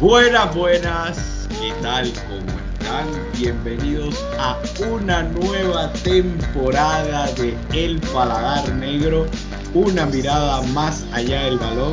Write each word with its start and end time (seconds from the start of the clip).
Buenas, 0.00 0.54
buenas, 0.54 1.46
¿qué 1.60 1.74
tal? 1.82 2.10
¿Cómo 2.26 2.58
están? 2.72 3.06
Bienvenidos 3.38 4.18
a 4.38 4.58
una 4.90 5.24
nueva 5.24 5.92
temporada 5.92 7.30
de 7.32 7.54
El 7.74 8.00
Paladar 8.00 8.66
Negro, 8.76 9.26
una 9.74 10.06
mirada 10.06 10.62
más 10.68 11.04
allá 11.12 11.42
del 11.42 11.58
balón. 11.58 11.92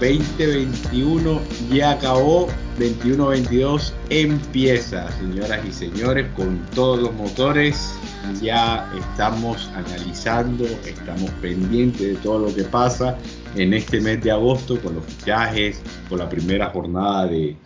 2021 0.00 1.38
ya 1.70 1.90
acabó, 1.90 2.48
21-22 2.78 3.92
empieza, 4.08 5.12
señoras 5.18 5.66
y 5.66 5.72
señores, 5.72 6.26
con 6.34 6.64
todos 6.74 7.02
los 7.02 7.12
motores. 7.12 7.92
Ya 8.40 8.90
estamos 8.98 9.70
analizando, 9.74 10.64
estamos 10.64 11.30
pendientes 11.42 12.00
de 12.00 12.14
todo 12.14 12.38
lo 12.38 12.54
que 12.54 12.64
pasa 12.64 13.18
en 13.56 13.72
este 13.72 14.00
mes 14.00 14.22
de 14.22 14.30
agosto 14.30 14.80
con 14.80 14.94
los 14.94 15.04
fichajes, 15.04 15.80
con 16.08 16.18
la 16.18 16.28
primera 16.28 16.70
jornada 16.70 17.26
de, 17.26 17.56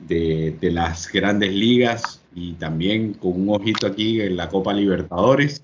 de, 0.00 0.70
las 0.70 1.10
grandes 1.12 1.52
ligas 1.52 2.20
y 2.34 2.54
también 2.54 3.14
con 3.14 3.42
un 3.42 3.54
ojito 3.54 3.86
aquí 3.86 4.20
en 4.20 4.36
la 4.36 4.48
Copa 4.48 4.72
Libertadores. 4.72 5.62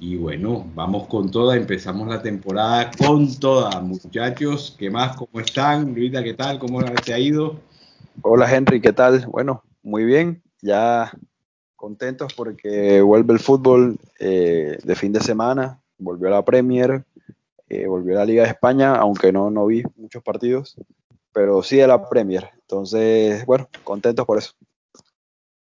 Y 0.00 0.16
bueno, 0.16 0.66
vamos 0.74 1.06
con 1.06 1.30
toda, 1.30 1.56
empezamos 1.56 2.08
la 2.08 2.22
temporada 2.22 2.90
con 2.98 3.34
toda, 3.38 3.80
muchachos. 3.80 4.74
¿Qué 4.78 4.90
más? 4.90 5.16
¿Cómo 5.16 5.40
están? 5.40 5.94
Luisa, 5.94 6.22
¿qué 6.22 6.34
tal? 6.34 6.58
¿Cómo 6.58 6.82
te 6.82 7.12
ha 7.12 7.18
ido? 7.18 7.60
Hola 8.22 8.52
Henry, 8.52 8.80
¿qué 8.80 8.92
tal? 8.92 9.26
Bueno, 9.26 9.62
muy 9.82 10.04
bien, 10.04 10.42
ya 10.62 11.12
contentos 11.76 12.32
porque 12.34 13.00
vuelve 13.02 13.34
el 13.34 13.40
fútbol 13.40 13.98
eh, 14.18 14.78
de 14.82 14.94
fin 14.94 15.12
de 15.12 15.20
semana, 15.20 15.80
volvió 15.98 16.28
a 16.28 16.32
la 16.32 16.44
Premier, 16.44 17.04
eh, 17.82 17.86
volvió 17.86 18.14
a 18.14 18.20
la 18.20 18.24
Liga 18.24 18.42
de 18.44 18.50
España, 18.50 18.94
aunque 18.96 19.32
no, 19.32 19.50
no 19.50 19.66
vi 19.66 19.82
muchos 19.96 20.22
partidos, 20.22 20.76
pero 21.32 21.62
sí 21.62 21.80
a 21.80 21.86
la 21.86 22.08
Premier. 22.08 22.50
Entonces, 22.60 23.44
bueno, 23.46 23.68
contentos 23.82 24.24
por 24.26 24.38
eso. 24.38 24.52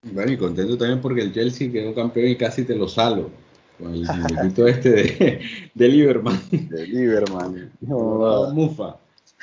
Bueno, 0.01 0.31
y 0.31 0.37
contento 0.37 0.77
también 0.77 1.01
porque 1.01 1.21
el 1.21 1.33
Chelsea 1.33 1.71
quedó 1.71 1.93
campeón 1.93 2.29
y 2.29 2.37
casi 2.37 2.63
te 2.63 2.75
lo 2.75 2.87
salvo. 2.87 3.29
Con 3.77 3.93
el 3.93 4.03
muñequito 4.05 4.67
este 4.67 4.89
de, 4.89 5.41
de 5.73 5.87
Lieberman. 5.87 6.39
De 6.51 6.87
Lieberman. 6.87 7.71
No, 7.81 8.51
Mufa. 8.53 8.97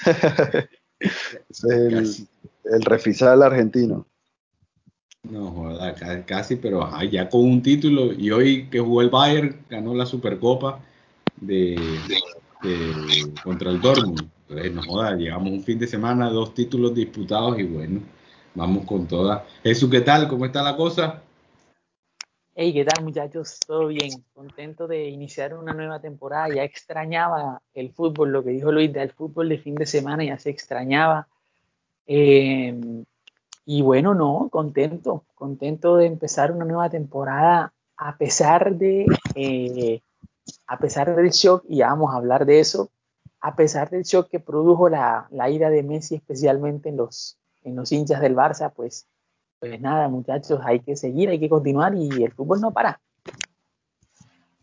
es 1.00 1.64
el, 1.64 2.28
el 2.64 2.82
refisal 2.82 3.42
argentino. 3.42 4.06
No, 5.30 5.50
joda, 5.50 5.94
casi, 6.24 6.56
pero 6.56 6.82
ajá, 6.82 7.04
ya 7.04 7.28
con 7.28 7.42
un 7.42 7.62
título. 7.62 8.12
Y 8.12 8.30
hoy 8.30 8.68
que 8.68 8.80
jugó 8.80 9.02
el 9.02 9.10
Bayern, 9.10 9.64
ganó 9.68 9.94
la 9.94 10.06
Supercopa 10.06 10.80
de, 11.40 11.76
de 12.62 13.32
contra 13.42 13.70
el 13.70 13.80
Dortmund. 13.80 14.30
Entonces, 14.48 14.72
no 14.72 14.82
joda, 14.82 15.16
llegamos 15.16 15.50
un 15.50 15.62
fin 15.62 15.78
de 15.78 15.86
semana, 15.86 16.30
dos 16.30 16.54
títulos 16.54 16.94
disputados 16.94 17.58
y 17.58 17.64
bueno, 17.64 18.00
vamos 18.54 18.84
con 18.84 19.06
todas. 19.06 19.42
Jesús, 19.62 19.90
¿qué 19.90 20.00
tal? 20.00 20.28
¿Cómo 20.28 20.46
está 20.46 20.62
la 20.62 20.76
cosa? 20.76 21.22
Hey, 22.54 22.72
¿qué 22.72 22.84
tal 22.84 23.04
muchachos? 23.04 23.58
¿Todo 23.66 23.88
bien? 23.88 24.24
Contento 24.32 24.86
de 24.86 25.08
iniciar 25.08 25.54
una 25.54 25.74
nueva 25.74 26.00
temporada. 26.00 26.48
Ya 26.54 26.64
extrañaba 26.64 27.60
el 27.74 27.92
fútbol, 27.92 28.32
lo 28.32 28.42
que 28.42 28.50
dijo 28.50 28.72
Luis, 28.72 28.92
del 28.92 29.10
fútbol 29.10 29.50
de 29.50 29.58
fin 29.58 29.74
de 29.74 29.84
semana 29.84 30.24
ya 30.24 30.38
se 30.38 30.50
extrañaba. 30.50 31.28
Eh, 32.06 32.74
y 33.66 33.82
bueno, 33.82 34.14
no, 34.14 34.48
contento, 34.50 35.24
contento 35.34 35.96
de 35.96 36.06
empezar 36.06 36.52
una 36.52 36.64
nueva 36.64 36.88
temporada 36.88 37.74
a 37.96 38.16
pesar 38.16 38.76
de, 38.76 39.06
eh, 39.34 40.00
a 40.66 40.78
pesar 40.78 41.14
del 41.14 41.30
shock, 41.30 41.64
y 41.68 41.78
ya 41.78 41.88
vamos 41.88 42.12
a 42.12 42.16
hablar 42.16 42.46
de 42.46 42.60
eso, 42.60 42.90
a 43.40 43.54
pesar 43.56 43.90
del 43.90 44.02
shock 44.02 44.28
que 44.28 44.40
produjo 44.40 44.88
la, 44.88 45.28
la 45.30 45.50
ida 45.50 45.70
de 45.70 45.82
Messi, 45.82 46.16
especialmente 46.16 46.88
en 46.88 46.96
los, 46.96 47.38
en 47.64 47.76
los 47.76 47.92
hinchas 47.92 48.20
del 48.20 48.34
Barça, 48.34 48.72
pues 48.74 49.06
pues 49.58 49.80
nada, 49.80 50.08
muchachos, 50.08 50.60
hay 50.64 50.80
que 50.80 50.96
seguir, 50.96 51.28
hay 51.30 51.40
que 51.40 51.48
continuar 51.48 51.94
y 51.94 52.08
el 52.22 52.32
fútbol 52.32 52.60
no 52.60 52.72
para. 52.72 53.00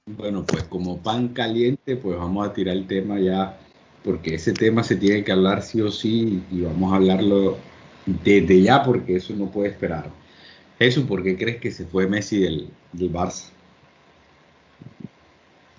Bueno, 0.05 0.45
pues 0.45 0.63
como 0.65 0.97
pan 0.97 1.29
caliente, 1.29 1.95
pues 1.95 2.17
vamos 2.17 2.47
a 2.47 2.53
tirar 2.53 2.75
el 2.75 2.85
tema 2.87 3.19
ya, 3.19 3.57
porque 4.03 4.35
ese 4.35 4.53
tema 4.53 4.83
se 4.83 4.95
tiene 4.95 5.23
que 5.23 5.31
hablar 5.31 5.63
sí 5.63 5.81
o 5.81 5.89
sí 5.89 6.43
y 6.51 6.61
vamos 6.61 6.93
a 6.93 6.97
hablarlo 6.97 7.57
desde 8.05 8.61
ya 8.61 8.83
porque 8.83 9.15
eso 9.15 9.33
no 9.33 9.49
puede 9.49 9.69
esperar. 9.69 10.09
Jesús, 10.77 11.05
¿por 11.05 11.23
qué 11.23 11.37
crees 11.37 11.59
que 11.59 11.71
se 11.71 11.85
fue 11.85 12.07
Messi 12.07 12.39
del, 12.39 12.69
del 12.91 13.11
Barça? 13.11 13.49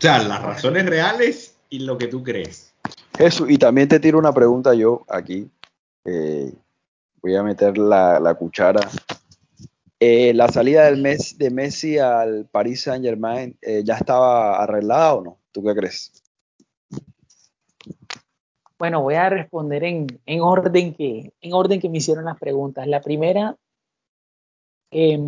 O 0.04 0.06
sea, 0.06 0.22
las 0.22 0.42
razones 0.42 0.84
reales 0.84 1.56
y 1.70 1.78
lo 1.78 1.96
que 1.96 2.08
tú 2.08 2.22
crees. 2.22 2.74
Jesús, 3.16 3.50
y 3.50 3.56
también 3.56 3.88
te 3.88 3.98
tiro 3.98 4.18
una 4.18 4.34
pregunta 4.34 4.74
yo 4.74 5.02
aquí. 5.08 5.48
Eh, 6.04 6.52
voy 7.22 7.34
a 7.34 7.42
meter 7.42 7.78
la, 7.78 8.20
la 8.20 8.34
cuchara. 8.34 8.82
Eh, 9.98 10.34
¿La 10.34 10.48
salida 10.48 10.84
del 10.84 11.00
mes, 11.00 11.38
de 11.38 11.50
Messi 11.50 11.96
al 11.96 12.44
Paris 12.52 12.82
Saint 12.82 13.02
Germain 13.02 13.56
eh, 13.62 13.80
ya 13.82 13.94
estaba 13.94 14.62
arreglada 14.62 15.14
o 15.14 15.24
no? 15.24 15.38
¿Tú 15.52 15.64
qué 15.64 15.74
crees? 15.74 16.12
Bueno, 18.78 19.00
voy 19.00 19.14
a 19.14 19.30
responder 19.30 19.84
en, 19.84 20.20
en, 20.26 20.42
orden, 20.42 20.92
que, 20.92 21.32
en 21.40 21.54
orden 21.54 21.80
que 21.80 21.88
me 21.88 21.96
hicieron 21.96 22.26
las 22.26 22.38
preguntas. 22.38 22.86
La 22.86 23.00
primera, 23.00 23.56
eh, 24.90 25.18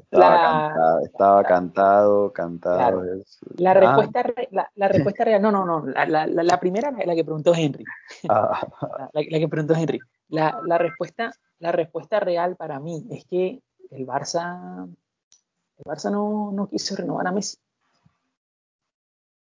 estaba, 0.00 0.30
la, 0.30 0.42
cantado, 0.42 1.00
estaba 1.00 1.44
cantado, 1.44 2.32
cantado. 2.32 2.76
Claro. 2.76 3.02
La, 3.56 3.74
respuesta, 3.74 4.20
ah. 4.20 4.42
la, 4.50 4.70
la, 4.74 4.88
respuesta 4.88 5.24
real, 5.24 5.42
no, 5.42 5.52
no, 5.52 5.64
no, 5.64 5.86
la, 5.86 6.26
la, 6.26 6.60
primera 6.60 6.92
es 6.98 7.06
la 7.06 7.14
que 7.14 7.24
preguntó 7.24 7.54
Henry. 7.54 7.84
Ah. 8.28 8.66
La, 9.12 9.22
que 9.22 9.48
preguntó 9.48 9.74
Henry. 9.74 10.00
La, 10.28 10.78
respuesta, 10.78 11.32
la 11.58 11.72
respuesta 11.72 12.20
real 12.20 12.56
para 12.56 12.80
mí 12.80 13.06
es 13.10 13.24
que 13.24 13.62
el 13.90 14.06
Barça, 14.06 14.86
el 15.78 15.84
Barça 15.84 16.10
no, 16.10 16.52
no 16.52 16.68
quiso 16.68 16.96
renovar 16.96 17.26
a 17.26 17.32
Messi. 17.32 17.58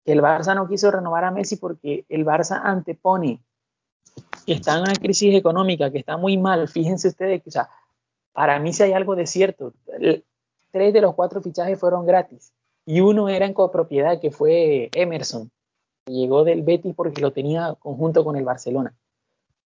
El 0.06 0.22
Barça 0.22 0.56
no 0.56 0.68
quiso 0.68 0.92
renovar 0.92 1.24
a 1.24 1.32
Messi 1.32 1.58
porque 1.58 2.06
el 2.10 2.26
Barça 2.26 2.62
antepone 2.64 3.42
que 4.46 4.54
está 4.54 4.76
en 4.76 4.82
una 4.82 4.94
crisis 4.94 5.36
económica, 5.36 5.92
que 5.92 6.00
está 6.00 6.18
muy 6.18 6.38
mal. 6.38 6.68
Fíjense 6.68 7.10
ustedes 7.10 7.44
que, 7.44 7.50
o 7.50 7.52
sea, 7.52 7.70
para 8.34 8.60
mí 8.60 8.74
si 8.74 8.84
hay 8.84 8.94
algo 8.94 9.16
de 9.16 9.28
cierto, 9.28 9.74
tres 10.72 10.94
de 10.94 11.02
los 11.02 11.16
cuatro 11.16 11.42
fichajes 11.42 11.80
fueron 11.80 12.06
gratis 12.06 12.54
y 12.86 13.02
uno 13.02 13.30
era 13.30 13.46
en 13.46 13.54
copropiedad 13.54 14.20
que 14.20 14.32
fue 14.32 14.90
Emerson, 14.94 15.52
que 16.06 16.14
llegó 16.14 16.44
del 16.44 16.64
Betis 16.64 16.96
porque 16.96 17.22
lo 17.22 17.32
tenía 17.32 17.76
conjunto 17.80 18.24
con 18.24 18.36
el 18.36 18.46
Barcelona. 18.46 18.96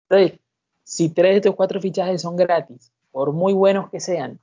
Entonces, 0.09 0.39
si 0.85 1.09
tres 1.09 1.33
de 1.33 1.37
estos 1.37 1.55
cuatro 1.55 1.81
fichajes 1.81 2.23
son 2.23 2.37
gratis, 2.37 2.93
por 3.11 3.33
muy 3.33 3.53
buenos 3.53 3.91
que 3.91 4.01
sean, 4.01 4.39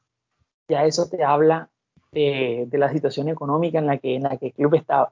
ya 0.67 0.85
eso 0.85 1.07
te 1.07 1.23
habla 1.23 1.69
de, 2.11 2.67
la 2.71 2.91
situación 2.91 3.29
económica 3.29 3.79
en 3.79 3.87
la, 3.87 3.97
que, 3.97 4.15
en 4.15 4.23
la 4.23 4.37
que 4.37 4.47
el 4.47 4.53
club 4.53 4.75
estaba. 4.75 5.11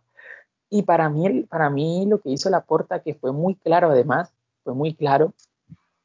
Y 0.70 0.84
para 0.84 1.10
mí, 1.10 1.44
para 1.44 1.70
mí 1.70 2.06
lo 2.08 2.20
que 2.20 2.32
hizo 2.32 2.50
la 2.50 2.62
Porta, 2.62 3.02
que 3.02 3.14
fue 3.14 3.32
muy 3.32 3.56
claro 3.56 3.92
además, 3.92 4.34
fue 4.64 4.74
muy 4.74 4.94
claro, 4.94 5.34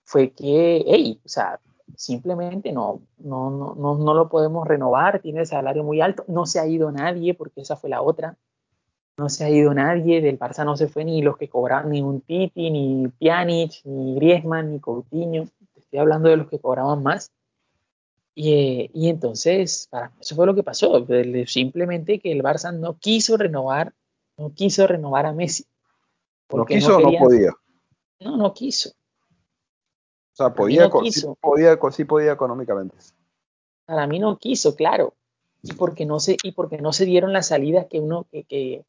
fue 0.04 0.30
que, 0.30 0.84
hey, 0.86 1.20
o 1.24 1.28
sea, 1.28 1.60
simplemente 1.94 2.72
no, 2.72 3.02
no, 3.18 3.50
no, 3.50 3.74
no, 3.74 3.96
no 3.96 4.14
lo 4.14 4.28
podemos 4.28 4.66
renovar, 4.66 5.20
tiene 5.20 5.40
el 5.40 5.46
salario 5.46 5.84
muy 5.84 6.00
alto, 6.00 6.24
no 6.28 6.46
se 6.46 6.58
ha 6.58 6.66
ido 6.66 6.90
nadie, 6.90 7.34
porque 7.34 7.60
esa 7.60 7.76
fue 7.76 7.90
la 7.90 8.02
otra, 8.02 8.36
no 9.16 9.28
se 9.28 9.44
ha 9.44 9.50
ido 9.50 9.72
nadie, 9.72 10.20
del 10.20 10.38
Barça 10.38 10.64
no 10.64 10.76
se 10.76 10.88
fue 10.88 11.04
ni 11.04 11.22
los 11.22 11.36
que 11.36 11.48
cobraban, 11.48 11.90
ni 11.90 12.02
un 12.02 12.20
Titi, 12.20 12.70
ni 12.70 13.08
Pjanic, 13.08 13.84
ni 13.84 14.14
Griezmann, 14.16 14.72
ni 14.72 14.80
Coutinho, 14.80 15.44
estoy 15.74 15.98
hablando 15.98 16.28
de 16.28 16.36
los 16.36 16.48
que 16.48 16.58
cobraban 16.58 17.02
más. 17.02 17.30
Y, 18.34 18.90
y 18.92 19.08
entonces, 19.08 19.88
para, 19.90 20.12
eso 20.20 20.34
fue 20.34 20.44
lo 20.44 20.54
que 20.54 20.62
pasó, 20.62 21.06
simplemente 21.46 22.18
que 22.18 22.32
el 22.32 22.42
Barça 22.42 22.74
no 22.74 22.98
quiso 22.98 23.38
renovar, 23.38 23.94
no 24.36 24.52
quiso 24.52 24.86
renovar 24.86 25.24
a 25.24 25.32
Messi. 25.32 25.64
¿No 26.52 26.66
quiso 26.66 27.00
no 27.00 27.08
o 27.08 27.10
no 27.12 27.18
podía? 27.18 27.52
No, 28.20 28.36
no 28.36 28.52
quiso. 28.52 28.92
O 30.36 30.44
sea, 30.44 30.52
podía, 30.52 30.88
no 30.88 31.00
sí, 31.10 31.26
podía, 31.40 31.78
sí 31.92 32.04
podía 32.04 32.32
económicamente. 32.32 32.94
Para 33.86 34.06
mí 34.06 34.18
no 34.18 34.38
quiso, 34.38 34.76
claro. 34.76 35.14
Y 35.62 35.72
porque 35.72 36.04
no 36.04 36.20
se, 36.20 36.36
y 36.42 36.52
porque 36.52 36.76
no 36.76 36.92
se 36.92 37.06
dieron 37.06 37.32
las 37.32 37.46
salidas 37.46 37.86
que 37.86 38.00
uno 38.00 38.26
que, 38.30 38.44
que, 38.44 38.84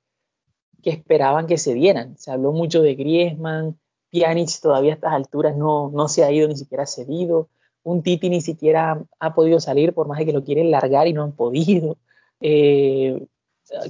que 0.84 0.90
esperaban 0.90 1.48
que 1.48 1.58
se 1.58 1.74
dieran. 1.74 2.18
Se 2.18 2.32
habló 2.32 2.52
mucho 2.52 2.82
de 2.82 2.96
Griezmann, 2.96 3.80
Pjanic 4.12 4.60
todavía 4.62 4.92
a 4.92 4.96
estas 4.96 5.14
alturas 5.14 5.56
no, 5.56 5.90
no 5.90 6.10
se 6.10 6.26
ha 6.26 6.32
ido 6.34 6.50
ni 6.50 6.58
siquiera 6.58 6.86
cedido. 6.86 7.48
Un 7.82 8.04
Titi 8.04 8.30
ni 8.30 8.42
siquiera 8.42 9.02
ha 9.18 9.34
podido 9.34 9.62
salir, 9.62 9.94
por 9.94 10.10
más 10.10 10.20
de 10.20 10.26
que 10.26 10.34
lo 10.34 10.44
quieren 10.44 10.70
largar 10.70 11.08
y 11.08 11.14
no 11.14 11.24
han 11.24 11.32
podido. 11.32 11.96
Eh, 12.42 13.26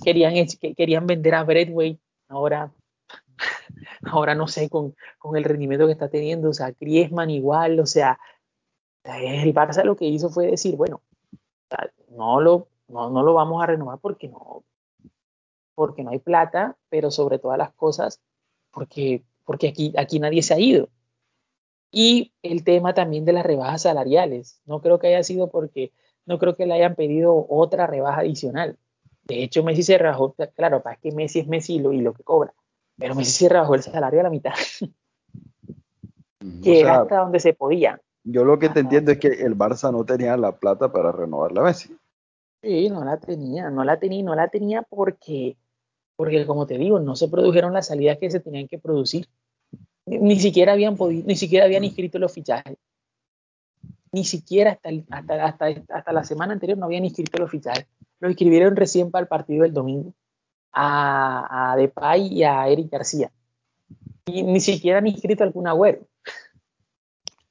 querían, 0.04 0.36
querían 0.76 1.08
vender 1.08 1.34
a 1.34 1.44
Bradway, 1.44 2.00
ahora 2.28 2.72
ahora 4.04 4.36
no 4.36 4.48
sé, 4.48 4.70
con, 4.70 4.96
con, 5.20 5.38
el 5.38 5.44
rendimiento 5.44 5.86
que 5.86 5.94
está 5.94 6.10
teniendo, 6.10 6.50
o 6.50 6.54
sea, 6.54 6.74
Griezmann 6.80 7.30
igual, 7.30 7.80
o 7.80 7.86
sea, 7.86 8.20
el 9.04 9.54
Barça 9.54 9.84
lo 9.84 9.96
que 9.96 10.06
hizo 10.06 10.30
fue 10.30 10.48
decir, 10.48 10.76
bueno, 10.76 11.02
no 12.10 12.42
lo, 12.42 12.68
no, 12.88 13.10
no 13.10 13.24
lo 13.24 13.34
vamos 13.34 13.64
a 13.64 13.68
renovar 13.68 14.00
porque 14.00 14.28
no, 14.28 14.64
porque 15.76 16.04
no 16.04 16.12
hay 16.12 16.20
plata, 16.20 16.78
pero 16.90 17.12
sobre 17.12 17.40
todas 17.40 17.58
las 17.58 17.74
cosas, 17.74 18.22
porque 18.72 19.24
porque 19.48 19.70
aquí, 19.70 19.94
aquí 19.98 20.20
nadie 20.20 20.44
se 20.44 20.54
ha 20.54 20.60
ido. 20.60 20.90
Y 21.90 22.34
el 22.44 22.66
tema 22.66 22.94
también 22.94 23.24
de 23.24 23.32
las 23.32 23.46
rebajas 23.46 23.84
salariales. 23.84 24.62
No 24.66 24.82
creo 24.82 25.00
que 25.00 25.08
haya 25.08 25.24
sido 25.24 25.50
porque 25.50 25.94
no 26.26 26.38
creo 26.38 26.58
que 26.58 26.66
le 26.66 26.74
hayan 26.74 26.96
pedido 26.96 27.48
otra 27.50 27.88
rebaja 27.88 28.20
adicional. 28.22 28.78
De 29.24 29.44
hecho, 29.44 29.64
Messi 29.64 29.84
se 29.84 29.98
rebajó, 29.98 30.36
claro, 30.54 30.84
para 30.84 30.98
que 30.98 31.14
Messi 31.14 31.40
es 31.40 31.48
Messi 31.48 31.76
y 31.76 31.80
lo, 31.80 31.94
y 31.94 32.02
lo 32.02 32.14
que 32.14 32.24
cobra, 32.24 32.54
pero 32.98 33.16
Messi 33.16 33.32
se 33.32 33.50
rebajó 33.50 33.76
el 33.76 33.84
salario 33.84 34.20
a 34.20 34.24
la 34.24 34.30
mitad, 34.30 34.54
que 36.64 36.80
era 36.82 37.02
hasta 37.02 37.20
donde 37.20 37.40
se 37.40 37.54
podía. 37.54 38.02
Yo 38.24 38.44
lo 38.44 38.60
que 38.60 38.70
te 38.70 38.82
entiendo 38.82 39.12
es 39.12 39.20
que 39.20 39.28
el 39.28 39.56
Barça 39.58 39.92
no 39.92 40.04
tenía 40.04 40.36
la 40.36 40.58
plata 40.58 40.92
para 40.92 41.12
renovar 41.12 41.52
la 41.52 41.62
Messi. 41.62 41.96
Sí, 42.62 42.90
no 42.90 43.06
la 43.06 43.18
tenía, 43.18 43.70
no 43.70 43.84
la 43.84 44.00
tenía, 44.00 44.24
no 44.24 44.36
la 44.36 44.48
tenía 44.50 44.82
porque, 44.82 45.58
porque 46.16 46.46
como 46.46 46.66
te 46.66 46.78
digo, 46.78 47.00
no 47.00 47.16
se 47.16 47.28
produjeron 47.28 47.72
las 47.74 47.88
salidas 47.88 48.18
que 48.18 48.32
se 48.32 48.40
tenían 48.40 48.68
que 48.68 48.80
producir. 48.80 49.28
Ni, 50.06 50.40
siquiera 50.40 50.74
habían 50.74 50.98
podido, 50.98 51.26
ni 51.28 51.36
siquiera 51.36 51.66
habían 51.66 51.84
inscrito 51.84 52.18
los 52.18 52.34
fichajes. 52.34 52.78
Ni 54.12 54.24
siquiera 54.24 54.72
hasta, 54.72 54.90
hasta, 55.12 55.46
hasta, 55.46 55.66
hasta 55.90 56.12
la 56.14 56.24
semana 56.24 56.54
anterior 56.54 56.78
no 56.78 56.86
habían 56.86 57.06
inscrito 57.06 57.38
los 57.38 57.52
fichajes. 57.52 57.86
Los 58.20 58.32
inscribieron 58.32 58.76
recién 58.76 59.12
para 59.12 59.22
el 59.22 59.28
partido 59.28 59.64
del 59.64 59.74
domingo 59.74 60.14
a, 60.72 61.72
a 61.72 61.76
Depay 61.76 62.28
y 62.28 62.44
a 62.44 62.68
Eric 62.68 62.92
García. 62.92 63.32
Y 64.26 64.44
ni 64.44 64.60
siquiera 64.60 65.00
han 65.00 65.08
inscrito 65.08 65.44
algún 65.44 65.68
agüero. 65.68 66.08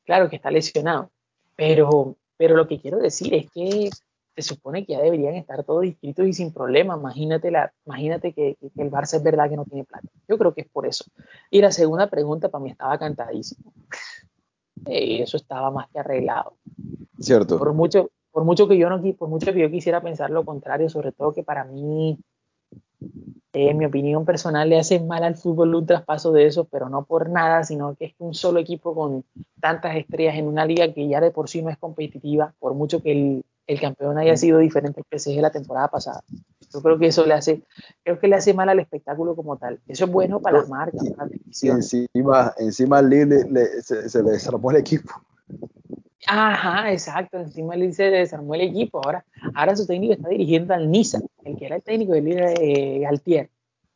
Claro 0.05 0.31
que 0.31 0.37
está 0.37 0.51
lesionado. 0.51 1.11
Pero, 1.57 2.17
pero 2.37 2.57
lo 2.57 2.69
que 2.69 2.81
quiero 2.81 2.99
decir 2.99 3.35
es 3.35 3.51
que 3.51 3.91
se 4.37 4.43
supone 4.43 4.85
que 4.85 4.93
ya 4.93 5.01
deberían 5.01 5.35
estar 5.35 5.65
todos 5.65 5.85
inscritos 5.85 6.27
y 6.27 6.33
sin 6.35 6.53
problema. 6.53 6.97
Imagínate, 6.97 7.51
la, 7.51 7.73
imagínate 7.87 8.35
que, 8.35 8.59
el 8.77 8.91
Barça 8.91 9.17
es 9.17 9.23
verdad 9.23 9.49
que 9.49 9.57
no 9.57 9.65
tiene 9.65 9.85
plata. 9.85 10.09
Yo 10.29 10.37
creo 10.37 10.53
que 10.53 10.61
es 10.61 10.69
por 10.69 10.87
eso. 10.87 11.05
Y 11.51 11.63
la 11.63 11.73
segunda 11.73 12.09
pregunta 12.09 12.51
para 12.51 12.63
mí 12.63 12.71
estaba 12.71 12.99
cantadísimo. 12.99 13.73
Eh, 14.85 15.23
eso 15.23 15.39
estaba 15.39 15.71
más 15.71 15.89
que 15.89 15.99
arreglado. 15.99 16.55
Cierto. 17.19 17.59
Por 17.59 17.73
mucho, 17.73 18.11
por 18.31 18.45
mucho 18.45 18.69
que 18.69 18.77
yo 18.77 18.91
no 18.91 19.03
por 19.15 19.29
mucho 19.31 19.53
que 19.55 19.61
yo 19.61 19.71
quisiera 19.71 20.03
pensar 20.03 20.29
lo 20.31 20.45
contrario, 20.45 20.91
sobre 20.91 21.13
todo 21.13 21.33
que 21.33 21.43
para 21.43 21.65
mí, 21.65 22.19
en 23.52 23.78
mi 23.78 23.87
opinión 23.87 24.25
personal, 24.25 24.69
le 24.69 24.78
hace 24.78 25.00
mal 25.00 25.25
al 25.25 25.37
fútbol 25.37 25.75
un 25.75 25.87
traspaso 25.87 26.32
de 26.32 26.46
eso, 26.46 26.64
pero 26.64 26.88
no 26.88 27.04
por 27.04 27.31
nada, 27.31 27.64
sino 27.64 27.94
que 27.94 28.06
es 28.06 28.14
un 28.19 28.34
solo 28.34 28.60
equipo 28.60 28.94
con 28.94 29.25
tantas 29.60 29.96
estrellas 29.96 30.37
en 30.37 30.46
una 30.46 30.66
liga 30.66 30.93
que 30.93 31.08
ya 31.08 31.20
de 31.20 31.31
por 31.31 31.48
sí 31.48 31.62
no 31.62 31.70
es 31.70 31.78
competitiva, 31.78 32.54
por 32.58 32.75
mucho 32.75 33.02
que 33.02 33.12
el, 33.12 33.44
el 33.66 33.81
campeón 33.81 34.19
haya 34.19 34.37
sido 34.37 34.58
diferente 34.58 35.00
al 35.00 35.19
PSG 35.19 35.40
la 35.40 35.50
temporada 35.50 35.88
pasada. 35.88 36.22
Yo 36.72 36.82
creo 36.82 36.98
que 36.98 37.06
eso 37.06 37.25
le 37.25 37.34
hace, 37.34 37.62
creo 38.02 38.19
que 38.19 38.28
le 38.28 38.37
hace 38.37 38.52
mal 38.52 38.69
al 38.69 38.81
espectáculo 38.81 39.34
como 39.34 39.56
tal. 39.56 39.81
Eso 39.88 40.04
es 40.04 40.10
bueno 40.10 40.40
para 40.40 40.58
las 40.58 40.69
marcas, 40.69 41.02
para 41.16 41.31
encima, 41.76 42.54
encima 42.58 43.02
le, 43.02 43.82
se, 43.82 44.08
se, 44.08 44.22
le 44.22 44.32
desarmó 44.32 44.70
el 44.70 44.76
equipo. 44.78 45.12
Ajá, 46.27 46.93
exacto. 46.93 47.39
Encima 47.39 47.77
le 47.77 47.93
se 47.93 48.05
desarmó 48.05 48.55
el 48.55 48.63
equipo. 48.63 49.01
Ahora, 49.05 49.25
ahora 49.55 49.77
su 49.77 49.87
técnico 49.87 50.15
está 50.15 50.29
dirigiendo 50.29 50.75
al 50.75 50.91
Niza, 50.91 51.21
el 51.45 51.57
que 51.57 51.67
era 51.67 51.77
el 51.77 51.83
técnico 51.83 52.13
del 52.13 52.25
líder 52.25 52.59
de 52.59 52.99
Galtier. 53.01 53.51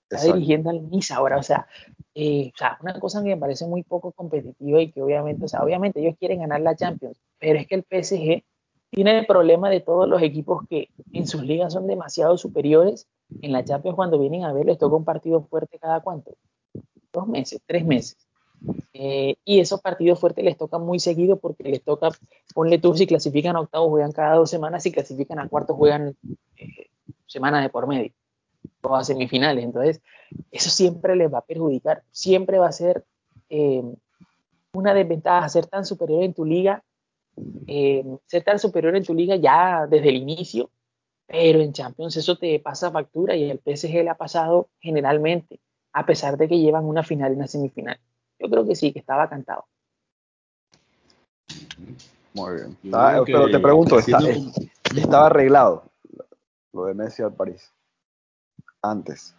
Está 0.09 0.33
dirigiendo 0.33 0.71
al 0.71 0.91
Niza 0.91 1.17
ahora. 1.17 1.39
O 1.39 1.43
sea, 1.43 1.67
eh, 2.15 2.51
o 2.55 2.59
sea, 2.59 2.79
una 2.83 2.99
cosa 2.99 3.23
que 3.23 3.31
me 3.31 3.37
parece 3.37 3.67
muy 3.67 3.83
poco 3.83 4.13
competitiva 4.13 4.81
y 4.81 4.91
que 4.91 5.03
obviamente, 5.03 5.45
o 5.45 5.49
sea, 5.49 5.63
obviamente 5.63 6.01
ellos 6.01 6.17
quieren 6.19 6.41
ganar 6.41 6.61
la 6.61 6.77
Champions, 6.77 7.17
pero 7.39 7.59
es 7.59 7.67
que 7.67 7.77
el 7.77 7.85
PSG 7.85 8.43
tiene 8.91 9.19
el 9.21 9.27
problema 9.27 9.71
de 9.71 9.81
todos 9.81 10.09
los 10.09 10.21
equipos 10.21 10.67
que 10.69 10.89
en 11.13 11.27
sus 11.27 11.45
ligas 11.45 11.73
son 11.73 11.87
demasiado 11.87 12.37
superiores. 12.37 13.07
En 13.41 13.53
la 13.53 13.65
Champions, 13.65 13.95
cuando 13.95 14.19
vienen 14.19 14.45
a 14.45 14.53
ver, 14.53 14.67
les 14.67 14.79
toca 14.79 14.97
un 14.97 15.05
partido 15.05 15.43
fuerte 15.43 15.79
cada 15.79 16.01
cuánto? 16.01 16.37
Dos 17.13 17.29
meses, 17.29 17.61
tres 17.65 17.85
meses. 17.85 18.30
Eh, 18.93 19.37
y 19.45 19.61
esos 19.61 19.81
partidos 19.81 20.21
fuertes 20.21 20.45
les 20.45 20.57
tocan 20.57 20.83
muy 20.83 20.99
seguido 20.99 21.37
porque 21.37 21.65
les 21.65 21.83
toca, 21.83 22.11
ponle 22.55 22.79
tú, 22.79 22.95
si 22.95 23.07
clasifican 23.07 23.57
a 23.57 23.61
octavos, 23.61 23.89
juegan 23.89 24.13
cada 24.13 24.37
dos 24.37 24.51
semanas, 24.51 24.83
si 24.83 24.93
clasifican 24.93 25.39
a 25.39 25.49
cuartos, 25.49 25.77
juegan 25.77 26.17
eh, 26.57 26.91
semanas 27.27 27.63
de 27.63 27.71
por 27.71 27.87
medio, 27.87 28.13
o 28.83 28.95
a 28.95 29.05
semifinales. 29.05 29.65
Entonces, 29.65 30.01
eso 30.51 30.71
siempre 30.71 31.17
les 31.17 31.33
va 31.33 31.39
a 31.39 31.45
perjudicar, 31.45 32.03
siempre 32.11 32.59
va 32.59 32.69
a 32.69 32.73
ser 32.73 33.05
eh, 33.49 33.83
una 34.73 34.95
desventaja 34.95 35.49
ser 35.49 35.67
tan 35.67 35.85
superior 35.85 36.23
en 36.23 36.35
tu 36.35 36.45
liga 36.45 36.85
eh, 37.67 38.05
ser 38.27 38.43
tan 38.43 38.59
superior 38.59 38.97
en 38.97 39.05
tu 39.05 39.15
liga 39.15 39.37
ya 39.37 39.87
desde 39.89 40.09
el 40.09 40.17
inicio, 40.17 40.71
pero 41.27 41.61
en 41.61 41.73
Champions 41.73 42.17
eso 42.17 42.37
te 42.37 42.59
pasa 42.61 42.91
factura 42.91 43.37
y 43.37 43.51
el 43.51 43.61
PSG 43.61 44.03
le 44.03 44.11
ha 44.11 44.17
pasado 44.17 44.69
generalmente, 44.81 45.61
a 45.93 46.07
pesar 46.07 46.37
de 46.37 46.49
que 46.49 46.59
llevan 46.59 46.85
una 46.85 47.03
final 47.03 47.33
y 47.33 47.37
una 47.37 47.47
semifinal. 47.47 47.99
Yo 48.41 48.49
creo 48.49 48.67
que 48.67 48.75
sí, 48.75 48.93
que 48.93 49.01
estaba 49.01 49.29
cantado. 49.29 49.67
Muy 52.33 52.55
bien. 52.55 52.79
pero 53.27 53.51
te 53.51 53.59
pregunto, 53.59 53.99
¿estaba 53.99 55.27
arreglado 55.27 55.85
lo 56.73 56.85
de 56.87 56.95
Messi 56.95 57.23
al 57.23 57.35
París? 57.35 57.73
Antes. 58.83 59.35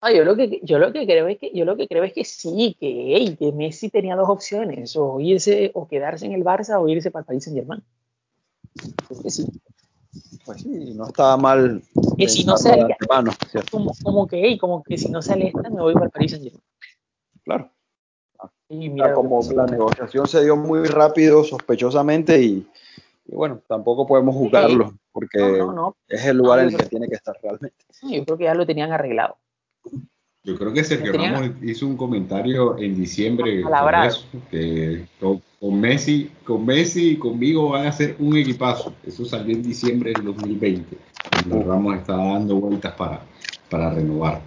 Ah, 0.00 0.12
yo 0.12 0.24
lo 0.24 0.36
que 0.36 0.60
yo 0.62 0.78
lo 0.78 0.92
que 0.92 1.04
creo 1.04 1.26
es 1.26 1.38
que 1.38 1.50
yo 1.52 1.64
lo 1.64 1.76
que 1.76 1.88
creo 1.88 2.04
es 2.04 2.12
que 2.12 2.24
sí, 2.24 2.76
que, 2.78 3.36
que 3.38 3.52
Messi 3.52 3.90
tenía 3.90 4.14
dos 4.14 4.28
opciones, 4.28 4.96
o 4.96 5.20
irse 5.20 5.70
o 5.74 5.88
quedarse 5.88 6.26
en 6.26 6.32
el 6.32 6.44
Barça 6.44 6.80
o 6.80 6.88
irse 6.88 7.10
para 7.10 7.22
el 7.22 7.26
Paris 7.26 7.44
Saint 7.44 7.58
Germain. 7.58 7.82
que 9.22 9.30
sí. 9.30 9.46
Pues 10.44 10.62
sí, 10.62 10.94
no 10.94 11.08
estaba 11.08 11.36
mal. 11.36 11.82
Que 12.16 12.28
si 12.28 12.44
no 12.44 12.56
sale, 12.56 12.96
como, 13.70 13.92
como, 14.02 14.26
que, 14.26 14.56
como 14.58 14.82
que 14.82 14.96
si 14.96 15.10
no 15.10 15.20
sale 15.20 15.48
esta, 15.48 15.68
me 15.68 15.82
voy 15.82 15.94
para 15.94 16.06
el 16.06 16.12
Paris 16.12 16.30
Saint 16.30 16.44
Germain. 16.44 16.64
Claro. 17.44 17.75
Y 18.68 18.88
mira, 18.88 19.12
como 19.14 19.40
la 19.54 19.66
negociación 19.66 20.26
se 20.26 20.44
dio 20.44 20.56
muy 20.56 20.84
rápido, 20.84 21.44
sospechosamente, 21.44 22.40
y, 22.40 22.66
bueno, 23.26 23.60
tampoco 23.66 24.06
podemos 24.06 24.34
juzgarlo, 24.34 24.94
porque 25.12 25.62
es 26.08 26.24
el 26.26 26.36
lugar 26.36 26.60
en 26.60 26.66
el 26.66 26.76
que 26.76 26.86
tiene 26.86 27.08
que 27.08 27.14
estar 27.14 27.36
realmente. 27.42 27.76
Yo 28.02 28.24
creo 28.24 28.38
que 28.38 28.44
ya 28.44 28.54
lo 28.54 28.66
tenían 28.66 28.92
arreglado. 28.92 29.36
Yo 30.46 30.56
creo 30.56 30.72
que 30.72 30.84
Sergio 30.84 31.12
Ramos 31.12 31.50
hizo 31.60 31.88
un 31.88 31.96
comentario 31.96 32.78
en 32.78 32.94
diciembre 32.94 33.64
que 34.48 35.04
con, 35.18 35.80
Messi, 35.80 36.30
con 36.44 36.64
Messi 36.64 37.10
y 37.10 37.16
conmigo 37.16 37.70
van 37.70 37.86
a 37.86 37.92
ser 37.92 38.14
un 38.20 38.36
equipazo. 38.36 38.94
Eso 39.04 39.24
salió 39.24 39.56
en 39.56 39.62
diciembre 39.64 40.12
del 40.12 40.26
2020. 40.26 40.96
Cuando 41.32 41.68
Ramos 41.68 41.96
estaba 41.96 42.34
dando 42.34 42.54
vueltas 42.60 42.94
para, 42.94 43.22
para 43.68 43.90
renovar. 43.90 44.40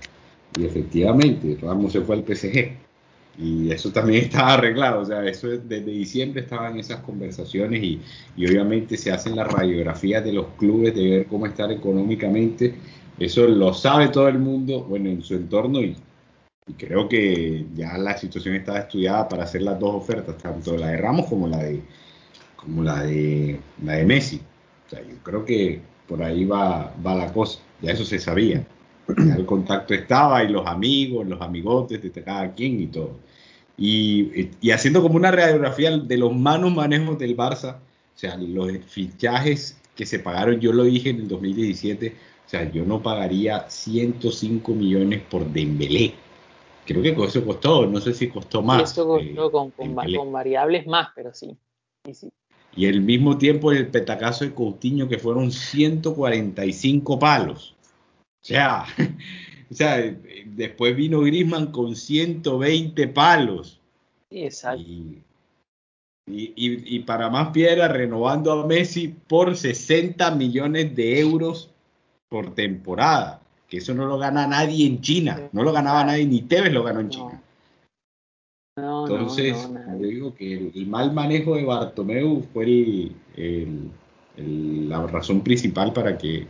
Y 0.58 0.66
efectivamente, 0.66 1.58
Ramos 1.62 1.92
se 1.92 2.00
fue 2.00 2.16
al 2.16 2.24
PSG. 2.24 2.72
Y 3.40 3.72
eso 3.72 3.92
también 3.92 4.24
estaba 4.26 4.54
arreglado. 4.56 5.02
O 5.02 5.06
sea, 5.06 5.26
eso 5.26 5.48
desde 5.48 5.82
diciembre 5.92 6.42
estaban 6.42 6.78
esas 6.78 7.00
conversaciones 7.02 7.82
y, 7.82 8.02
y 8.36 8.46
obviamente 8.48 8.98
se 8.98 9.12
hacen 9.12 9.36
las 9.36 9.52
radiografías 9.52 10.24
de 10.24 10.34
los 10.34 10.48
clubes 10.58 10.94
de 10.94 11.10
ver 11.10 11.26
cómo 11.28 11.46
estar 11.46 11.72
económicamente 11.72 12.76
eso 13.20 13.46
lo 13.48 13.74
sabe 13.74 14.08
todo 14.08 14.30
el 14.30 14.40
mundo, 14.40 14.84
bueno, 14.84 15.10
en 15.10 15.22
su 15.22 15.36
entorno 15.36 15.82
y, 15.82 15.96
creo 16.78 17.10
que 17.10 17.66
ya 17.76 17.98
la 17.98 18.16
situación 18.16 18.56
está 18.56 18.80
estudiada 18.80 19.28
para 19.28 19.44
hacer 19.44 19.64
las 19.64 19.80
dos 19.80 19.96
ofertas, 19.96 20.38
tanto 20.38 20.78
la 20.78 20.90
de 20.90 20.98
Ramos 20.98 21.26
como 21.28 21.48
la 21.48 21.58
de 21.58 21.82
como 22.56 22.84
la 22.84 23.04
de 23.04 23.60
la 23.84 23.94
de 23.94 24.06
Messi. 24.06 24.40
O 24.86 24.90
sea, 24.90 25.02
yo 25.02 25.16
creo 25.24 25.44
que 25.46 25.82
por 26.08 26.22
ahí 26.22 26.46
va, 26.46 26.94
va 27.06 27.16
la 27.16 27.34
cosa. 27.34 27.60
Ya 27.82 27.92
eso 27.92 28.06
se 28.06 28.20
sabía. 28.20 28.66
el 29.38 29.46
contacto 29.46 29.94
estaba 29.94 30.44
y 30.44 30.50
los 30.50 30.66
amigos, 30.66 31.28
los 31.28 31.42
amigotes 31.42 32.02
de 32.02 32.24
cada 32.24 32.54
quien 32.54 32.82
y 32.82 32.88
todo. 32.88 33.18
Y, 33.78 34.50
y, 34.62 34.72
haciendo 34.72 35.02
como 35.02 35.16
una 35.16 35.32
radiografía 35.32 35.98
de 35.98 36.18
los 36.18 36.36
malos 36.36 36.74
manejos 36.74 37.18
del 37.18 37.38
Barça, 37.38 37.78
o 37.78 38.18
sea, 38.20 38.36
los 38.36 38.70
fichajes 38.86 39.80
que 39.96 40.06
se 40.06 40.20
pagaron, 40.20 40.60
yo 40.60 40.74
lo 40.74 40.84
dije 40.84 41.12
en 41.12 41.22
el 41.22 41.28
2017, 41.30 42.16
o 42.46 42.50
sea, 42.50 42.70
yo 42.72 42.84
no 42.84 43.02
pagaría 43.02 43.70
105 43.70 44.74
millones 44.74 45.22
por 45.30 45.46
Dembélé. 45.46 46.14
Creo 46.86 47.04
que 47.04 47.24
eso 47.24 47.46
costó, 47.46 47.86
no 47.86 48.02
sé 48.02 48.14
si 48.14 48.30
costó 48.30 48.62
más. 48.62 48.92
eso 48.92 49.08
costó 49.08 49.48
eh, 49.48 49.52
con, 49.52 49.72
con, 49.72 50.32
variables 50.32 50.88
más, 50.88 51.10
pero 51.16 51.34
sí. 51.34 51.56
Y 52.76 52.88
al 52.88 53.02
mismo 53.02 53.38
tiempo 53.38 53.72
el 53.72 53.88
petacazo 53.88 54.46
de 54.46 54.54
Coutinho 54.54 55.08
que 55.08 55.20
fueron 55.20 55.52
145 55.52 57.20
palos. 57.20 57.76
O 58.42 58.46
sea, 58.46 58.86
o 59.72 59.74
sea, 59.74 60.16
después 60.46 60.96
vino 60.96 61.22
Griezmann 61.22 61.72
con 61.72 61.96
120 61.96 63.08
palos. 63.10 63.80
exacto. 64.30 64.82
Y, 64.82 65.24
y, 66.32 66.96
y, 66.96 67.00
para 67.00 67.28
más 67.32 67.50
piedra, 67.50 67.88
renovando 67.88 68.52
a 68.52 68.68
Messi 68.68 69.08
por 69.08 69.58
60 69.58 70.30
millones 70.36 70.96
de 70.96 71.20
euros 71.20 71.72
por 72.30 72.54
temporada, 72.54 73.42
que 73.68 73.78
eso 73.78 73.96
no 73.96 74.06
lo 74.06 74.20
gana 74.20 74.46
nadie 74.46 74.86
en 74.86 75.02
China, 75.02 75.50
no 75.52 75.64
lo 75.64 75.72
ganaba 75.72 76.04
nadie, 76.06 76.28
ni 76.28 76.44
Tevez 76.44 76.72
lo 76.72 76.84
ganó 76.84 77.00
en 77.00 77.10
China. 77.10 77.42
Entonces, 78.78 79.68
yo 80.00 80.08
digo 80.08 80.36
que 80.36 80.72
el, 80.74 80.88
mal 80.88 81.14
manejo 81.14 81.56
de 81.56 81.66
Bartomeu 81.66 82.46
fue 82.54 83.12
la 84.38 85.08
razón 85.08 85.42
principal 85.42 85.92
para 85.94 86.18
que, 86.18 86.48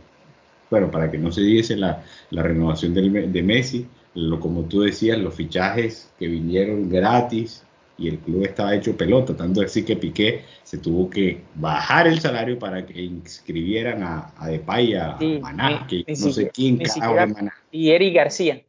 bueno, 0.70 0.90
para 0.90 1.10
que 1.10 1.18
no 1.18 1.32
se 1.32 1.42
diese 1.42 1.76
la, 1.76 2.02
renovación 2.30 2.94
de 2.94 3.42
Messi. 3.42 3.86
lo, 4.14 4.40
como 4.40 4.62
tú 4.62 4.82
decías, 4.82 5.18
los 5.18 5.34
fichajes 5.34 6.10
que 6.18 6.28
vinieron 6.28 6.88
gratis 6.88 7.64
y 8.00 8.08
el 8.08 8.18
club 8.18 8.44
estaba 8.44 8.74
hecho 8.74 8.96
pelota, 8.96 9.36
tanto 9.36 9.60
así 9.60 9.84
que 9.84 9.94
Piqué 9.94 10.42
se 10.62 10.78
tuvo 10.78 11.10
que 11.10 11.42
bajar 11.54 12.06
el 12.06 12.18
salario 12.18 12.58
para 12.58 12.86
que 12.86 13.02
inscribieran 13.02 14.02
a, 14.02 14.32
a 14.38 14.48
Depay, 14.48 14.94
a, 14.94 15.18
Maná, 15.42 15.86
que 15.86 16.04
no 16.08 16.32
sé 16.32 16.48
quién 16.48 16.78
cada 16.78 17.26
Maná. 17.26 17.52
Y 17.70 17.90
Eric 17.90 18.14
García. 18.14 18.62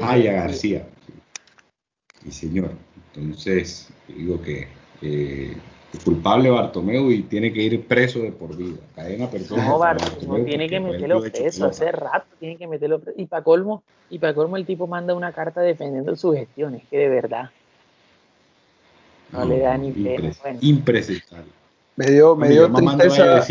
ah, 0.00 0.16
y 0.16 0.28
a 0.28 0.32
García. 0.32 0.86
Y 2.24 2.30
señor, 2.30 2.70
entonces 3.12 3.88
digo 4.06 4.40
que 4.40 4.68
eh, 5.02 5.56
culpable 5.98 6.50
Bartomeu 6.50 7.10
y 7.10 7.22
tiene 7.22 7.52
que 7.52 7.62
ir 7.62 7.86
preso 7.86 8.20
de 8.20 8.32
por 8.32 8.56
vida. 8.56 8.78
Cadena 8.94 9.28
perpetua. 9.28 9.64
No, 9.64 9.78
Bartomeu 9.78 10.44
tiene 10.44 10.68
que 10.68 10.80
meterlo 10.80 11.20
preso, 11.20 11.66
hace 11.66 11.90
rato 11.92 12.26
tiene 12.38 12.56
que 12.56 12.66
meterlo 12.66 13.00
preso. 13.00 13.20
Y 13.20 13.26
para 13.26 13.42
colmo, 13.42 13.82
y 14.08 14.18
para 14.18 14.34
colmo 14.34 14.56
el 14.56 14.66
tipo 14.66 14.86
manda 14.86 15.14
una 15.14 15.32
carta 15.32 15.60
defendiendo 15.60 16.14
sus 16.16 16.36
gestiones, 16.36 16.82
que 16.88 16.98
de 16.98 17.08
verdad 17.08 17.50
no, 19.32 19.44
le 19.44 19.58
da 19.60 19.76
ni 19.76 19.92
pena. 19.92 20.32
Impresentable. 20.60 21.50
Me 21.96 22.06
dio, 22.06 22.36
me 22.36 22.48
dio 22.48 22.72
tristeza. 22.72 23.42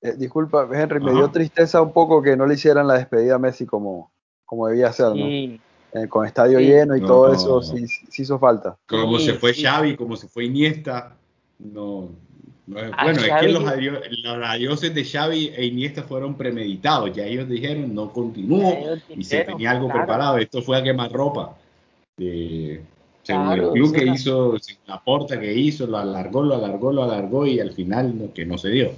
Eh, 0.00 0.14
disculpa, 0.16 0.68
Henry, 0.72 1.00
me 1.00 1.12
dio 1.12 1.28
tristeza 1.30 1.82
un 1.82 1.92
poco 1.92 2.22
que 2.22 2.36
no 2.36 2.46
le 2.46 2.54
hicieran 2.54 2.86
la 2.86 2.94
despedida 2.94 3.34
a 3.34 3.38
Messi 3.38 3.66
como, 3.66 4.12
como 4.44 4.68
debía 4.68 4.92
ser, 4.92 5.14
¿no? 5.14 5.58
Eh, 5.92 6.06
con 6.06 6.26
estadio 6.26 6.60
lleno 6.60 6.96
y 6.96 7.00
todo 7.00 7.32
eso, 7.32 7.62
sí, 7.62 7.86
sí, 7.86 8.22
hizo 8.22 8.38
falta. 8.38 8.76
Como 8.86 9.18
se 9.18 9.34
fue 9.34 9.54
Xavi, 9.54 9.96
como 9.96 10.16
se 10.16 10.28
fue 10.28 10.44
Iniesta, 10.44 11.16
no. 11.58 12.10
bueno, 12.66 13.20
es 13.20 13.40
que 13.40 13.48
los, 13.48 13.64
adioses 14.44 14.94
de 14.94 15.04
Xavi 15.04 15.52
e 15.56 15.64
Iniesta 15.64 16.02
fueron 16.02 16.34
premeditados, 16.34 17.14
ya 17.14 17.24
ellos 17.24 17.48
dijeron 17.48 17.94
no 17.94 18.12
continúo 18.12 18.98
y 19.08 19.24
se 19.24 19.44
tenía 19.44 19.70
algo 19.70 19.88
preparado, 19.88 20.36
esto 20.36 20.60
fue 20.60 20.76
a 20.76 20.82
quemar 20.82 21.10
ropa. 21.10 21.56
De, 22.18 22.82
según 23.22 23.52
el 23.52 23.70
club 23.70 23.94
que 23.94 24.06
hizo, 24.06 24.56
la 24.86 25.02
porta 25.02 25.40
que 25.40 25.54
hizo, 25.54 25.86
lo 25.86 25.96
alargó, 25.96 26.42
lo 26.42 26.54
alargó, 26.54 26.92
lo 26.92 27.04
alargó 27.04 27.46
y 27.46 27.60
al 27.60 27.72
final 27.72 28.30
que 28.34 28.44
no 28.44 28.58
se 28.58 28.68
dio. 28.68 28.92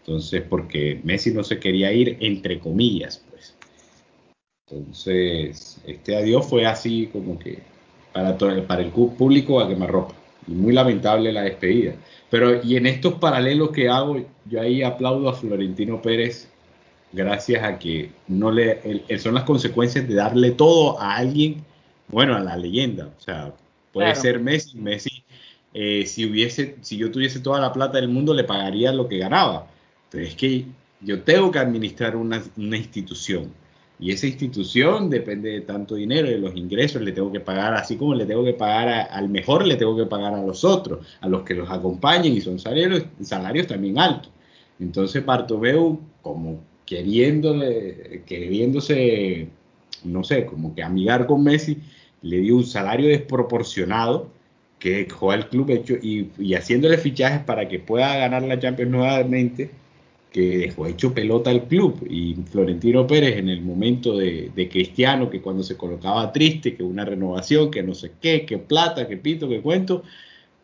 Entonces, 0.00 0.42
porque 0.48 1.00
Messi 1.04 1.32
no 1.32 1.44
se 1.44 1.60
quería 1.60 1.92
ir 1.92 2.16
entre 2.20 2.58
comillas, 2.58 3.24
entonces, 4.70 5.80
este 5.86 6.16
adiós 6.16 6.46
fue 6.46 6.66
así 6.66 7.08
como 7.12 7.38
que 7.38 7.58
para, 8.12 8.38
todo, 8.38 8.62
para 8.66 8.82
el 8.82 8.90
público 8.90 9.60
a 9.60 9.68
quemarropa. 9.68 10.14
Y 10.46 10.52
muy 10.52 10.72
lamentable 10.72 11.32
la 11.32 11.42
despedida. 11.42 11.94
Pero, 12.30 12.62
y 12.62 12.76
en 12.76 12.86
estos 12.86 13.14
paralelos 13.14 13.70
que 13.70 13.88
hago, 13.88 14.24
yo 14.46 14.60
ahí 14.60 14.82
aplaudo 14.82 15.28
a 15.28 15.34
Florentino 15.34 16.00
Pérez 16.00 16.48
gracias 17.12 17.64
a 17.64 17.78
que 17.78 18.10
no 18.28 18.52
le 18.52 19.04
son 19.18 19.34
las 19.34 19.42
consecuencias 19.44 20.06
de 20.06 20.14
darle 20.14 20.52
todo 20.52 21.00
a 21.00 21.16
alguien, 21.16 21.64
bueno, 22.08 22.36
a 22.36 22.40
la 22.40 22.56
leyenda. 22.56 23.10
O 23.18 23.20
sea, 23.20 23.52
puede 23.92 24.14
ser 24.14 24.40
Messi, 24.40 24.78
Messi, 24.78 25.24
eh, 25.74 26.06
si 26.06 26.26
hubiese, 26.26 26.76
si 26.80 26.96
yo 26.96 27.10
tuviese 27.10 27.40
toda 27.40 27.60
la 27.60 27.72
plata 27.72 27.98
del 27.98 28.08
mundo, 28.08 28.32
le 28.32 28.44
pagaría 28.44 28.92
lo 28.92 29.08
que 29.08 29.18
ganaba. 29.18 29.66
Pero 30.10 30.24
es 30.24 30.34
que 30.34 30.66
yo 31.00 31.22
tengo 31.22 31.50
que 31.50 31.58
administrar 31.58 32.16
una, 32.16 32.42
una 32.56 32.76
institución 32.76 33.52
y 34.00 34.12
esa 34.12 34.26
institución 34.26 35.10
depende 35.10 35.50
de 35.50 35.60
tanto 35.60 35.94
dinero, 35.94 36.26
de 36.28 36.38
los 36.38 36.56
ingresos, 36.56 37.02
le 37.02 37.12
tengo 37.12 37.30
que 37.30 37.40
pagar, 37.40 37.74
así 37.74 37.96
como 37.96 38.14
le 38.14 38.24
tengo 38.24 38.42
que 38.42 38.54
pagar 38.54 39.08
al 39.10 39.28
mejor, 39.28 39.66
le 39.66 39.76
tengo 39.76 39.94
que 39.94 40.06
pagar 40.06 40.32
a 40.32 40.42
los 40.42 40.64
otros, 40.64 41.06
a 41.20 41.28
los 41.28 41.42
que 41.42 41.54
los 41.54 41.70
acompañen 41.70 42.32
y 42.32 42.40
son 42.40 42.58
salarios, 42.58 43.04
salarios 43.20 43.66
también 43.66 43.98
altos. 43.98 44.32
Entonces 44.80 45.24
Bartomeu, 45.24 46.00
como 46.22 46.60
queriéndole, 46.86 48.22
queriéndose, 48.26 49.48
no 50.04 50.24
sé, 50.24 50.46
como 50.46 50.74
que 50.74 50.82
amigar 50.82 51.26
con 51.26 51.44
Messi, 51.44 51.76
le 52.22 52.38
dio 52.38 52.56
un 52.56 52.64
salario 52.64 53.08
desproporcionado 53.08 54.30
que 54.78 55.04
dejó 55.04 55.30
al 55.30 55.50
club 55.50 55.70
hecho 55.70 55.94
y, 56.00 56.30
y 56.38 56.54
haciéndole 56.54 56.96
fichajes 56.96 57.44
para 57.44 57.68
que 57.68 57.78
pueda 57.78 58.16
ganar 58.16 58.42
la 58.44 58.58
Champions 58.58 58.92
nuevamente 58.92 59.70
que 60.30 60.58
dejó 60.58 60.86
hecho 60.86 61.12
pelota 61.12 61.50
al 61.50 61.64
club 61.64 62.06
y 62.08 62.34
Florentino 62.50 63.06
Pérez 63.06 63.36
en 63.36 63.48
el 63.48 63.62
momento 63.62 64.16
de, 64.16 64.68
Cristiano, 64.70 65.28
que 65.28 65.40
cuando 65.40 65.62
se 65.62 65.76
colocaba 65.76 66.32
triste, 66.32 66.76
que 66.76 66.82
una 66.82 67.04
renovación, 67.04 67.70
que 67.70 67.82
no 67.82 67.94
sé 67.94 68.12
qué, 68.20 68.46
que 68.46 68.58
plata, 68.58 69.08
que 69.08 69.16
pito, 69.16 69.48
que 69.48 69.60
cuento, 69.60 70.04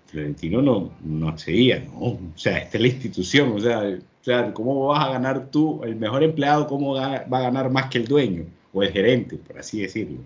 Florentino 0.07 0.63
no, 0.63 0.93
no 1.05 1.29
accedía, 1.29 1.81
¿no? 1.81 1.99
O 2.01 2.21
sea, 2.37 2.59
esta 2.59 2.79
es 2.79 2.81
la 2.81 2.89
institución, 2.89 3.53
o 3.53 3.61
sea, 3.61 3.81
o 3.81 4.25
sea, 4.25 4.55
¿cómo 4.55 4.87
vas 4.87 5.05
a 5.05 5.13
ganar 5.13 5.51
tú, 5.51 5.83
el 5.83 5.97
mejor 5.97 6.23
empleado, 6.23 6.69
cómo 6.69 6.95
va 6.95 7.17
a 7.17 7.41
ganar 7.41 7.71
más 7.71 7.91
que 7.91 7.99
el 7.99 8.07
dueño 8.07 8.45
o 8.73 8.83
el 8.83 8.93
gerente, 8.93 9.37
por 9.37 9.59
así 9.59 9.81
decirlo? 9.81 10.19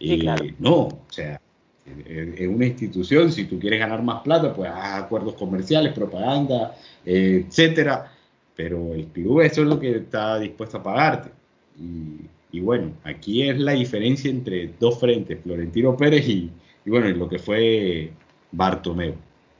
y 0.00 0.26
eh, 0.26 0.54
No, 0.58 0.74
o 0.74 1.06
sea, 1.08 1.40
es 1.84 2.48
una 2.48 2.66
institución, 2.66 3.30
si 3.30 3.44
tú 3.44 3.60
quieres 3.60 3.78
ganar 3.78 4.02
más 4.02 4.22
plata, 4.22 4.52
pues 4.52 4.70
haz 4.70 5.04
acuerdos 5.04 5.34
comerciales, 5.34 5.92
propaganda, 5.92 6.74
eh, 7.04 7.44
etcétera 7.46 8.11
pero 8.62 8.94
el 8.94 9.06
club 9.06 9.40
eso 9.40 9.62
es 9.62 9.66
lo 9.66 9.80
que 9.80 9.96
está 9.96 10.38
dispuesto 10.38 10.78
a 10.78 10.82
pagarte. 10.84 11.30
Y, 12.52 12.60
bueno, 12.60 12.92
aquí 13.02 13.48
es 13.48 13.58
la 13.58 13.72
diferencia 13.72 14.30
entre 14.30 14.72
dos 14.78 15.00
frentes, 15.00 15.40
Florentino 15.42 15.96
Pérez 15.96 16.28
y, 16.28 16.48
bueno, 16.86 17.08
lo 17.08 17.28
que 17.28 17.40
fue 17.40 18.12
Bartomeu. 18.52 19.14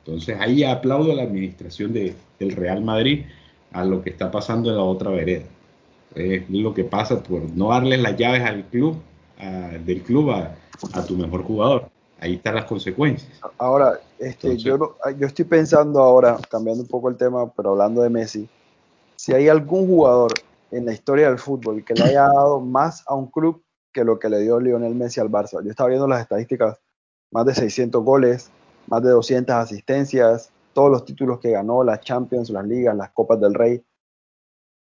Entonces 0.05 0.37
ahí 0.39 0.63
aplaudo 0.63 1.11
a 1.11 1.15
la 1.15 1.23
administración 1.23 1.91
de, 1.91 2.15
del 2.39 2.51
Real 2.51 2.81
Madrid 2.81 3.25
a 3.73 3.83
lo 3.83 4.01
que 4.01 4.09
está 4.11 4.31
pasando 4.31 4.69
en 4.69 4.77
la 4.77 4.83
otra 4.83 5.11
vereda. 5.11 5.43
Es 6.15 6.49
lo 6.49 6.73
que 6.73 6.85
pasa 6.85 7.21
por 7.21 7.41
no 7.53 7.69
darles 7.69 7.99
las 7.99 8.15
llaves 8.15 8.43
al 8.43 8.63
club, 8.67 8.95
del 9.85 10.01
club 10.03 10.31
a, 10.31 10.55
tu 11.05 11.17
mejor 11.17 11.43
jugador. 11.43 11.89
Ahí 12.21 12.35
están 12.35 12.55
las 12.55 12.65
consecuencias. 12.65 13.41
Ahora, 13.57 13.99
este, 14.17 14.55
yo, 14.55 14.95
yo 15.19 15.27
estoy 15.27 15.43
pensando 15.43 16.01
ahora, 16.01 16.37
cambiando 16.49 16.83
un 16.83 16.87
poco 16.87 17.09
el 17.09 17.17
tema, 17.17 17.51
pero 17.51 17.71
hablando 17.71 18.01
de 18.01 18.09
Messi, 18.09 18.47
si 19.23 19.31
hay 19.31 19.47
algún 19.47 19.87
jugador 19.87 20.33
en 20.69 20.85
la 20.85 20.91
historia 20.91 21.29
del 21.29 21.39
fútbol 21.39 21.85
que 21.85 21.93
le 21.93 22.03
haya 22.03 22.23
dado 22.23 22.59
más 22.59 23.05
a 23.07 23.15
un 23.15 23.31
club 23.31 23.63
que 23.93 24.03
lo 24.03 24.19
que 24.19 24.27
le 24.27 24.41
dio 24.41 24.59
Lionel 24.59 24.95
Messi 24.95 25.21
al 25.21 25.31
Barça. 25.31 25.63
Yo 25.63 25.69
estaba 25.69 25.87
viendo 25.87 26.09
las 26.09 26.19
estadísticas, 26.19 26.77
más 27.31 27.45
de 27.45 27.55
600 27.55 28.03
goles, 28.03 28.51
más 28.87 29.01
de 29.01 29.11
200 29.11 29.55
asistencias, 29.55 30.51
todos 30.73 30.91
los 30.91 31.05
títulos 31.05 31.39
que 31.39 31.51
ganó, 31.51 31.85
las 31.85 32.01
Champions, 32.01 32.49
las 32.49 32.67
ligas, 32.67 32.97
las 32.97 33.11
Copas 33.11 33.39
del 33.39 33.53
Rey. 33.53 33.81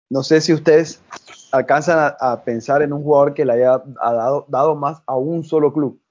No 0.09 0.23
sé 0.23 0.41
si 0.41 0.53
ustedes 0.53 0.99
alcanzan 1.51 2.15
a, 2.19 2.41
pensar 2.41 2.81
en 2.81 2.93
un 2.93 3.03
jugador 3.03 3.35
que 3.35 3.45
le 3.45 3.53
haya 3.53 3.83
dado, 4.01 4.47
dado, 4.49 4.75
más 4.75 5.03
a 5.05 5.17
un 5.17 5.43
solo 5.43 5.71
club. 5.71 6.01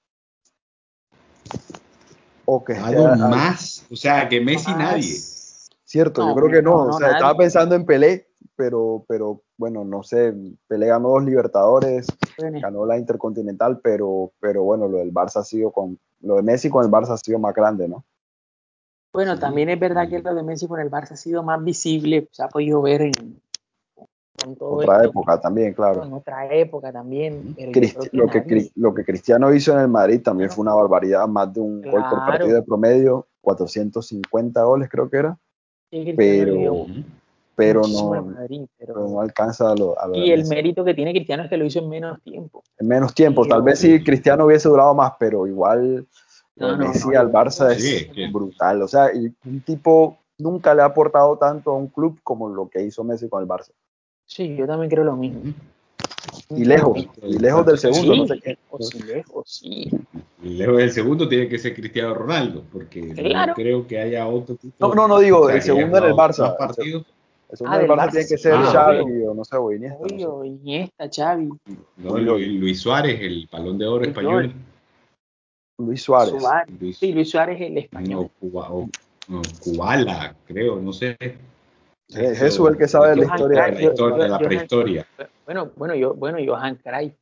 O 2.44 2.64
que 2.64 2.74
dado 2.74 3.16
más, 3.28 3.84
o 3.90 3.96
sea, 3.96 4.28
que 4.28 4.40
Messi 4.40 4.70
nadie. 4.70 5.16
Cierto, 5.90 6.24
yo 6.24 6.36
creo 6.36 6.48
que 6.48 6.62
no. 6.62 6.84
o 6.84 6.92
sea, 6.92 7.10
estaba 7.10 7.34
pensando 7.34 7.74
en 7.74 7.84
Pelé, 7.84 8.28
pero, 8.54 9.04
pero 9.08 9.42
bueno, 9.56 9.84
no 9.84 10.04
sé. 10.04 10.32
Pelé 10.68 10.86
ganó 10.86 11.08
dos 11.08 11.24
Libertadores, 11.24 12.06
ganó 12.38 12.86
la 12.86 12.96
Intercontinental, 12.96 13.80
pero, 13.82 14.30
pero 14.38 14.62
bueno, 14.62 14.86
lo 14.86 14.98
del 14.98 15.12
Barça 15.12 15.40
ha 15.40 15.42
sido 15.42 15.72
con. 15.72 15.98
Lo 16.20 16.36
de 16.36 16.42
Messi 16.42 16.70
con 16.70 16.84
el 16.84 16.92
Barça 16.92 17.14
ha 17.14 17.16
sido 17.16 17.40
más 17.40 17.52
grande, 17.56 17.88
¿no? 17.88 18.04
Bueno, 19.12 19.36
también 19.36 19.68
es 19.68 19.80
verdad 19.80 20.08
que 20.08 20.20
lo 20.20 20.32
de 20.32 20.44
Messi 20.44 20.68
con 20.68 20.78
el 20.78 20.92
Barça 20.92 21.10
ha 21.10 21.16
sido 21.16 21.42
más 21.42 21.60
visible, 21.64 22.28
se 22.30 22.44
ha 22.44 22.48
podido 22.48 22.80
ver 22.82 23.02
en, 23.02 23.42
otra 24.60 25.04
época 25.04 25.40
también, 25.40 25.74
claro. 25.74 26.04
En 26.04 26.12
otra 26.12 26.54
época 26.54 26.92
también. 26.92 27.56
lo, 28.12 28.28
que, 28.28 28.70
lo 28.76 28.94
que 28.94 29.04
Cristiano 29.04 29.52
hizo 29.52 29.72
en 29.72 29.80
el 29.80 29.88
Madrid 29.88 30.22
también 30.22 30.50
fue 30.50 30.62
una 30.62 30.74
barbaridad, 30.74 31.26
más 31.26 31.52
de 31.52 31.58
un 31.58 31.82
gol 31.82 32.04
por 32.08 32.20
partido 32.20 32.54
de 32.54 32.62
promedio, 32.62 33.26
450 33.40 34.62
goles 34.62 34.88
creo 34.88 35.10
que 35.10 35.16
era 35.16 35.36
pero, 35.90 36.86
pero, 37.56 37.82
no, 37.82 38.34
pero, 38.78 39.08
no 39.08 39.20
alcanza 39.20 39.72
a 39.72 39.74
lo, 39.74 39.96
Y 40.14 40.30
el 40.30 40.46
mérito 40.46 40.84
que 40.84 40.94
tiene 40.94 41.12
Cristiano 41.12 41.42
es 41.42 41.50
que 41.50 41.56
lo 41.56 41.64
hizo 41.64 41.80
en 41.80 41.88
menos 41.88 42.22
tiempo. 42.22 42.62
En 42.78 42.88
menos 42.88 43.14
tiempo, 43.14 43.46
tal 43.46 43.62
vez 43.62 43.80
si 43.80 44.02
Cristiano 44.02 44.46
hubiese 44.46 44.68
durado 44.68 44.94
más, 44.94 45.12
pero 45.18 45.46
igual 45.46 46.06
no, 46.56 46.76
Messi 46.76 47.14
al 47.14 47.30
Barça 47.32 47.70
es 47.72 48.32
brutal. 48.32 48.82
O 48.82 48.88
sea, 48.88 49.10
un 49.44 49.60
tipo 49.62 50.18
nunca 50.38 50.74
le 50.74 50.82
ha 50.82 50.86
aportado 50.86 51.36
tanto 51.36 51.70
a 51.70 51.76
un 51.76 51.88
club 51.88 52.18
como 52.22 52.48
lo 52.48 52.68
que 52.68 52.82
hizo 52.82 53.04
Messi 53.04 53.28
con 53.28 53.42
el 53.42 53.48
Barça. 53.48 53.72
Sí, 54.26 54.54
yo 54.56 54.66
también 54.66 54.90
creo 54.90 55.04
lo 55.04 55.16
mismo. 55.16 55.52
Y 56.50 56.64
lejos, 56.64 57.06
y 57.22 57.38
lejos 57.38 57.64
del 57.64 57.78
segundo, 57.78 58.16
no 58.16 58.26
sé 58.26 58.40
qué. 58.40 58.58
lejos, 59.06 59.44
sí. 59.46 59.88
lejos 60.42 60.78
del 60.78 60.90
segundo 60.90 61.28
tiene 61.28 61.48
que 61.48 61.58
ser 61.58 61.74
Cristiano 61.74 62.12
Ronaldo, 62.12 62.64
porque 62.72 63.02
no 63.02 63.54
creo 63.54 63.86
que 63.86 64.00
haya 64.00 64.26
otro 64.26 64.56
tipo. 64.56 64.74
No, 64.80 64.94
no, 64.94 65.06
no 65.06 65.20
digo, 65.20 65.48
el 65.48 65.62
segundo 65.62 65.98
en 65.98 66.04
el 66.04 66.12
Barça. 66.12 66.56
El 67.50 67.56
segundo 67.56 67.78
en 67.78 67.84
el 67.84 67.88
Barça, 67.88 68.10
tiene 68.10 68.26
que 68.26 68.38
ser 68.38 68.54
ah, 68.54 68.70
Xavi 68.72 69.22
o 69.22 69.34
no 69.34 69.44
sé, 69.44 69.56
o 69.56 69.72
Iniesta. 69.72 69.98
Obvio, 70.02 70.44
Iniesta, 70.44 71.08
Xavi. 71.08 71.50
No, 71.98 72.18
Luis 72.18 72.80
Suárez, 72.80 73.20
el 73.20 73.48
palón 73.48 73.78
de 73.78 73.86
oro 73.86 74.04
español. 74.04 74.52
Luis 75.78 76.02
Suárez. 76.02 76.34
Sí, 76.98 77.12
Luis 77.12 77.30
Suárez, 77.30 77.60
el 77.60 77.78
español. 77.78 78.28
o, 78.40 78.88
Kubala, 79.62 80.34
creo, 80.46 80.80
no 80.80 80.92
sé. 80.92 81.16
Jesús 82.12 82.68
el 82.68 82.76
que 82.76 82.88
sabe 82.88 83.10
de 83.10 83.16
la 83.16 83.24
historia, 83.24 83.64
de 83.66 83.72
la, 83.72 83.82
historia, 83.82 84.22
de 84.24 84.28
la 84.28 84.38
prehistoria. 84.38 85.06
Bueno, 85.44 85.70
bueno, 85.76 85.94
yo, 85.94 86.14
bueno, 86.14 86.38
Johan 86.44 86.76
Cruyff. 86.76 87.14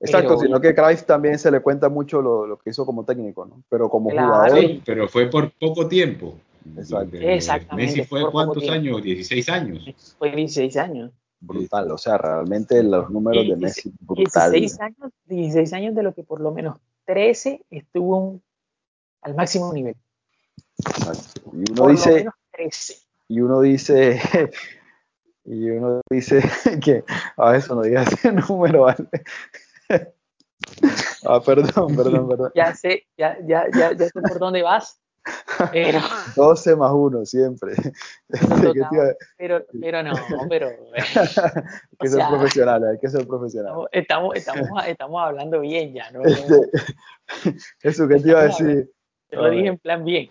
Exacto, 0.00 0.28
Pero- 0.36 0.40
sino 0.40 0.60
que 0.60 0.74
Cruyff 0.74 1.04
también 1.04 1.38
se 1.38 1.50
le 1.50 1.60
cuenta 1.60 1.88
mucho 1.88 2.22
lo, 2.22 2.46
lo 2.46 2.56
que 2.58 2.70
hizo 2.70 2.86
como 2.86 3.04
técnico, 3.04 3.44
¿no? 3.46 3.62
Pero 3.68 3.88
como 3.88 4.10
Claro. 4.10 4.28
jugador, 4.28 4.58
Sí, 4.60 4.82
pero 4.84 5.08
fue 5.08 5.26
por 5.28 5.50
poco 5.52 5.88
tiempo. 5.88 6.36
Exacto. 6.76 7.16
Eh, 7.16 7.34
Exactamente, 7.36 7.96
Messi 7.96 8.08
fue 8.08 8.30
cuántos 8.30 8.68
años? 8.68 9.02
16 9.02 9.48
años. 9.48 9.84
Fue 10.18 10.30
16 10.30 10.76
años. 10.76 11.10
brutal. 11.40 11.90
O 11.92 11.98
sea, 11.98 12.18
realmente 12.18 12.82
los 12.82 13.08
números 13.10 13.46
de 13.48 13.54
Messi, 13.56 13.92
brutal. 14.00 14.50
16 14.50 14.80
años, 14.80 15.12
16 15.26 15.72
años 15.72 15.94
de 15.94 16.02
lo 16.02 16.12
que 16.12 16.24
por 16.24 16.40
lo 16.40 16.50
menos 16.50 16.78
13 17.06 17.64
estuvo 17.70 18.40
al 19.22 19.34
máximo 19.36 19.72
nivel. 19.72 19.94
Exacto. 20.78 21.40
Y 21.52 21.56
uno 21.58 21.74
Por 21.76 21.86
lo 21.86 21.92
dice, 21.92 22.14
menos 22.14 22.34
13. 22.52 22.96
Y 23.28 23.40
uno 23.40 23.60
dice, 23.60 24.20
y 25.44 25.70
uno 25.70 26.00
dice 26.10 26.42
que 26.84 27.04
a 27.36 27.56
eso 27.56 27.74
no 27.74 27.82
digas 27.82 28.12
ese 28.12 28.32
número, 28.48 28.82
¿vale? 28.82 29.08
Ah, 31.26 31.40
perdón, 31.44 31.94
perdón, 31.96 32.28
perdón. 32.28 32.52
Ya 32.54 32.74
sé, 32.74 33.06
ya, 33.16 33.36
ya, 33.46 33.66
ya, 33.72 33.92
ya 33.92 34.06
sé 34.06 34.20
por 34.20 34.38
dónde 34.38 34.62
vas. 34.62 35.00
Pero, 35.72 36.00
12 36.36 36.74
más 36.76 36.90
1 36.92 37.26
siempre. 37.26 37.72
Este, 38.28 38.72
¿qué 38.72 38.72
te 38.72 38.94
iba 38.94 39.04
a- 39.04 39.16
pero, 39.36 39.64
pero 39.78 40.02
no, 40.02 40.12
pero 40.48 40.68
hay 40.68 41.02
que 41.98 42.08
ser 42.08 42.18
sea- 42.18 42.28
profesionales, 42.30 42.88
hay 42.92 42.98
que 42.98 43.08
ser 43.10 43.26
profesionales. 43.26 43.88
estamos, 43.92 44.34
estamos, 44.36 44.86
estamos 44.86 45.20
hablando 45.22 45.60
bien 45.60 45.92
ya, 45.92 46.10
¿no? 46.12 46.22
Este, 46.24 46.70
Jesús, 47.80 48.08
¿qué 48.08 48.20
te 48.20 48.28
iba 48.30 48.40
a 48.40 48.44
decir? 48.44 48.90
Yo 49.30 49.42
lo 49.42 49.50
dije 49.50 49.66
en 49.68 49.78
plan 49.78 50.04
bien. 50.04 50.30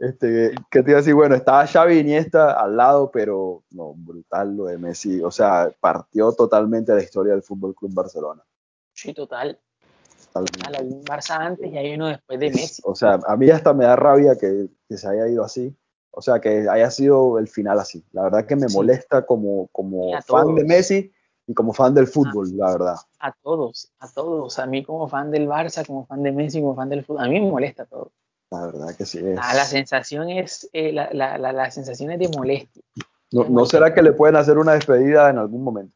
Este, 0.00 0.54
¿qué 0.70 0.82
te 0.82 0.90
iba 0.92 0.98
a 0.98 1.02
decir? 1.02 1.14
Bueno, 1.14 1.34
estaba 1.34 1.66
Xavi 1.66 1.98
Iniesta 1.98 2.52
al 2.52 2.74
lado, 2.74 3.10
pero 3.10 3.64
no, 3.70 3.92
brutal 3.94 4.56
lo 4.56 4.64
de 4.64 4.78
Messi. 4.78 5.20
O 5.22 5.30
sea, 5.30 5.70
partió 5.78 6.32
totalmente 6.32 6.94
la 6.94 7.02
historia 7.02 7.34
del 7.34 7.42
Fútbol 7.42 7.74
Club 7.74 7.92
Barcelona. 7.92 8.42
Sí, 8.94 9.12
total. 9.12 9.60
Totalmente. 10.32 10.66
A 10.66 10.70
la 10.70 10.80
Barça 10.80 11.36
antes 11.38 11.70
y 11.70 11.76
hay 11.76 11.94
uno 11.94 12.08
después 12.08 12.40
de 12.40 12.50
Messi. 12.50 12.80
O 12.86 12.94
sea, 12.94 13.20
a 13.26 13.36
mí 13.36 13.50
hasta 13.50 13.74
me 13.74 13.84
da 13.84 13.94
rabia 13.94 14.36
que, 14.36 14.68
que 14.88 14.96
se 14.96 15.06
haya 15.06 15.28
ido 15.28 15.44
así. 15.44 15.76
O 16.12 16.22
sea, 16.22 16.40
que 16.40 16.66
haya 16.66 16.90
sido 16.90 17.38
el 17.38 17.46
final 17.46 17.78
así. 17.78 18.02
La 18.12 18.22
verdad 18.22 18.46
que 18.46 18.56
me 18.56 18.70
Sí. 18.70 18.76
molesta 18.76 19.26
como, 19.26 19.68
como 19.68 20.16
a 20.16 20.22
fan 20.22 20.54
de 20.54 20.62
todos. 20.62 20.66
Messi 20.66 21.12
y 21.46 21.52
como 21.52 21.74
fan 21.74 21.94
del 21.94 22.06
fútbol, 22.06 22.56
la 22.56 22.72
verdad. 22.72 22.96
A 23.18 23.32
todos, 23.32 23.92
a 23.98 24.10
todos. 24.10 24.58
A 24.58 24.66
mí 24.66 24.82
como 24.82 25.08
fan 25.08 25.30
del 25.30 25.46
Barça, 25.46 25.86
como 25.86 26.06
fan 26.06 26.22
de 26.22 26.32
Messi, 26.32 26.60
como 26.62 26.74
fan 26.74 26.88
del 26.88 27.04
fútbol. 27.04 27.22
A 27.22 27.28
mí 27.28 27.38
me 27.38 27.50
molesta 27.50 27.84
todo. 27.84 28.12
La 28.50 28.66
verdad 28.66 28.96
que 28.96 29.06
sí 29.06 29.18
es. 29.18 29.38
Ah, 29.40 29.54
la 29.54 29.64
sensación 29.64 30.28
es, 30.28 30.68
eh, 30.72 30.92
la, 30.92 31.08
la, 31.12 31.38
la, 31.38 31.52
la 31.52 31.70
sensación 31.70 32.10
es 32.10 32.18
de 32.18 32.28
molestia. 32.36 32.82
No, 33.32 33.44
¿no 33.48 33.64
será 33.64 33.94
que 33.94 34.02
le 34.02 34.12
pueden 34.12 34.34
hacer 34.36 34.58
una 34.58 34.72
despedida 34.72 35.30
en 35.30 35.38
algún 35.38 35.62
momento? 35.62 35.94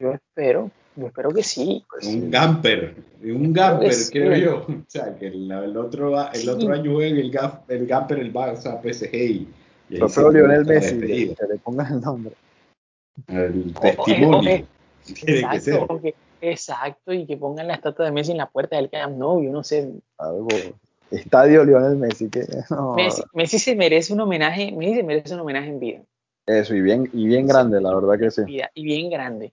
Yo 0.00 0.10
espero, 0.12 0.72
yo 0.96 1.06
espero 1.06 1.30
que 1.30 1.44
sí. 1.44 1.84
Pues 1.88 2.06
Un 2.06 2.12
sí. 2.22 2.28
gamper, 2.30 2.96
un 3.22 3.52
gamper, 3.52 3.92
creo 4.10 4.36
yo. 4.36 4.66
O 4.68 4.84
sea, 4.88 5.16
que 5.16 5.28
el, 5.28 5.48
el 5.50 5.76
otro, 5.76 6.20
el 6.32 6.34
Sí. 6.40 6.48
otro 6.48 6.72
año 6.72 6.94
juega 6.94 7.16
el, 7.20 7.32
el 7.68 7.86
gamper, 7.86 8.18
el 8.18 8.32
Barça, 8.32 8.80
PSG 8.82 9.14
y, 9.14 9.48
y 9.90 9.96
Trofeo 9.98 10.32
Lionel 10.32 10.64
Messi, 10.66 10.98
que 10.98 11.36
le 11.48 11.58
pongan 11.62 11.92
el 11.94 12.00
nombre. 12.00 12.34
El 13.28 13.72
testimonio. 13.74 14.64
o- 14.64 14.66
Tiene 15.14 15.48
que 15.50 15.60
ser. 15.60 15.74
Exacto, 15.74 15.86
porque- 15.86 16.14
exacto, 16.40 17.12
y 17.12 17.24
que 17.26 17.36
pongan 17.36 17.68
la 17.68 17.74
estatua 17.74 18.06
de 18.06 18.10
Messi 18.10 18.32
en 18.32 18.38
la 18.38 18.50
puerta 18.50 18.74
del 18.76 18.90
Camp 18.90 19.16
Nou, 19.16 19.40
yo 19.42 19.52
no 19.52 19.62
sé. 19.62 19.92
Algo. 20.18 20.48
Estadio 21.16 21.64
Lionel 21.64 21.96
Messi, 21.96 22.28
que 22.28 22.44
no, 22.70 22.94
Messi, 22.94 23.22
Messi 23.32 23.58
se 23.58 23.74
merece 23.74 24.12
un 24.12 24.20
homenaje, 24.20 24.72
Messi 24.72 24.96
se 24.96 25.02
merece 25.02 25.34
un 25.34 25.40
homenaje 25.40 25.68
en 25.68 25.78
vida, 25.80 26.00
Eso, 26.46 26.74
y 26.74 26.80
bien, 26.80 27.08
y 27.12 27.26
bien 27.26 27.46
grande, 27.46 27.80
la 27.80 27.94
verdad 27.94 28.18
que 28.18 28.30
sí. 28.30 28.42
vida, 28.42 28.70
y 28.74 28.84
bien 28.84 29.10
grande, 29.10 29.52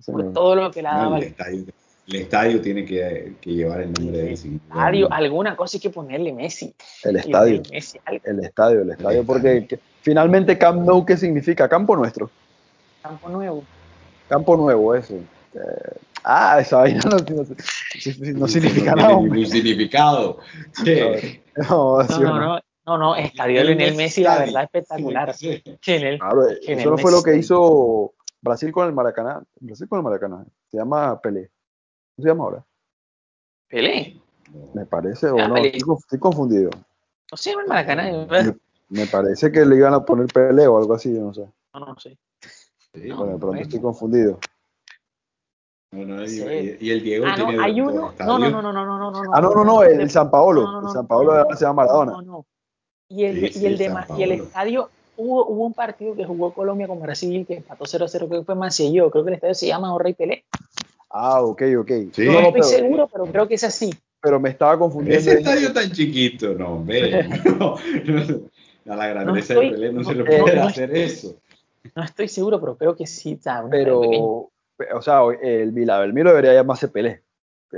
Sí, 0.00 0.12
por 0.12 0.32
todo 0.32 0.54
lo 0.54 0.70
que 0.70 0.82
le 0.82 0.88
ha 0.88 0.96
dado 0.98 1.16
el, 1.16 1.22
estadio, 1.22 1.64
el 2.08 2.14
estadio 2.16 2.60
tiene 2.60 2.84
que, 2.84 3.34
que 3.40 3.50
llevar 3.50 3.80
el 3.80 3.92
nombre 3.92 4.18
de 4.18 4.28
duda 4.34 4.34
estadio, 4.34 5.06
alguna. 5.06 5.16
alguna 5.16 5.56
cosa 5.56 5.76
hay 5.76 5.80
que 5.80 5.90
ponerle 5.90 6.32
Messi. 6.32 6.74
El 7.02 7.16
estadio, 7.16 7.62
Messi, 7.70 7.98
el 8.24 8.40
estadio, 8.44 8.82
el 8.82 8.90
estadio, 8.90 9.24
porque 9.24 9.66
que- 9.66 9.78
finalmente 10.02 10.58
Camp 10.58 10.82
Nou, 10.84 11.04
¿qué 11.06 11.16
significa? 11.16 11.68
Campo 11.68 11.96
nuestro, 11.96 12.30
campo 13.02 13.28
nuevo. 13.28 13.62
campo 14.28 14.56
nuevo, 14.56 14.94
eso. 14.94 15.14
Eh, 15.14 15.58
ah, 16.26 16.58
esa 16.60 16.78
vaina 16.78 17.00
no, 17.04 17.16
no- 17.18 17.46
no 18.38 18.48
significa 18.48 18.94
no 18.94 19.02
nada. 19.02 19.20
ningún 19.20 19.46
significado. 19.46 20.38
No, 21.56 21.96
No, 21.98 22.06
no, 22.06 22.20
no. 22.20 22.38
no, 22.40 22.60
no, 22.86 22.98
no, 22.98 23.16
estadio 23.16 23.64
Lionel 23.64 23.94
Messi, 23.96 24.22
la 24.22 24.38
verdad, 24.38 24.64
espectacular. 24.64 25.34
Claro, 25.36 25.62
Lionel 25.82 26.20
eso 26.66 26.90
no 26.90 26.98
fue 26.98 27.10
lo 27.10 27.22
que 27.22 27.36
hizo 27.36 28.12
Brasil 28.42 28.70
con 28.72 28.86
el 28.86 28.92
Maracaná. 28.92 29.42
Brasil 29.60 29.88
con 29.88 29.98
el 29.98 30.02
Maracaná. 30.04 30.44
Se 30.70 30.76
llama 30.76 31.20
Pelé. 31.20 31.50
¿Cómo 32.14 32.22
se 32.24 32.28
llama 32.28 32.44
ahora? 32.44 32.64
Pelé, 33.68 34.20
Me 34.74 34.84
parece, 34.86 35.28
o 35.28 35.38
Ah, 35.40 35.48
no, 35.48 35.56
estoy, 35.56 35.80
conf- 35.80 35.98
estoy 36.00 36.18
confundido. 36.18 36.70
no 37.30 37.36
sé, 37.36 37.50
el 37.52 37.66
Maracaná, 37.66 38.04
Me, 38.28 38.54
me 38.90 39.06
parece 39.06 39.50
que 39.50 39.64
le 39.66 39.76
iban 39.76 39.94
a 39.94 40.04
poner 40.04 40.26
Pelé 40.28 40.66
o 40.68 40.78
algo 40.78 40.94
así, 40.94 41.12
yo 41.14 41.22
no 41.22 41.34
sé. 41.34 41.46
no, 41.74 41.80
no 41.80 41.98
sé. 41.98 42.16
Bueno, 42.94 43.08
de 43.08 43.14
pronto 43.30 43.46
bueno. 43.48 43.62
estoy 43.62 43.80
confundido. 43.80 44.38
No, 45.96 46.16
no, 46.16 46.24
y, 46.24 46.28
Sí. 46.28 46.44
y- 46.80 46.86
y 46.86 46.90
el 46.90 47.02
Diego 47.02 47.26
Ah, 47.26 47.36
no, 47.36 47.46
tiene 47.46 47.62
hay 47.64 47.80
dos 47.80 47.92
uno, 47.92 48.12
no, 48.18 48.38
no, 48.38 48.50
no, 48.50 48.62
no, 48.62 48.72
no, 48.72 48.84
no, 48.84 49.10
no, 49.10 49.22
no. 49.24 49.30
Ah, 49.32 49.40
no, 49.40 49.50
no, 49.54 49.64
no, 49.64 49.82
el 49.82 50.10
San 50.10 50.30
Paolo. 50.30 50.62
No, 50.62 50.72
no, 50.72 50.80
no, 50.82 50.88
el 50.88 50.92
San 50.92 51.02
no, 51.02 51.08
Paolo 51.08 51.44
no, 51.48 51.56
se 51.56 51.64
llama 51.64 51.82
Maradona. 51.84 52.12
No, 52.12 52.22
no. 52.22 52.46
Y 53.08 53.24
el, 53.24 53.34
Sí, 53.36 53.40
de- 53.40 53.52
sí, 53.52 53.60
y 53.62 53.66
el, 53.66 53.78
de, 53.78 53.94
y 54.18 54.22
el 54.22 54.32
estadio, 54.32 54.90
hubo, 55.16 55.46
hubo 55.46 55.64
un 55.66 55.72
partido 55.74 56.14
que 56.14 56.24
jugó 56.24 56.52
Colombia 56.52 56.86
con 56.88 57.00
Brasil, 57.00 57.46
que 57.46 57.54
empató 57.58 57.84
0-0, 57.86 58.26
creo 58.28 58.40
que 58.40 58.44
fue 58.44 58.54
Maceió, 58.56 59.10
creo 59.10 59.24
que 59.24 59.30
el 59.30 59.34
estadio 59.36 59.54
se 59.54 59.66
llama 59.68 59.88
Jorge 59.90 60.14
Pelé. 60.14 60.44
Ah, 61.10 61.40
ok, 61.40 61.62
ok. 61.78 61.90
Sí. 62.12 62.26
No, 62.26 62.32
No, 62.32 62.40
no, 62.40 62.46
estoy 62.48 62.52
pero, 62.52 62.64
seguro, 62.64 63.08
pero 63.12 63.24
creo 63.26 63.48
que 63.48 63.54
es 63.54 63.64
así. 63.64 63.94
pero 64.20 64.40
me 64.40 64.50
estaba 64.50 64.76
confundiendo. 64.78 65.20
Ese 65.20 65.38
estadio 65.38 65.72
tan 65.72 65.90
chiquito, 65.92 66.52
no, 66.54 66.74
hombre. 66.74 67.28
No, 67.58 67.76
no, 68.84 68.92
a 68.92 68.96
la 68.96 69.06
grandeza 69.08 69.54
estoy- 69.54 69.66
de 69.70 69.72
Pelé 69.72 69.92
no, 69.92 70.00
no, 70.02 70.08
se 70.08 70.14
le 70.14 70.24
no, 70.24 70.44
puede 70.44 70.56
no 70.56 70.66
hacer 70.66 70.94
eso. 70.96 71.36
No 71.94 72.02
estoy 72.02 72.26
seguro, 72.28 72.60
pero 72.60 72.76
creo 72.76 72.96
que 72.96 73.06
sí. 73.06 73.36
pequeño. 73.36 73.68
Pero, 73.70 74.50
o 74.94 75.02
sea, 75.02 75.20
el 75.42 75.72
Mila, 75.72 76.02
el 76.04 76.12
Milo 76.12 76.30
debería 76.30 76.54
llamarse 76.54 76.88
Pelé. 76.88 77.22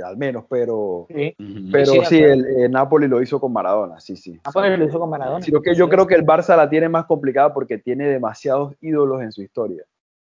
Al 0.03 0.17
menos, 0.17 0.45
pero. 0.49 1.07
Sí. 1.09 1.35
Pero 1.71 1.85
Sí, 2.05 2.19
el, 2.19 2.45
el 2.45 2.71
Napoli 2.71 3.07
lo 3.07 3.21
hizo 3.21 3.39
con 3.39 3.51
Maradona, 3.51 3.99
sí, 3.99 4.15
sí. 4.15 4.39
Pues 4.53 4.77
lo 4.77 4.85
hizo 4.85 4.99
con 4.99 5.09
Maradona. 5.09 5.43
Sino 5.43 5.61
que 5.61 5.73
yo 5.75 5.89
creo 5.89 6.05
que 6.05 6.15
el 6.15 6.25
Barça 6.25 6.55
la 6.55 6.69
tiene 6.69 6.87
más 6.89 7.05
complicada 7.05 7.53
porque 7.53 7.79
tiene 7.79 8.07
demasiados 8.07 8.75
ídolos 8.81 9.21
en 9.21 9.31
su 9.31 9.41
historia. 9.41 9.83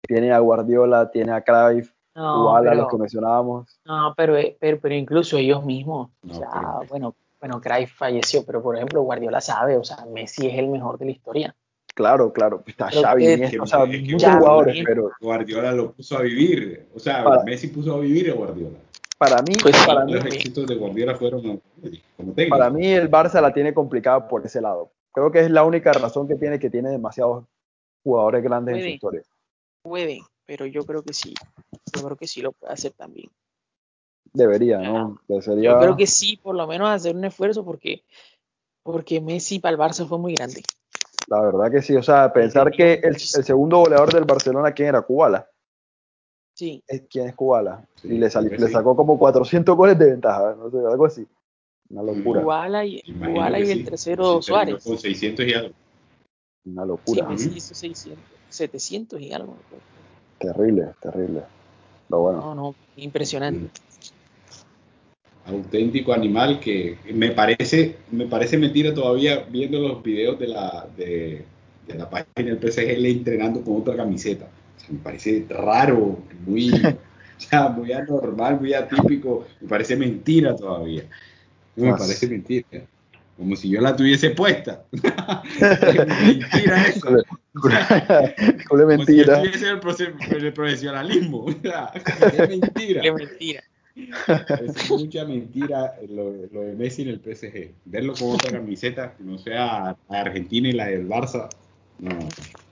Tiene 0.01 0.31
a 0.31 0.39
Guardiola, 0.39 1.11
tiene 1.11 1.33
a 1.33 1.41
Cruyff, 1.41 1.91
no, 2.15 2.57
pero, 2.63 2.75
los 2.75 2.87
que 2.87 2.97
mencionábamos. 2.97 3.79
no 3.85 4.13
pero, 4.15 4.35
pero, 4.59 4.79
pero 4.81 4.95
incluso 4.95 5.37
ellos 5.37 5.63
mismos. 5.65 6.09
No, 6.23 6.31
o 6.31 6.35
sea, 6.35 6.49
pero- 6.51 6.89
bueno, 6.89 7.15
bueno, 7.39 7.61
Cruyff 7.61 7.93
falleció, 7.95 8.45
pero 8.45 8.63
por 8.63 8.75
ejemplo, 8.75 9.01
Guardiola 9.01 9.41
sabe, 9.41 9.77
o 9.77 9.83
sea, 9.83 10.05
Messi 10.11 10.47
es 10.47 10.57
el 10.57 10.69
mejor 10.69 10.97
de 10.97 11.05
la 11.05 11.11
historia. 11.11 11.55
Claro, 11.93 12.31
claro. 12.31 12.63
Está 12.65 12.87
Pero 12.89 13.01
Xavi, 13.01 13.23
que- 13.25 13.33
Iniesta, 13.33 13.63
o 13.63 13.67
sea, 13.67 13.83
es 13.83 13.89
que 13.91 14.13
muchos 14.13 14.35
jugadores, 14.35 14.83
pero 14.85 15.11
Guardiola 15.19 15.71
lo 15.73 15.91
puso 15.93 16.17
a 16.17 16.21
vivir. 16.21 16.87
O 16.95 16.99
sea, 16.99 17.23
Para- 17.23 17.43
Messi 17.43 17.67
puso 17.67 17.95
a 17.95 17.99
vivir 17.99 18.31
a 18.31 18.33
Guardiola. 18.33 18.77
para 19.17 19.41
mí, 19.43 19.53
Pues 19.61 19.75
sí, 19.75 19.85
para 19.85 20.05
mí, 20.05 20.13
Los 20.13 20.25
éxitos 20.25 20.65
de 20.67 20.75
Guardiola 20.75 21.15
fueron 21.15 21.41
como 21.41 21.61
técnico. 22.33 22.49
para 22.57 22.69
mí 22.71 22.87
el 22.87 23.09
Barça 23.11 23.39
la 23.41 23.53
tiene 23.53 23.73
complicada 23.73 24.27
por 24.27 24.43
ese 24.45 24.61
lado. 24.61 24.91
Creo 25.13 25.31
que 25.31 25.41
es 25.41 25.51
la 25.51 25.63
única 25.63 25.91
razón 25.93 26.27
que 26.27 26.35
tiene 26.35 26.57
que 26.57 26.69
tiene 26.69 26.89
demasiados 26.89 27.45
jugadores 28.03 28.41
grandes 28.43 28.75
en 28.75 28.79
su 28.81 28.83
Puede. 28.85 28.93
historia. 28.95 29.21
Puede, 29.83 30.21
pero 30.45 30.65
yo 30.65 30.85
creo 30.85 31.03
que 31.03 31.13
sí. 31.13 31.33
Yo 31.93 32.03
creo 32.03 32.15
que 32.17 32.25
sí 32.27 32.41
lo 32.41 32.51
puede 32.53 32.73
hacer 32.73 32.93
también. 32.93 33.29
Debería, 34.33 34.77
¿no? 34.79 35.19
Sería- 35.41 35.71
Yo 35.73 35.79
creo 35.79 35.97
que 35.97 36.07
sí, 36.07 36.37
por 36.41 36.55
lo 36.55 36.65
menos 36.65 36.89
hacer 36.89 37.15
un 37.15 37.25
esfuerzo 37.25 37.65
porque, 37.65 38.03
porque 38.81 39.19
Messi 39.19 39.59
para 39.59 39.73
el 39.73 39.79
Barça 39.79 40.07
fue 40.07 40.17
muy 40.17 40.33
grande. 40.33 40.63
La 41.27 41.41
verdad 41.41 41.71
que 41.71 41.81
sí. 41.81 41.95
O 41.95 42.03
sea, 42.03 42.31
pensar 42.31 42.71
que 42.71 42.93
el, 42.93 43.15
el 43.15 43.19
segundo 43.19 43.79
goleador 43.79 44.13
del 44.13 44.25
Barcelona, 44.25 44.71
¿quién 44.71 44.89
era? 44.89 45.01
Kubala. 45.01 45.47
Sí, 46.53 46.83
es 46.87 47.03
quién 47.09 47.27
es 47.27 47.35
Kubala. 47.35 47.87
Sí, 47.95 48.07
y 48.09 48.17
le, 48.17 48.29
que 48.29 48.39
le 48.41 48.67
sí. 48.67 48.71
sacó 48.71 48.95
como 48.95 49.17
400 49.17 49.75
goles 49.75 49.97
de 49.97 50.11
ventaja, 50.11 50.55
no 50.55 50.69
sé, 50.69 50.77
algo 50.77 51.05
así. 51.05 51.25
Una 51.89 52.03
locura, 52.03 52.41
Kubala 52.41 52.85
y, 52.85 53.01
que 53.01 53.11
y 53.11 53.71
el 53.71 53.79
sí. 53.79 53.83
tercero 53.83 54.41
Sí, 54.41 54.47
Suárez. 54.47 54.83
Con 54.83 54.97
600 54.97 55.45
y 55.45 55.53
algo. 55.53 55.73
una 56.65 56.83
Sí, 56.83 56.87
locura. 56.87 57.27
Messi 57.27 57.47
Ujú. 57.47 57.57
hizo 57.57 57.75
600, 57.75 58.23
700 58.49 59.21
y 59.21 59.33
algo. 59.33 59.55
Terrible, 60.39 60.93
terrible. 61.01 61.43
Pero 62.07 62.21
bueno, 62.21 62.39
No, 62.39 62.55
no, 62.55 62.75
impresionante. 62.97 63.71
Auténtico 65.45 66.13
animal 66.13 66.59
que 66.59 66.97
me 67.13 67.31
parece 67.31 67.95
me 68.11 68.25
parece 68.27 68.57
mentira 68.57 68.93
todavía 68.93 69.45
viendo 69.49 69.79
los 69.79 70.03
videos 70.03 70.39
de 70.39 70.47
la 70.47 70.87
de, 70.95 71.43
de 71.87 71.95
la 71.95 72.09
página 72.09 72.55
del 72.55 72.71
PSG 72.71 73.05
entrenando 73.05 73.61
con 73.61 73.81
otra 73.81 73.95
camiseta 73.95 74.45
O 74.45 74.79
sea, 74.79 74.89
me 74.91 74.99
parece 74.99 75.45
raro 75.49 76.19
muy 76.45 76.71
o 76.73 77.39
sea, 77.39 77.69
muy 77.69 77.91
anormal 77.91 78.59
muy 78.59 78.73
atípico 78.73 79.47
me 79.61 79.67
parece 79.67 79.95
mentira 79.95 80.55
todavía 80.55 81.03
me 81.75 81.91
parece 81.91 82.27
mentira 82.27 82.85
como 83.41 83.55
si 83.55 83.69
yo 83.69 83.81
la 83.81 83.95
tuviese 83.95 84.29
puesta. 84.29 84.83
mentira 84.91 86.83
eso. 86.87 87.07
Como 88.69 88.85
mentira. 88.85 89.41
Si 89.41 89.65
el, 89.65 89.79
el, 90.43 90.53
profesionalismo. 90.53 91.47
es 91.49 92.49
mentira. 92.49 93.01
Es 93.01 93.13
mentira. 93.15 93.63
Es 94.65 94.89
mucha 94.89 95.25
mentira 95.25 95.95
lo, 96.09 96.33
lo, 96.51 96.61
de 96.61 96.73
Messi 96.73 97.03
en 97.03 97.09
el 97.09 97.19
PSG. 97.19 97.71
Verlo 97.85 98.13
con 98.13 98.31
otra 98.31 98.51
camiseta, 98.51 99.13
que 99.13 99.23
no 99.23 99.37
sea 99.37 99.95
Argentina 100.09 100.69
y 100.69 100.73
la 100.73 100.87
del 100.87 101.07
Barça. 101.07 101.49
No. 101.99 102.11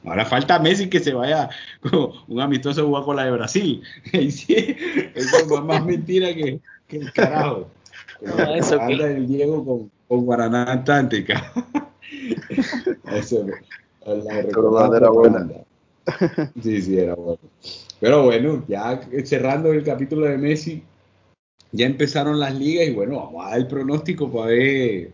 Ahora 0.06 0.26
falta 0.26 0.60
Messi 0.60 0.90
que 0.90 1.00
se 1.00 1.14
vaya 1.14 1.50
con 1.82 2.12
un 2.28 2.42
amistoso 2.42 2.86
jugar 2.86 3.04
con 3.04 3.16
la 3.16 3.26
de 3.26 3.32
Brasil. 3.32 3.84
Eso 4.14 4.46
es 4.48 5.64
más 5.64 5.86
mentira 5.86 6.34
que, 6.34 6.60
que 6.88 6.98
el 6.98 7.14
carajo. 7.14 7.70
No, 8.22 8.54
eso 8.54 8.82
anda 8.82 9.10
el 9.10 9.30
Diego 9.30 9.64
con, 9.64 9.90
con 10.10 10.26
Guaraná 10.26 10.66
Antártica. 10.66 11.54
eso 13.14 13.46
la 14.06 14.42
recordada 14.42 14.98
era 14.98 15.10
buena. 15.10 15.48
Sí, 16.62 16.82
sí, 16.82 17.00
era 17.00 17.16
bueno. 17.16 17.40
Pero 18.00 18.24
bueno, 18.24 18.64
ya 18.68 19.00
cerrando 19.24 19.72
el 19.72 19.84
capítulo 19.84 20.26
de 20.26 20.38
Messi, 20.38 20.84
ya 21.72 21.86
empezaron 21.86 22.40
las 22.40 22.56
ligas 22.56 22.88
y 22.88 22.92
bueno, 22.92 23.18
vamos 23.18 23.46
a 23.46 23.50
dar 23.50 23.60
el 23.60 23.68
pronóstico 23.68 24.32
para 24.32 24.48
ver, 24.48 25.12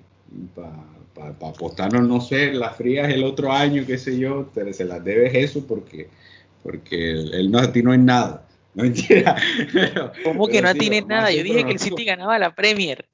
para, 0.56 1.34
para, 1.34 1.52
apostarnos, 1.52 2.08
no 2.08 2.22
sé, 2.22 2.54
las 2.54 2.76
frías 2.76 3.12
el 3.12 3.24
otro 3.24 3.52
año, 3.52 3.84
qué 3.86 3.98
sé 3.98 4.18
yo, 4.18 4.50
pero 4.54 4.72
se 4.74 4.86
las 4.86 5.04
debes 5.04 5.34
eso 5.34 5.66
porque, 5.66 6.10
porque 6.64 7.12
él 7.12 7.52
no 7.52 7.60
atinó 7.60 7.94
en 7.94 8.06
nada. 8.06 8.48
No 8.74 8.84
mentira. 8.84 9.38
¿Cómo 10.24 10.48
que 10.48 10.62
no 10.62 10.70
sí, 10.70 10.78
atiene 10.78 11.02
nada? 11.02 11.32
Yo 11.32 11.44
dije 11.44 11.66
que 11.66 11.72
el 11.72 11.80
City 11.80 12.04
ganaba 12.04 12.38
la 12.38 12.54
Premier. 12.54 13.08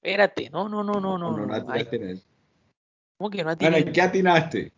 Espérate, 0.00 0.48
no, 0.50 0.68
no, 0.68 0.84
no, 0.84 1.00
no, 1.00 1.18
no. 1.18 1.36
No, 1.36 1.46
no, 1.46 1.54
atinaste 1.54 1.96
en 1.96 2.10
eso. 2.10 2.24
¿Cómo 3.18 3.30
que 3.30 3.42
no 3.42 3.50
atiné? 3.50 3.70
Bueno, 3.70 3.86
¿en 3.86 3.92
qué 3.92 4.00
atinaste? 4.00 4.72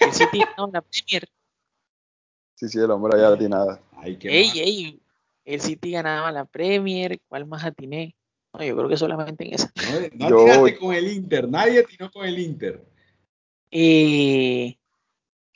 El 0.00 0.12
City 0.12 0.38
ganaba 0.38 0.70
la 0.72 0.82
Premier. 0.82 1.28
Sí, 2.54 2.68
sí, 2.68 2.78
el 2.78 2.90
hombre 2.90 3.18
ya 3.18 3.28
atinada. 3.28 3.80
Ay, 3.96 4.16
ey, 4.22 4.50
ey, 4.54 5.00
el 5.46 5.60
City 5.60 5.92
ganaba 5.92 6.30
la 6.32 6.44
Premier, 6.44 7.18
¿cuál 7.28 7.46
más 7.46 7.64
atiné? 7.64 8.14
No, 8.52 8.64
yo 8.64 8.76
creo 8.76 8.88
que 8.88 8.96
solamente 8.96 9.46
en 9.46 9.54
esa. 9.54 9.72
No, 9.76 10.00
no 10.30 10.40
atinaste 10.40 10.72
yo... 10.72 10.78
con 10.80 10.94
el 10.94 11.08
Inter, 11.12 11.48
nadie 11.48 11.80
atinó 11.80 12.10
con 12.10 12.26
el 12.26 12.38
Inter. 12.38 12.84
Eh... 13.70 14.76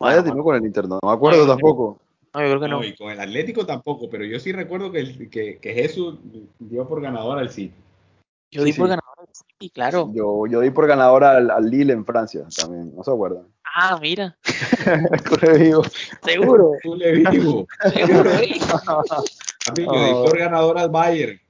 Nadie 0.01 0.19
atinó 0.21 0.43
con 0.43 0.57
el 0.57 0.65
Inter, 0.65 0.89
no, 0.89 0.99
no 1.03 1.09
me 1.11 1.15
acuerdo 1.15 1.45
no, 1.45 1.53
tampoco. 1.53 2.01
No, 2.33 2.41
yo 2.41 2.47
creo 2.47 2.61
que 2.61 2.69
no. 2.69 2.81
no. 2.81 2.85
Y 2.85 2.95
con 2.95 3.11
el 3.11 3.21
Atlético 3.21 3.67
tampoco, 3.67 4.09
pero 4.09 4.25
yo 4.25 4.39
sí 4.39 4.53
recuerdo 4.53 4.93
que, 4.93 5.29
que, 5.29 5.59
que 5.59 5.75
Jesús 5.75 6.19
dio 6.59 6.87
por 6.89 7.03
ganador 7.03 7.39
al 7.39 7.51
City. 7.51 7.75
Yo 8.53 8.65
di 8.65 8.73
sí, 8.73 8.79
por 8.79 8.89
sí. 8.89 8.91
ganador 8.91 9.19
al 9.19 9.35
City, 9.35 9.71
claro. 9.71 10.11
Yo, 10.15 10.47
yo 10.47 10.61
di 10.61 10.71
por 10.71 10.87
ganador 10.87 11.25
al, 11.25 11.51
al, 11.51 11.69
Lille 11.69 11.93
en 11.93 12.05
Francia 12.05 12.47
también, 12.57 12.95
¿no 12.95 13.03
se 13.03 13.11
acuerdan? 13.11 13.47
Ah, 13.75 13.99
mira. 14.01 14.37
Cule 15.29 15.59
vivo. 15.59 15.83
Seguro. 16.23 16.73
Cule 16.83 17.13
vivo. 17.13 17.67
Seguro, 17.95 18.31
Papi, 19.71 19.85
yo 19.85 20.05
di 20.05 20.13
por 20.13 20.39
ganador 20.39 20.79
al 20.79 20.91
Bayern. 20.91 21.41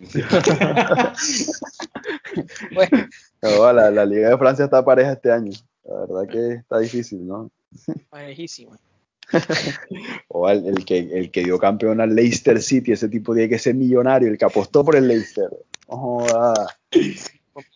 bueno. 2.74 3.08
No, 3.42 3.72
la, 3.72 3.90
la, 3.90 4.04
Liga 4.04 4.28
de 4.30 4.38
Francia 4.38 4.66
está 4.66 4.84
pareja 4.84 5.12
este 5.12 5.32
año. 5.32 5.52
La 5.84 6.00
verdad 6.00 6.28
que 6.30 6.52
está 6.54 6.78
difícil, 6.78 7.26
¿no? 7.26 7.50
Parejísima. 8.10 8.78
o 10.28 10.48
el, 10.48 10.66
el, 10.66 10.84
que, 10.84 10.98
el 10.98 11.30
que 11.30 11.44
dio 11.44 11.58
campeón 11.58 12.00
al 12.00 12.14
Leicester 12.14 12.62
City, 12.62 12.92
ese 12.92 13.08
tipo 13.08 13.34
tiene 13.34 13.48
que 13.48 13.58
ser 13.58 13.74
millonario, 13.74 14.28
el 14.28 14.38
que 14.38 14.44
apostó 14.44 14.84
por 14.84 14.96
el 14.96 15.08
Leicester. 15.08 15.48
Oh, 15.86 16.26
ah. 16.34 16.66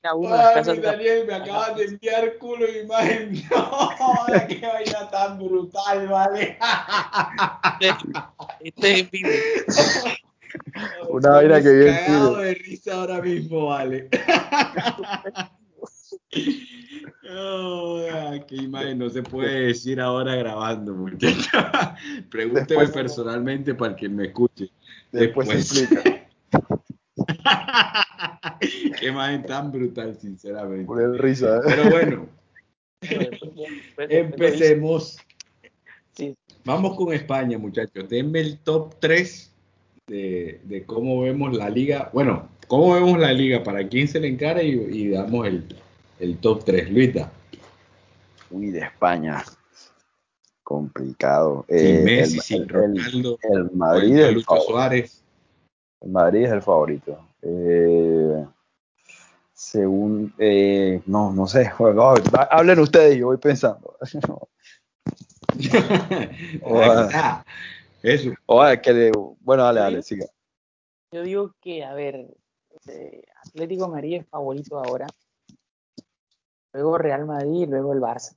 Mami, 0.05 0.79
Daniel, 0.81 1.27
me 1.27 1.35
acabas 1.35 1.77
de 1.77 1.85
enviar 1.85 2.38
culo 2.38 2.66
y 2.71 2.79
imagen. 2.79 3.42
No, 3.51 4.47
qué 4.49 4.61
vaina 4.66 5.11
tan 5.11 5.38
brutal, 5.38 6.09
vale. 6.09 6.59
Este 8.61 9.01
es 9.01 9.11
vivo. 9.11 9.29
Una 11.11 11.31
vaina 11.31 11.62
que 11.62 11.73
viene. 11.73 11.99
cagado 12.05 12.37
de 12.37 12.55
risa 12.55 12.95
ahora 12.95 13.23
mismo, 13.23 13.66
vale. 13.66 14.09
Oh, 17.31 18.03
qué 18.47 18.57
imagen 18.57 18.99
no 18.99 19.09
se 19.09 19.23
puede 19.23 19.68
decir 19.68 20.01
ahora 20.01 20.35
grabando, 20.37 20.95
muchachos. 20.95 21.47
Pregúnteme 22.31 22.81
Después, 22.81 22.90
personalmente 22.90 23.75
para 23.75 23.97
que 23.97 24.09
me 24.09 24.27
escuche. 24.27 24.71
Después, 25.11 25.49
Después. 25.49 25.83
explica. 25.83 26.29
qué 29.00 29.09
imagen 29.09 29.44
tan 29.44 29.72
brutal, 29.72 30.16
sinceramente. 30.16 30.85
Por 30.85 31.02
el 31.02 31.18
risa, 31.18 31.59
¿eh? 31.59 31.61
Pero 31.64 31.90
bueno, 31.90 32.28
empecemos. 33.98 35.18
Sí. 36.12 36.35
Vamos 36.64 36.96
con 36.96 37.12
España, 37.12 37.59
muchachos. 37.59 38.09
Denme 38.09 38.40
el 38.40 38.59
top 38.59 38.94
3 39.00 39.52
de, 40.07 40.61
de, 40.64 40.85
cómo 40.85 41.22
vemos 41.22 41.57
la 41.57 41.70
liga. 41.70 42.11
Bueno, 42.12 42.48
cómo 42.68 42.94
vemos 42.94 43.18
la 43.18 43.33
liga, 43.33 43.62
para 43.62 43.88
quién 43.88 44.09
se 44.09 44.20
le 44.20 44.28
encara 44.28 44.62
y, 44.62 44.70
y 44.70 45.09
damos 45.09 45.46
el, 45.46 45.66
el 46.20 46.38
top 46.38 46.64
3, 46.64 46.90
Luita. 46.90 47.33
Uy, 48.50 48.70
de 48.70 48.81
España. 48.81 49.42
Complicado. 50.62 51.64
Sin 51.68 51.78
eh, 51.78 52.02
Messi, 52.05 52.37
el, 52.37 52.42
sin 52.42 52.68
Ronaldo, 52.68 53.38
el, 53.42 53.59
el 53.59 53.70
Madrid 53.72 54.16
el 54.18 54.35
Lucho 54.35 54.57
Suárez. 54.61 55.22
El 56.00 56.11
Madrid 56.11 56.44
es 56.44 56.52
el 56.52 56.62
favorito. 56.62 57.18
Eh, 57.42 58.46
según, 59.52 60.33
eh, 60.38 61.02
no, 61.07 61.33
no 61.33 61.46
sé. 61.46 61.70
Bueno, 61.78 62.14
hablen 62.50 62.78
ustedes, 62.78 63.18
yo 63.18 63.26
voy 63.26 63.38
pensando. 63.38 63.98
o, 66.62 66.83
Eso. 68.02 68.31
O, 68.46 68.64
que 68.83 68.92
le, 68.92 69.12
bueno, 69.40 69.64
dale, 69.64 69.81
dale, 69.81 70.02
siga. 70.02 70.26
Yo 71.11 71.22
digo 71.22 71.55
que, 71.61 71.85
a 71.85 71.94
ver, 71.94 72.28
eh, 72.88 73.22
Atlético 73.46 73.88
Madrid 73.88 74.20
es 74.20 74.28
favorito 74.28 74.78
ahora 74.78 75.07
luego 76.72 76.98
Real 76.98 77.26
Madrid 77.26 77.62
y 77.62 77.66
luego 77.66 77.92
el 77.92 78.00
Barça. 78.00 78.37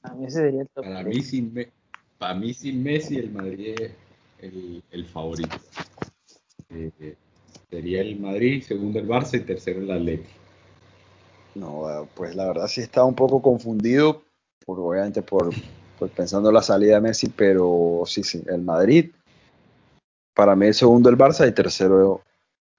Para 0.00 0.14
mí 0.14 0.26
ese 0.26 0.40
sería 0.40 0.62
el 0.62 0.68
top. 0.68 0.84
Para 0.84 1.02
mí, 1.02 1.22
sin, 1.22 1.72
para 2.18 2.34
mí 2.34 2.52
sin 2.52 2.82
Messi 2.82 3.16
el 3.16 3.30
Madrid 3.30 3.80
es 3.80 3.92
el, 4.38 4.82
el 4.90 5.06
favorito. 5.06 5.56
Eh, 6.74 7.16
sería 7.70 8.00
el 8.00 8.18
Madrid, 8.18 8.62
segundo 8.62 8.98
el 8.98 9.08
Barça 9.08 9.36
y 9.36 9.40
tercero 9.40 9.80
el 9.80 9.90
Atlético. 9.90 10.30
No, 11.54 12.08
pues 12.14 12.34
la 12.34 12.46
verdad 12.46 12.66
sí 12.66 12.80
está 12.80 13.04
un 13.04 13.14
poco 13.14 13.40
confundido, 13.40 14.22
por, 14.66 14.80
obviamente 14.80 15.22
por, 15.22 15.50
por 15.98 16.10
pensando 16.10 16.50
la 16.50 16.62
salida 16.62 16.96
de 16.96 17.00
Messi, 17.00 17.28
pero 17.28 18.02
sí, 18.06 18.24
sí, 18.24 18.42
el 18.48 18.62
Madrid. 18.62 19.10
Para 20.34 20.56
mí 20.56 20.66
el 20.66 20.74
segundo 20.74 21.08
el 21.08 21.16
Barça 21.16 21.48
y 21.48 21.52
tercero 21.52 22.22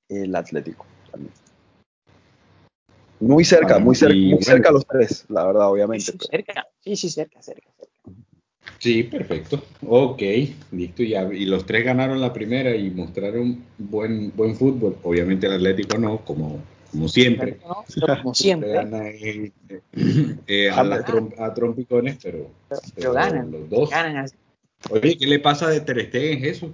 el 0.09 0.35
Atlético. 0.35 0.85
También. 1.09 1.33
Muy 3.21 3.45
cerca, 3.45 3.79
muy 3.79 3.95
cerca, 3.95 4.15
muy 4.15 4.43
cerca 4.43 4.71
los 4.71 4.85
tres, 4.85 5.25
la 5.29 5.45
verdad, 5.45 5.71
obviamente. 5.71 6.11
Sí, 6.11 6.17
cerca, 6.29 6.67
sí, 6.81 6.95
sí, 6.97 7.09
cerca, 7.09 7.41
cerca, 7.41 7.71
cerca. 7.77 7.94
Sí, 8.79 9.03
perfecto. 9.03 9.63
Ok, 9.87 10.21
listo. 10.71 11.03
Ya. 11.03 11.23
Y 11.33 11.45
los 11.45 11.65
tres 11.65 11.85
ganaron 11.85 12.21
la 12.21 12.33
primera 12.33 12.75
y 12.75 12.89
mostraron 12.89 13.63
buen 13.77 14.31
buen 14.35 14.55
fútbol. 14.55 14.97
Obviamente 15.03 15.47
el 15.47 15.53
Atlético 15.53 15.97
no, 15.97 16.19
como, 16.19 16.59
como 16.91 17.07
siempre. 17.07 17.57
No, 17.65 17.83
como 18.17 18.33
siempre. 18.35 18.73
Gana, 18.73 19.07
eh, 19.07 19.51
eh, 20.47 20.69
a, 20.69 20.83
la 20.83 21.03
trom 21.03 21.29
a, 21.37 21.53
trompicones, 21.53 22.17
pero, 22.21 22.49
pero, 22.69 22.81
pero, 22.95 23.13
ganan. 23.13 23.51
Los 23.51 23.69
dos. 23.69 23.89
Ganan 23.89 24.17
así. 24.17 24.35
Oye, 24.89 25.17
¿qué 25.17 25.25
le 25.25 25.39
pasa 25.39 25.69
de 25.69 25.81
Ter 25.81 26.07
Stegen, 26.07 26.39
Jesús? 26.39 26.71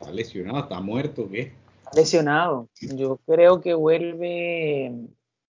¿Está 0.00 0.12
lesionado? 0.12 0.60
¿Está 0.60 0.80
muerto? 0.80 1.28
¿Qué? 1.28 1.52
Está 1.84 2.00
lesionado. 2.00 2.68
Yo 2.80 3.18
creo 3.26 3.60
que 3.60 3.74
vuelve 3.74 4.92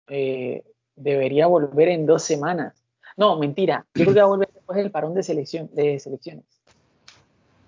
eh, 0.07 0.63
debería 0.95 1.47
volver 1.47 1.89
en 1.89 2.05
dos 2.05 2.23
semanas. 2.23 2.73
No, 3.17 3.37
mentira. 3.37 3.85
Yo 3.93 4.05
creo 4.05 4.13
que 4.13 4.19
va 4.19 4.25
a 4.25 4.29
volver 4.29 4.49
después 4.63 4.77
del 4.77 4.91
parón 4.91 5.13
de, 5.13 5.23
selección, 5.23 5.69
de 5.73 5.99
selecciones. 5.99 6.45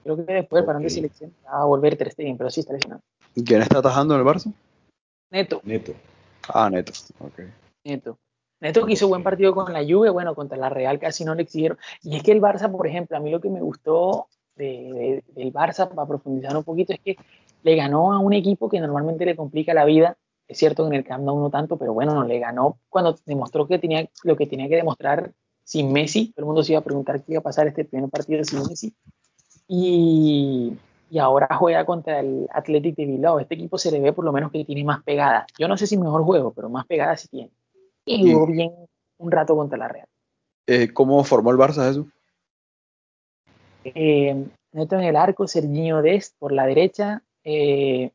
Creo 0.03 0.15
que 0.15 0.33
después 0.33 0.61
del 0.61 0.65
parón 0.65 0.83
de 0.83 0.89
selecciones 0.89 1.35
va 1.45 1.61
a 1.61 1.65
volver 1.65 1.97
Ter 1.97 2.11
Stegen, 2.11 2.37
pero 2.37 2.49
sí 2.49 2.61
está 2.61 2.73
lesionado. 2.73 3.01
¿Y 3.35 3.43
quién 3.43 3.61
está 3.61 3.79
atajando 3.79 4.13
en 4.13 4.21
el 4.21 4.25
Barça? 4.25 4.53
Neto. 5.29 5.59
Neto. 5.65 5.93
Ah, 6.47 6.69
Neto. 6.69 6.93
Okay. 7.19 7.51
Neto. 7.83 8.17
Neto 8.61 8.85
que 8.85 8.93
hizo 8.93 9.09
buen 9.09 9.23
partido 9.23 9.53
con 9.53 9.73
la 9.73 9.83
Juve, 9.83 10.09
bueno, 10.09 10.33
contra 10.35 10.57
la 10.57 10.69
Real 10.69 10.97
casi 10.99 11.25
no 11.25 11.35
le 11.35 11.43
exigieron. 11.43 11.77
Y 12.01 12.15
es 12.15 12.23
que 12.23 12.31
el 12.31 12.41
Barça, 12.41 12.71
por 12.71 12.87
ejemplo, 12.87 13.17
a 13.17 13.19
mí 13.19 13.29
lo 13.29 13.41
que 13.41 13.49
me 13.49 13.61
gustó 13.61 14.27
de, 14.55 14.65
de, 14.65 15.23
del 15.35 15.51
Barça, 15.51 15.89
para 15.89 16.07
profundizar 16.07 16.55
un 16.55 16.63
poquito, 16.63 16.93
es 16.93 16.99
que 17.01 17.17
le 17.63 17.75
ganó 17.75 18.13
a 18.13 18.19
un 18.19 18.31
equipo 18.31 18.69
que 18.69 18.79
normalmente 18.79 19.25
le 19.25 19.35
complica 19.35 19.73
la 19.73 19.83
vida 19.83 20.17
es 20.47 20.57
cierto 20.57 20.83
que 20.83 20.89
en 20.89 20.93
el 20.95 21.03
Camp 21.03 21.23
Nou 21.23 21.39
no 21.39 21.49
tanto, 21.49 21.77
pero 21.77 21.93
bueno, 21.93 22.23
le 22.23 22.39
ganó 22.39 22.77
cuando 22.89 23.17
demostró 23.25 23.67
que 23.67 23.79
tenía 23.79 24.07
lo 24.23 24.35
que 24.35 24.45
tenía 24.45 24.69
que 24.69 24.75
demostrar 24.75 25.31
sin 25.65 25.91
Messi. 25.91 26.31
Todo 26.31 26.43
el 26.43 26.45
mundo 26.45 26.63
se 26.63 26.71
iba 26.71 26.79
a 26.79 26.83
preguntar 26.83 27.21
qué 27.21 27.33
iba 27.33 27.39
a 27.39 27.43
pasar 27.43 27.67
este 27.67 27.83
primer 27.83 28.09
partido 28.09 28.41
sin 28.45 28.59
Messi. 28.59 28.93
Y, 29.67 30.77
y 31.09 31.17
ahora 31.17 31.49
juega 31.57 31.85
contra 31.85 32.21
el 32.21 32.47
Athletic 32.53 32.95
de 32.95 33.05
Bilbao. 33.05 33.39
Este 33.39 33.55
equipo 33.55 33.77
se 33.77 33.91
le 33.91 33.99
ve 33.99 34.13
por 34.13 34.23
lo 34.23 34.31
menos 34.31 34.51
que 34.51 34.63
tiene 34.63 34.85
más 34.85 35.03
pegada. 35.03 35.45
Yo 35.59 35.67
no 35.67 35.75
sé 35.75 35.87
si 35.87 35.97
mejor 35.97 36.23
juego, 36.23 36.53
pero 36.53 36.69
más 36.69 36.85
pegada 36.85 37.17
sí 37.17 37.27
tiene. 37.27 37.51
Y 38.05 38.31
jugó 38.31 38.47
bien 38.47 38.71
un 39.17 39.31
rato 39.31 39.55
contra 39.55 39.77
la 39.77 39.87
Real. 39.87 40.07
Eh, 40.67 40.93
¿Cómo 40.93 41.23
formó 41.23 41.51
el 41.51 41.57
Barça 41.57 41.89
eso? 41.89 42.07
Eh, 43.83 44.45
Neto 44.71 44.95
en 44.95 45.03
el 45.03 45.15
arco, 45.15 45.47
Serginho 45.47 46.01
Dest 46.01 46.35
por 46.37 46.51
la 46.51 46.65
derecha, 46.65 47.23
eh, 47.43 48.11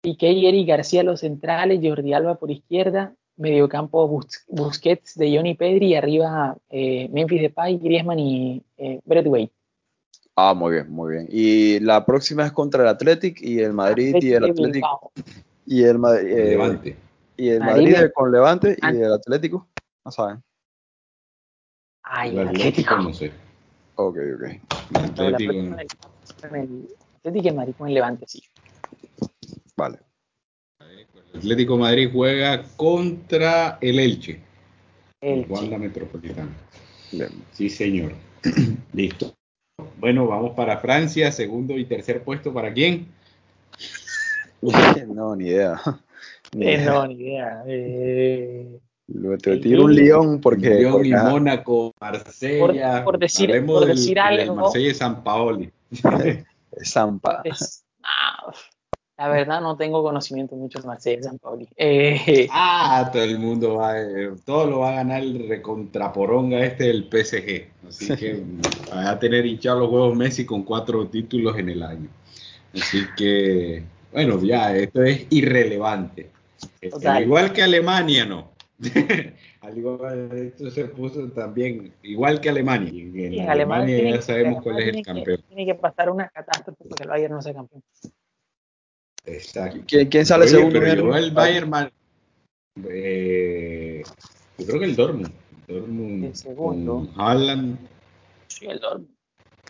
Piqué 0.00 0.32
y 0.32 0.46
Eric 0.46 0.68
García 0.68 1.02
los 1.02 1.20
centrales, 1.20 1.80
Jordi 1.82 2.14
Alba 2.14 2.34
por 2.36 2.50
izquierda, 2.50 3.14
mediocampo 3.40 4.06
Busquets 4.48 5.16
de 5.16 5.34
Johnny 5.34 5.54
Pedri 5.54 5.86
y 5.86 5.94
arriba 5.94 6.56
eh, 6.68 7.08
Memphis 7.10 7.40
Depay, 7.40 7.78
Griezmann 7.78 8.18
y 8.18 8.62
eh, 8.76 9.00
Brett 9.04 9.26
Wade. 9.26 9.50
Ah, 10.36 10.54
muy 10.54 10.74
bien, 10.74 10.90
muy 10.90 11.12
bien. 11.12 11.26
Y 11.30 11.80
la 11.80 12.04
próxima 12.04 12.44
es 12.46 12.52
contra 12.52 12.82
el 12.82 12.88
Athletic 12.88 13.40
y 13.40 13.60
el 13.60 13.72
Madrid 13.72 14.16
y 14.20 14.32
el 14.32 14.44
Athletic 14.44 14.84
y 15.66 15.82
el, 15.82 15.96
eh, 15.96 16.50
Levante. 16.50 16.96
y 17.36 17.48
el 17.48 17.60
Madrid, 17.60 17.92
Madrid 17.92 18.10
con 18.14 18.32
Levante 18.32 18.76
y 18.80 18.96
el 18.96 19.12
Atlético, 19.12 19.68
no 20.04 20.10
saben. 20.10 20.42
Ay, 22.02 22.30
El 22.30 22.38
el 22.38 22.48
Atlético 22.48 22.94
Atlético. 22.94 22.96
no 22.96 23.14
sé. 23.14 23.32
Ok, 23.96 24.16
ok. 24.36 24.42
El 24.90 25.34
Atlético 25.34 25.52
el 25.52 27.36
y 27.36 27.48
el 27.48 27.54
Madrid 27.54 27.74
con 27.76 27.88
el 27.88 27.94
Levante, 27.94 28.26
sí. 28.26 28.42
Vale. 29.76 29.98
Atlético 31.34 31.74
de 31.74 31.80
Madrid 31.80 32.10
juega 32.12 32.62
contra 32.76 33.78
el 33.80 33.98
Elche. 33.98 34.40
El 35.20 35.46
Wanda 35.48 35.78
Metropolitana. 35.78 36.48
Bien. 37.12 37.28
Sí, 37.52 37.68
señor. 37.68 38.12
Listo. 38.92 39.34
Bueno, 39.98 40.26
vamos 40.26 40.52
para 40.54 40.78
Francia, 40.78 41.30
segundo 41.32 41.76
y 41.78 41.84
tercer 41.84 42.22
puesto 42.22 42.52
para 42.52 42.72
quién? 42.72 43.06
no, 45.08 45.36
ni 45.36 45.46
idea. 45.48 45.80
Ni 46.52 46.66
Eh, 46.66 46.74
idea. 46.74 46.84
no, 46.92 47.06
ni 47.06 47.14
idea. 47.14 47.62
Eh, 47.66 48.78
Lo- 49.06 49.38
Te 49.38 49.56
tiro 49.58 49.84
un 49.84 49.94
Lyon 49.94 50.40
porque, 50.40 50.70
Lyon 50.80 51.06
y 51.06 51.12
Mónaco, 51.12 51.92
Marsella. 52.00 53.04
Por- 53.04 53.04
por 53.04 53.18
decir- 53.20 53.66
por 53.66 53.86
del, 53.86 53.96
decir 53.96 54.14
del 54.16 54.18
algo. 54.40 54.54
Marsella 54.56 54.88
y 54.90 54.94
San 54.94 55.22
Paoli. 55.22 55.70
es 56.72 56.90
Zampa. 56.90 57.42
La 59.20 59.28
verdad 59.28 59.60
no 59.60 59.76
tengo 59.76 60.02
conocimiento 60.02 60.56
mucho 60.56 60.80
de 60.80 60.86
Marsella 60.88 61.22
San 61.24 61.38
Pauli. 61.38 61.68
Eh, 61.76 62.48
Ah, 62.50 63.10
todo 63.12 63.22
el 63.22 63.38
mundo 63.38 63.74
va, 63.74 64.00
eh, 64.00 64.30
todo 64.46 64.66
lo 64.66 64.78
va 64.78 64.92
a 64.92 64.94
ganar 64.94 65.20
el 65.22 65.46
recontraporonga 65.46 66.64
este 66.64 66.84
del 66.84 67.04
PSG. 67.04 67.66
Así 67.86 68.16
que 68.16 68.42
va 68.90 69.10
a 69.10 69.18
tener 69.18 69.44
hinchados 69.44 69.80
los 69.80 69.90
huevos 69.92 70.16
Messi 70.16 70.46
con 70.46 70.62
cuatro 70.62 71.06
títulos 71.08 71.58
en 71.58 71.68
el 71.68 71.82
año. 71.82 72.08
Así 72.72 73.04
que, 73.14 73.82
bueno, 74.10 74.40
ya, 74.42 74.74
esto 74.74 75.02
es 75.02 75.26
irrelevante. 75.28 76.30
Eh. 76.80 76.90
Al 77.04 77.22
igual 77.22 77.52
que 77.52 77.62
Alemania, 77.62 78.24
no. 78.24 78.52
Al 79.60 79.76
igual, 79.76 80.30
esto 80.32 80.70
se 80.70 80.86
puso 80.86 81.28
también, 81.28 81.92
igual 82.02 82.40
que 82.40 82.48
Alemania. 82.48 82.90
En, 82.90 83.50
Alemania, 83.50 84.14
ya 84.14 84.22
sabemos 84.22 84.62
cuál 84.62 84.80
es 84.80 84.96
el 84.96 85.02
campeón. 85.04 85.36
que- 85.36 85.54
Tiene 85.54 85.66
que 85.66 85.74
pasar 85.74 86.08
una 86.08 86.26
catástrofe 86.30 86.84
porque 86.88 87.02
el 87.02 87.10
Bayern 87.10 87.34
no 87.34 87.42
sea 87.42 87.52
campeón. 87.52 87.82
Exacto. 89.26 89.80
¿Quién, 89.86 90.08
quién 90.08 90.26
sale 90.26 90.44
Oye, 90.44 90.50
segundo? 90.54 90.80
pero 90.80 90.94
llegó 90.94 91.16
el 91.16 91.30
Bayern 91.30 91.68
man- 91.70 91.90
eh, 92.88 94.02
yo 94.58 94.66
creo 94.66 94.78
que 94.80 94.84
el 94.86 94.96
Dortmund. 94.96 95.32
Dortmund 95.68 96.24
El 96.24 96.36
segundo. 96.36 97.08
con 97.14 97.20
Haaland. 97.20 97.78
Sí, 98.48 98.66
el 98.66 98.78
Dortmund. 98.80 99.08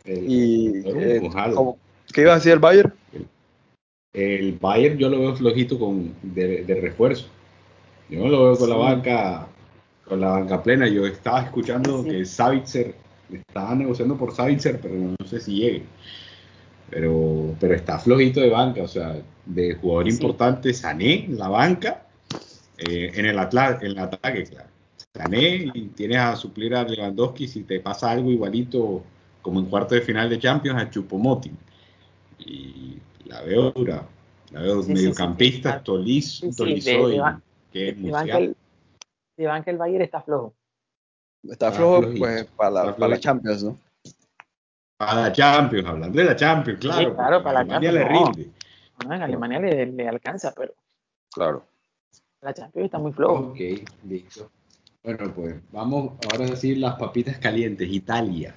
El, 0.05 0.31
Y, 0.31 0.67
el 0.67 0.83
Dortmund 0.85 1.05
eh, 1.11 1.21
con 1.21 1.39
Haaland. 1.39 1.55
¿cómo- 1.57 1.79
¿Qué 2.13 2.21
iba 2.23 2.33
a 2.33 2.37
decir 2.37 2.53
el 2.53 2.59
Bayern? 2.59 2.93
El 4.13 4.59
Bayern 4.59 4.99
yo 4.99 5.09
lo 5.09 5.21
veo 5.21 5.37
flojito 5.37 5.79
con 5.79 6.13
de, 6.23 6.65
de 6.65 6.75
refuerzo. 6.81 7.27
Yo 8.09 8.21
no 8.21 8.29
lo 8.29 8.45
veo 8.47 8.57
con 8.59 8.69
la 8.71 8.77
banca 8.77 9.47
con 10.05 10.21
la 10.21 10.31
banca 10.31 10.61
plena. 10.61 10.89
Yo 10.89 11.07
estaba 11.07 11.43
escuchando 11.43 12.03
Sí. 12.03 12.09
que 12.11 12.25
Savitzer 12.25 12.95
estaba 13.33 13.77
negociando 13.77 14.17
por 14.17 14.35
Savitzer, 14.35 14.81
pero 14.81 14.95
no 14.97 15.27
sé 15.27 15.41
si 15.41 15.55
llegue. 15.55 15.83
Pero, 16.91 17.55
pero 17.61 17.75
está 17.75 17.99
flojito 17.99 18.41
de 18.41 18.51
banca, 18.51 18.83
o 18.83 18.89
sea, 18.89 19.17
de 19.47 19.75
jugador 19.75 20.07
Sí. 20.11 20.13
importante, 20.13 20.75
Sané 20.75 21.25
en 21.27 21.39
la 21.39 21.49
banca, 21.49 22.07
eh, 22.79 23.13
en 23.15 23.27
el 23.27 23.39
atla- 23.39 23.79
en 23.81 23.87
el 23.93 23.99
ataque, 23.99 24.45
claro. 24.45 24.69
Sané 25.15 25.71
y 25.75 25.89
tienes 25.95 26.19
a 26.19 26.37
suplir 26.37 26.75
a 26.75 26.85
Lewandowski 26.85 27.47
si 27.49 27.63
te 27.63 27.81
pasa 27.81 28.11
algo 28.11 28.31
igualito 28.31 29.03
como 29.43 29.61
en 29.61 29.67
cuarto 29.67 29.95
de 29.95 30.03
final 30.03 30.29
de 30.29 30.39
Champions 30.39 30.81
a 30.83 30.91
Chupomoting. 30.91 31.57
Y 32.39 32.97
la 33.27 33.43
veo 33.43 33.71
dura. 33.71 34.07
La 34.51 34.61
veo 34.63 34.83
Sí, 34.83 34.93
mediocampista, 34.93 35.73
sí, 35.73 35.79
sí. 35.79 35.85
Toliz, 35.85 36.41
Tolizó 36.57 37.09
de- 37.09 37.23
que 37.73 37.93
De 37.93 38.11
banca, 38.11 38.39
el, 38.39 38.57
de 39.37 39.47
banca 39.47 39.71
el 39.71 39.79
Bayern 39.79 40.03
está 40.03 40.21
flojo. 40.23 40.55
Está 41.45 41.69
Está 41.69 41.73
flojo, 41.73 42.03
pues, 42.19 42.45
para 42.57 42.71
la, 42.71 42.97
para 42.97 43.09
la. 43.09 43.21
Champions, 43.21 43.63
¿no? 43.65 43.79
Para 45.01 45.15
la 45.23 45.33
Champions, 45.33 45.89
hablando 45.89 46.19
de 46.19 46.25
la 46.27 46.37
Champions, 46.37 46.79
claro. 46.79 47.15
claro, 47.15 47.37
porque 47.39 47.45
para 47.45 47.53
la 47.55 47.61
Alemania 47.61 47.91
Champions, 47.91 48.35
le 48.35 48.43
rinde. 48.43 48.51
¿no? 49.07 49.15
En 49.15 49.23
Alemania 49.23 49.59
le, 49.61 49.87
le 49.87 50.09
alcanza, 50.09 50.53
pero 50.55 50.75
Claro. 51.33 51.65
la 52.43 52.53
Champions 52.53 52.85
está 52.85 52.99
muy 52.99 53.11
flojo. 53.13 53.53
Ok, 53.53 53.61
listo. 54.07 54.51
Bueno, 55.03 55.33
pues 55.35 55.55
vamos 55.73 56.13
ahora 56.31 56.45
a 56.45 56.49
decir 56.51 56.77
las 56.77 56.97
papitas 56.97 57.39
calientes. 57.39 57.89
Italia. 57.91 58.55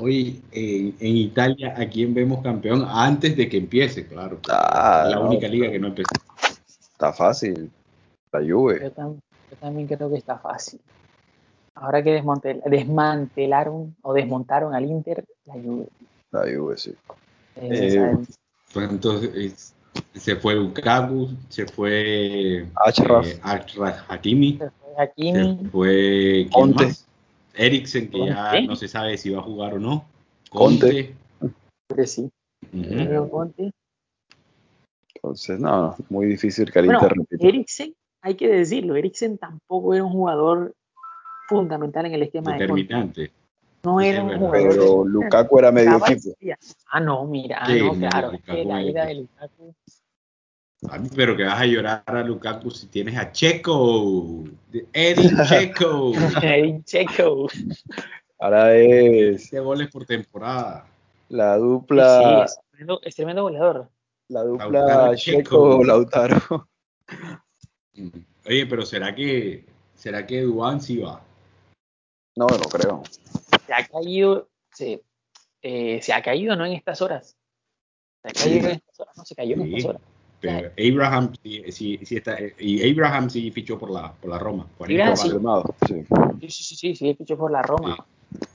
Hoy 0.00 0.42
en, 0.50 0.96
en 0.98 1.16
Italia, 1.16 1.74
¿a 1.78 1.86
quién 1.88 2.12
vemos 2.12 2.42
campeón 2.42 2.84
antes 2.88 3.36
de 3.36 3.48
que 3.48 3.58
empiece? 3.58 4.08
Claro. 4.08 4.30
porque 4.42 4.50
Ah, 4.52 5.04
es 5.06 5.10
la 5.10 5.20
no, 5.20 5.28
única 5.28 5.46
liga 5.46 5.70
que 5.70 5.78
no 5.78 5.86
empezó. 5.86 6.08
Está 6.66 7.12
fácil. 7.12 7.70
La 8.32 8.40
Juve. 8.40 8.80
Yo, 8.82 8.90
tam- 8.92 9.20
yo 9.48 9.56
también 9.58 9.86
creo 9.86 10.10
que 10.10 10.16
está 10.16 10.36
fácil. 10.38 10.80
Ahora 11.76 12.02
que 12.02 12.22
desmontel- 12.22 12.62
desmantelaron 12.64 13.94
o 14.02 14.14
desmontaron 14.14 14.74
al 14.74 14.86
Inter, 14.86 15.24
la 15.44 15.54
Juve. 15.54 15.86
La 16.32 16.40
Juve, 16.42 16.76
sí. 16.78 16.94
Eh, 17.56 18.16
Pues 18.72 18.90
entonces 18.90 19.74
se 20.14 20.36
fue 20.36 20.54
Lukaku, 20.54 21.28
se 21.50 21.66
fue 21.66 22.66
Achraf. 22.74 23.26
eh, 23.26 23.40
Achraf 23.42 24.10
Hakimi, 24.10 24.58
se 24.58 24.70
fue 24.70 24.94
Hakimi, 24.98 25.58
se 25.62 25.68
fue 25.70 26.48
¿quién 26.52 26.72
Conte. 26.72 26.88
Eriksen, 27.54 28.10
que 28.10 28.26
ya 28.26 28.50
Conte. 28.52 28.66
no 28.66 28.76
se 28.76 28.88
sabe 28.88 29.16
si 29.18 29.30
va 29.30 29.40
a 29.40 29.42
jugar 29.42 29.74
o 29.74 29.78
no. 29.78 30.06
Conte. 30.50 31.14
Conte. 31.38 31.54
que 31.94 32.06
sí. 32.06 32.22
Ujú. 32.72 32.88
Pero 32.88 33.30
Conte. 33.30 33.70
Entonces, 35.14 35.58
no, 35.60 35.76
no, 35.88 35.96
muy 36.10 36.26
difícil 36.26 36.70
que 36.72 36.78
el 36.78 36.86
Bueno, 36.86 37.00
Inter 37.02 37.18
repita. 37.18 37.46
Eriksen, 37.46 37.94
hay 38.22 38.34
que 38.34 38.48
decirlo, 38.48 38.96
Eriksen 38.96 39.38
tampoco 39.38 39.94
era 39.94 40.04
un 40.04 40.12
jugador 40.12 40.74
fundamental 41.48 42.06
en 42.06 42.14
el 42.14 42.22
esquema 42.24 42.54
de 42.54 42.66
Conte. 42.66 42.82
Determinante. 42.82 43.32
No 43.84 44.00
Sí, 44.00 44.06
era 44.08 44.22
un 44.24 44.38
jugador. 44.38 44.68
Pero 44.70 45.04
de- 45.04 45.10
Lukaku 45.10 45.58
era 45.58 45.72
medio 45.72 45.96
equipo. 46.06 46.36
Ah, 46.90 47.00
no, 47.00 47.24
mira, 47.26 47.58
ah, 47.60 47.66
Sí, 47.66 47.78
no, 47.80 47.94
claro, 47.94 48.32
es 48.32 48.42
que 48.42 48.64
la 48.64 48.82
ida 48.82 49.06
de. 49.06 49.14
Lukaku. 49.14 49.74
Pero 51.16 51.36
que 51.36 51.44
vas 51.44 51.60
a 51.60 51.66
llorar 51.66 52.02
a 52.06 52.22
Lukaku 52.22 52.70
si 52.70 52.86
tienes 52.88 53.16
a 53.16 53.32
Checo, 53.32 54.44
de 54.70 54.86
Eddie 54.92 55.30
Checo, 55.48 56.12
Edin 56.42 56.84
Checo. 56.84 57.48
Ahora 58.38 58.74
es 58.74 59.42
7 59.48 59.60
goles 59.60 59.88
por 59.90 60.04
temporada. 60.04 60.86
la 61.30 61.54
Sí, 61.56 61.60
dupla, 61.62 62.42
es 62.44 62.58
tremendo, 62.70 63.00
es 63.02 63.14
tremendo 63.16 63.42
goleador. 63.42 63.88
la 64.28 64.44
Lautaro 64.44 64.74
dupla 65.06 65.16
Checo. 65.16 65.38
Checo 65.38 65.84
Lautaro. 65.84 66.68
Oye, 68.46 68.66
pero 68.66 68.82
será 68.84 69.14
que 69.14 69.64
será 69.94 70.26
que 70.26 70.42
Duan 70.42 70.80
sí 70.80 70.98
va? 70.98 71.22
No, 72.36 72.46
no 72.46 72.58
creo. 72.70 73.02
Se 73.66 73.72
ha 73.72 73.86
caído, 73.86 74.48
se, 74.72 75.02
eh, 75.62 76.00
se 76.02 76.12
ha 76.12 76.22
caído, 76.22 76.54
¿no? 76.54 76.66
En 76.66 76.72
estas 76.74 77.00
horas. 77.00 77.36
Se 78.22 78.28
ha 78.28 78.34
Sí. 78.34 78.44
caído 78.50 78.68
en 78.68 78.74
estas 78.76 79.00
horas, 79.00 79.16
no, 79.16 79.24
se 79.24 79.34
cayó 79.34 79.54
en 79.56 79.62
Sí. 79.62 79.74
estas 79.76 79.90
horas. 79.90 80.02
Pero 80.38 80.70
Abraham 80.78 81.32
sí, 81.42 81.72
sí, 81.72 81.98
sí 82.04 82.16
está 82.16 82.36
y 82.58 82.92
Abraham 82.92 83.30
sí 83.30 83.50
fichó 83.50 83.78
por 83.78 83.90
la 83.90 84.12
por 84.12 84.28
la 84.30 84.38
Roma. 84.38 84.66
40 84.76 85.12
Abraham 85.12 85.64
sí. 85.86 85.94
sí. 85.94 86.04
Sí, 86.40 86.50
sí, 86.50 86.62
sí, 86.62 86.76
sí, 86.76 86.94
sí, 86.94 87.14
fichó 87.14 87.38
por 87.38 87.50
la 87.50 87.62
Roma. 87.62 88.06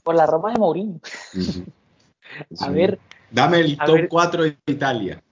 Por 0.04 0.14
la 0.14 0.26
Roma 0.26 0.52
de 0.52 0.58
Mourinho. 0.60 1.00
A 2.60 2.68
Sí. 2.68 2.72
ver, 2.72 2.98
Dame 3.30 3.60
el 3.60 3.76
top 3.76 3.96
ver. 3.96 4.08
4 4.08 4.44
de 4.44 4.56
Italia. 4.66 5.22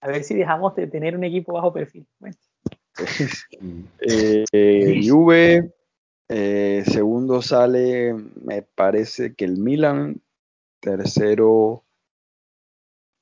a 0.00 0.08
ver 0.08 0.22
si 0.22 0.34
dejamos 0.34 0.74
de 0.76 0.86
tener 0.86 1.16
un 1.16 1.24
equipo 1.24 1.52
bajo 1.54 1.72
perfil. 1.72 2.06
Bueno. 2.20 2.36
Eh, 4.00 4.44
eh, 4.52 5.00
Juve, 5.04 5.72
eh, 6.28 6.84
segundo 6.86 7.40
sale, 7.40 8.14
me 8.14 8.62
parece 8.62 9.34
que 9.34 9.44
el 9.44 9.58
Milan, 9.58 10.20
tercero 10.80 11.84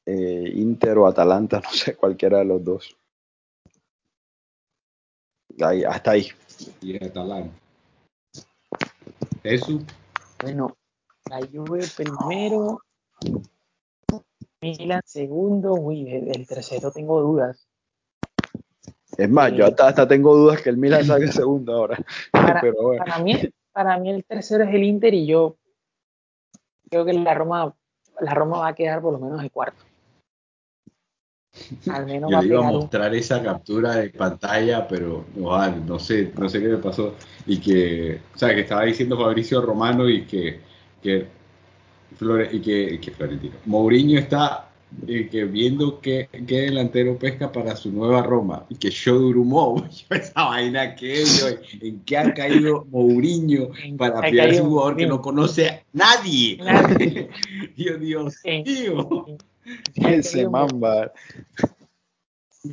eh, 0.07 0.53
Inter 0.55 0.99
o 0.99 1.07
Atalanta, 1.07 1.61
no 1.64 1.71
sé, 1.71 1.97
cualquiera 1.97 2.38
de 2.38 2.45
los 2.45 2.64
dos. 2.64 2.97
Ahí, 5.61 5.85
hasta 5.85 6.12
ahí. 6.12 6.29
Y 6.81 7.03
Atalanta. 7.05 7.55
Eso. 9.43 9.81
bueno, 10.43 10.77
la 11.29 11.40
Juve 11.47 11.85
primero. 11.97 12.81
Milan 14.61 15.03
segundo, 15.05 15.75
uy, 15.75 16.11
el 16.11 16.47
tercero 16.47 16.90
tengo 16.90 17.21
dudas. 17.21 17.69
Es 19.16 19.31
más, 19.31 19.53
yo 19.53 19.66
hasta, 19.66 19.88
hasta, 19.88 20.09
tengo 20.09 20.37
dudas 20.37 20.61
que 20.61 20.70
el 20.70 20.77
Milan 20.77 21.05
salga 21.05 21.27
segundo 21.33 21.74
ahora. 21.74 21.98
Para, 22.31 22.61
Pero 22.61 22.83
bueno. 22.83 23.05
para, 23.05 23.18
mí, 23.18 23.37
para 23.72 23.98
mí 23.98 24.11
el 24.11 24.24
tercero 24.24 24.64
es 24.64 24.74
el 24.74 24.85
Inter 24.85 25.14
y 25.14 25.27
yo 25.27 25.57
creo 26.90 27.05
que 27.05 27.12
la 27.12 27.35
Roma, 27.35 27.74
la 28.20 28.35
Roma 28.35 28.59
va 28.59 28.68
a 28.68 28.74
quedar 28.74 29.00
por 29.00 29.12
lo 29.12 29.18
menos 29.18 29.42
el 29.42 29.50
cuarto. 29.50 29.83
Al 31.90 32.07
menos 32.07 32.31
Yo 32.31 32.38
va 32.38 32.44
iba 32.44 32.68
a 32.68 32.70
mostrar 32.72 33.14
esa 33.14 33.42
captura 33.42 33.96
de 33.96 34.11
pantalla, 34.11 34.88
pero 34.88 35.24
no, 35.37 35.68
no 35.68 35.98
sé, 35.98 36.33
no 36.37 36.48
sé 36.48 36.61
qué 36.61 36.68
me 36.68 36.79
pasó. 36.79 37.14
Y 37.46 37.61
que, 37.61 38.20
o 38.35 38.38
sea, 38.38 38.55
que 38.55 38.62
estaba 38.62 38.83
diciendo 38.83 39.16
Fabricio 39.16 39.61
Romano 39.61 40.09
y 40.09 40.24
que, 40.24 40.61
que, 41.00 41.29
Flore, 42.16 42.48
y 42.53 42.61
que, 42.61 43.00
que 43.00 43.11
Florentino. 43.12 43.55
Mourinho 43.66 44.18
está 44.18 44.68
eh, 45.07 45.29
que 45.29 45.44
viendo 45.44 46.01
qué, 46.01 46.29
qué, 46.47 46.62
delantero 46.62 47.18
pesca 47.18 47.51
para 47.51 47.77
su 47.77 47.90
nueva 47.92 48.23
Roma 48.23 48.64
y 48.68 48.77
que 48.77 48.90
show 48.90 49.18
Durumó, 49.18 49.85
esa 50.11 50.44
vaina 50.44 50.94
que 50.94 51.25
yo, 51.25 51.49
en 51.81 52.01
qué 52.05 52.16
ha 52.16 52.33
caído 52.33 52.87
Mourinho 52.90 53.70
para 53.99 54.20
pillar 54.20 54.51
a 54.51 54.62
un 54.62 54.68
jugador 54.70 54.97
que 54.97 55.07
no 55.07 55.20
conoce 55.20 55.68
a 55.68 55.85
nadie. 55.92 56.59
nadie. 56.59 57.29
Dios, 57.77 58.01
Dios 58.01 58.35
mío. 58.44 59.27
Ese 59.94 60.49
mamba. 60.49 61.12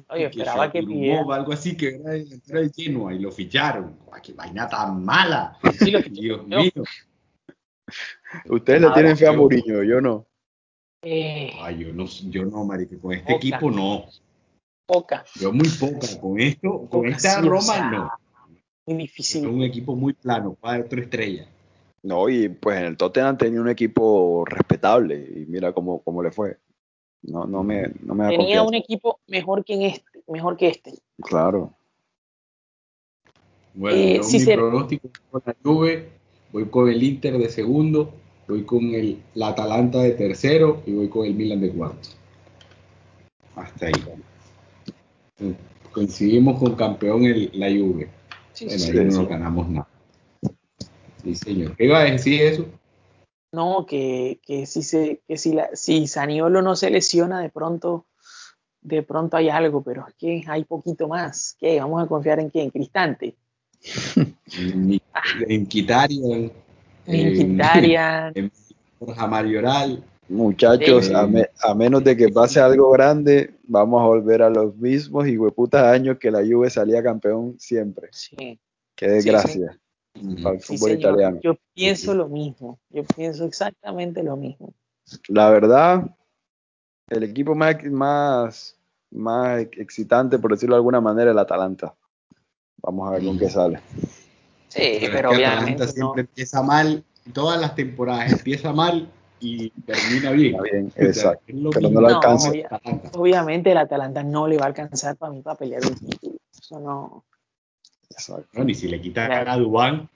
Oye, 0.10 0.26
esperaba 0.26 0.71
que, 0.71 0.84
pidiera. 0.84 1.36
algo 1.36 1.52
así 1.52 1.76
que 1.76 1.95
era 1.95 2.12
delantero 2.12 2.62
de 2.62 2.71
Genoa 2.74 3.13
y 3.13 3.19
lo 3.19 3.32
ficharon. 3.32 3.97
¡Qué 4.24 4.34
vaina 4.34 4.67
tan 4.67 5.04
mala! 5.04 5.58
Dios 6.12 6.47
mío. 6.47 6.84
Ustedes 8.45 8.82
le 8.82 8.91
tienen 8.91 9.17
fe 9.17 9.28
a 9.28 9.34
Mourinho, 9.34 9.84
yo 9.84 10.00
no. 10.00 10.28
Eh, 11.04 11.52
Ay, 11.62 11.80
yo 11.86 11.94
no, 11.94 12.06
yo 12.06 12.46
no, 12.46 12.64
marica, 12.64 12.96
con 13.02 13.14
este 13.14 13.34
equipo 13.34 13.72
no. 13.72 14.06
Poca. 14.86 15.24
Yo 15.36 15.52
muy 15.52 15.68
poca. 15.70 16.08
Con 16.20 16.40
esto, 16.40 16.88
con 16.90 17.08
esta 17.08 17.42
Roma 17.42 17.90
no. 17.92 18.12
Muy 18.86 18.98
difícil. 18.98 19.46
Es 19.46 19.50
un 19.52 19.64
equipo 19.64 19.96
muy 19.96 20.14
plano, 20.14 20.56
cuatro 20.60 21.02
estrellas. 21.02 21.48
No, 22.04 22.28
y 22.30 22.50
pues 22.50 22.80
en 22.80 22.86
el 22.86 22.98
Tottenham 22.98 23.38
tenía 23.38 23.62
un 23.62 23.70
equipo 23.70 24.44
respetable 24.46 25.16
y 25.16 25.46
mira 25.48 25.72
cómo, 25.74 26.02
cómo 26.02 26.22
le 26.22 26.32
fue. 26.32 26.58
No, 27.24 27.46
no 27.46 27.64
me, 27.64 27.84
no 28.02 28.16
me 28.16 28.24
da 28.24 28.30
Tenía 28.32 28.38
confianza. 28.46 28.68
un 28.68 28.74
equipo 28.74 29.20
mejor 29.28 29.64
que 29.64 29.74
en 29.76 29.82
este, 29.84 30.24
mejor 30.28 30.58
que 30.58 30.68
este. 30.70 30.94
Claro. 31.24 31.74
Bueno, 33.74 33.98
Eh, 33.98 34.18
yo 34.18 34.24
sí 34.24 34.40
mi 34.40 34.44
se- 34.46 34.56
pronóstico 34.56 35.10
con 35.30 35.42
la 35.46 35.56
Juve, 35.64 36.10
voy 36.52 36.66
con 36.70 36.90
el 36.90 37.02
Inter 37.02 37.38
de 37.38 37.50
segundo, 37.50 38.14
voy 38.52 38.64
con 38.64 38.94
el 38.94 39.22
la 39.36 39.50
Atalanta 39.50 40.00
de 40.00 40.12
tercero 40.12 40.84
y 40.86 40.92
voy 40.92 41.08
con 41.08 41.26
el 41.26 41.34
Milan 41.34 41.62
de 41.62 41.72
cuarto. 41.72 42.10
Hasta 43.56 43.88
ahí. 43.88 43.94
Coincidimos 45.92 46.60
con 46.60 46.76
campeón 46.76 47.24
el, 47.24 47.50
la 47.54 47.68
Juve. 47.68 48.10
Sí, 48.54 48.66
Bueno, 48.66 48.80
sí, 48.80 48.98
ahí 48.98 49.06
no 49.06 49.12
sí. 49.12 49.26
ganamos 49.26 49.70
nada. 49.70 49.88
Sí, 51.24 51.36
señor. 51.36 51.76
¿Qué 51.78 51.86
iba 51.86 52.00
a 52.00 52.04
decir 52.04 52.42
eso? 52.42 52.66
No, 53.54 53.86
que, 53.86 54.40
que 54.46 54.66
si 54.66 54.84
se, 54.84 55.22
que 55.28 55.38
si 55.38 55.54
la, 55.54 55.70
si 55.74 56.08
Saniolo 56.08 56.62
no 56.62 56.76
se 56.76 56.90
lesiona, 56.90 57.42
de 57.42 57.50
pronto, 57.50 58.06
de 58.82 59.04
pronto 59.04 59.38
hay 59.38 59.50
algo, 59.50 59.82
pero 59.82 60.06
es 60.08 60.14
que 60.16 60.44
hay 60.48 60.64
poquito 60.66 61.08
más. 61.08 61.56
¿Qué? 61.60 61.80
¿Vamos 61.80 62.04
a 62.04 62.08
confiar 62.08 62.40
en 62.40 62.50
quién? 62.50 62.70
Cristante. 62.70 63.36
En, 64.54 65.02
En 65.48 65.66
Quintarian. 67.06 68.32
en 68.36 68.52
Borja 69.00 69.28
Marioral. 69.28 70.04
Muchachos, 70.30 71.08
Sí. 71.08 71.14
a, 71.14 71.28
me- 71.28 71.50
a 71.62 71.74
menos 71.76 72.04
de 72.06 72.16
que 72.16 72.30
pase 72.30 72.62
algo 72.62 72.90
grande, 72.92 73.56
vamos 73.64 74.02
a 74.02 74.06
volver 74.06 74.42
a 74.42 74.50
los 74.50 74.76
mismos 74.78 75.28
y 75.28 75.38
hueputas 75.38 75.84
años 75.84 76.18
que 76.20 76.32
la 76.32 76.40
Juve 76.40 76.70
salía 76.70 77.04
campeón 77.04 77.56
siempre. 77.60 78.08
Sí, 78.12 78.58
Qué 78.96 79.08
desgracia 79.10 79.78
para 80.42 80.56
el 80.56 80.62
fútbol 80.62 80.92
italiano. 80.92 81.40
Yo 81.44 81.56
pienso 81.74 82.14
lo 82.14 82.30
mismo. 82.30 82.80
Yo 82.90 83.04
pienso 83.04 83.44
exactamente 83.46 84.24
lo 84.24 84.38
mismo. 84.38 84.74
La 85.28 85.50
verdad, 85.50 86.16
el 87.10 87.24
equipo 87.24 87.54
más, 87.54 87.84
más, 87.86 88.78
más 89.10 89.60
excitante, 89.78 90.40
por 90.40 90.52
decirlo 90.52 90.76
de 90.76 90.80
alguna 90.80 91.02
manera, 91.02 91.32
el 91.32 91.40
Atalanta. 91.40 91.94
Vamos 92.82 93.10
a 93.10 93.12
ver 93.14 93.26
con 93.26 93.38
qué 93.38 93.50
sale. 93.50 93.80
Sí, 94.72 94.98
Pero, 95.02 95.12
pero 95.14 95.32
es 95.32 95.38
que 95.38 95.44
obviamente 95.46 95.84
Atalanta 95.84 95.86
no. 95.86 95.92
siempre 95.92 96.22
empieza 96.22 96.64
mal, 96.64 97.04
todas 97.34 97.60
las 97.60 97.76
temporadas 97.76 98.32
empieza 98.32 98.72
mal 98.72 99.12
y 99.42 99.70
termina 99.86 100.32
bien. 100.32 100.56
O 100.60 100.64
sea, 100.64 101.06
exacto. 101.08 101.44
Pero 101.74 101.90
no 101.90 102.00
lo 102.02 102.10
No, 102.10 102.16
alcanza. 102.16 102.50
obvia- 102.50 102.70
obviamente 103.14 103.72
el 103.72 103.78
Atalanta 103.78 104.24
no 104.24 104.48
le 104.48 104.58
va 104.58 104.64
a 104.64 104.68
alcanzar 104.68 105.18
para 105.18 105.34
mí 105.34 105.42
para 105.42 105.58
pelear 105.58 105.84
el 105.84 106.00
título. 106.00 106.38
Eso 106.58 106.80
no. 106.80 107.24
Exacto. 108.10 108.48
No, 108.54 108.64
ni 108.64 108.74
si 108.76 108.88
le 108.88 109.02
quitan 109.02 109.28
Claro. 109.28 109.52
a 109.52 109.58
Dubán, 109.58 110.10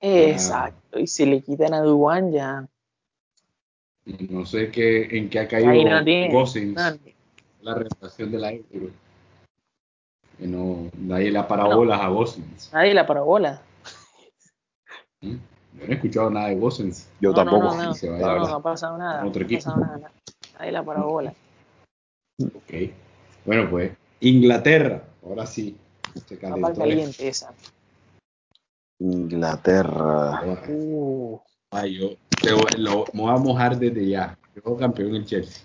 Exacto. 0.00 0.98
Y 0.98 1.06
si 1.06 1.26
le 1.26 1.42
quitan 1.42 1.74
a 1.74 1.80
Duan 1.80 2.32
ya. 2.32 2.66
no 4.30 4.44
sé 4.46 4.70
qué, 4.70 5.16
en 5.16 5.30
qué 5.30 5.38
ha 5.40 5.46
caído 5.48 5.72
no 5.72 5.84
nadie. 5.90 6.28
la 7.62 7.74
renovación 7.74 8.32
de 8.32 8.38
la 8.38 8.52
Euro. 8.52 8.90
Que 10.42 10.48
no, 10.48 10.90
nadie 10.98 11.30
le 11.30 11.38
ha 11.38 11.46
parado 11.46 11.70
No. 11.70 11.76
bolas 11.76 12.00
a 12.00 12.08
Gosens. 12.08 12.72
Nadie 12.72 12.94
la 12.94 13.06
parabola. 13.06 13.62
¿Mm? 15.20 15.28
Yo 15.30 15.86
no 15.86 15.92
he 15.92 15.94
escuchado 15.94 16.30
nada 16.30 16.48
de 16.48 16.56
Gosens. 16.56 17.08
Yo 17.20 17.28
No, 17.30 17.36
tampoco. 17.36 17.62
No, 17.66 17.74
no, 17.76 17.82
no, 17.84 17.94
se 17.94 18.10
no, 18.10 18.18
no, 18.18 18.46
ha 18.56 18.60
pasado 18.62 18.98
nada. 18.98 19.24
Otro 19.24 19.40
no 19.40 19.44
ha 19.44 19.46
equipo. 19.46 19.62
pasado 19.62 19.80
nada. 19.80 20.10
Nadie 20.58 20.72
la 20.72 20.84
parabola. 20.84 21.32
Ok. 22.42 22.90
Bueno, 23.46 23.70
pues 23.70 23.92
Inglaterra, 24.18 25.04
ahora 25.24 25.46
sí. 25.46 25.76
Se 26.26 26.36
calentó 26.36 26.74
caliente 26.74 27.28
esa. 27.28 27.54
Inglaterra. 28.98 30.42
Uh, 30.68 31.38
Ay, 31.70 31.98
yo 32.00 32.08
te 32.42 32.52
voy- 32.52 32.64
lo, 32.78 33.04
me 33.12 33.22
voy 33.22 33.30
a 33.32 33.36
mojar 33.38 33.78
desde 33.78 34.08
ya. 34.08 34.36
Yo 34.56 34.76
campeón 34.76 35.14
en 35.14 35.24
Chelsea. 35.24 35.64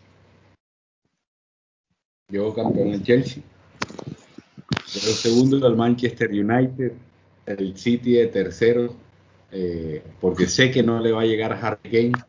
Yo 2.31 2.53
campeón 2.53 2.89
en 2.89 3.03
Chelsea. 3.03 3.41
Yo 4.93 5.13
segundo 5.13 5.59
del 5.59 5.75
Manchester 5.75 6.29
United. 6.29 6.93
El 7.45 7.77
City 7.77 8.13
de 8.13 8.27
tercero. 8.27 8.95
eh, 9.51 10.03
porque 10.19 10.47
sé 10.47 10.71
que 10.71 10.83
no 10.83 10.99
le 10.99 11.11
va 11.11 11.21
a 11.21 11.25
llegar 11.25 11.53
a 11.53 11.59
Harry 11.59 11.89
Kane. 11.89 12.23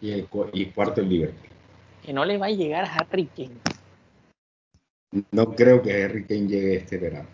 Y 0.00 0.10
el, 0.10 0.28
y 0.52 0.66
cuarto 0.66 1.00
el 1.00 1.08
Liverpool. 1.08 1.48
que 2.02 2.12
no 2.12 2.24
le 2.24 2.38
va 2.38 2.46
a 2.46 2.50
llegar 2.50 2.84
a 2.84 2.92
Harry 2.94 3.26
Kane. 3.26 3.56
No 5.30 5.54
creo 5.54 5.82
que 5.82 6.02
Harry 6.02 6.24
Kane 6.24 6.48
llegue 6.48 6.76
este 6.76 6.98
verano. 6.98 7.28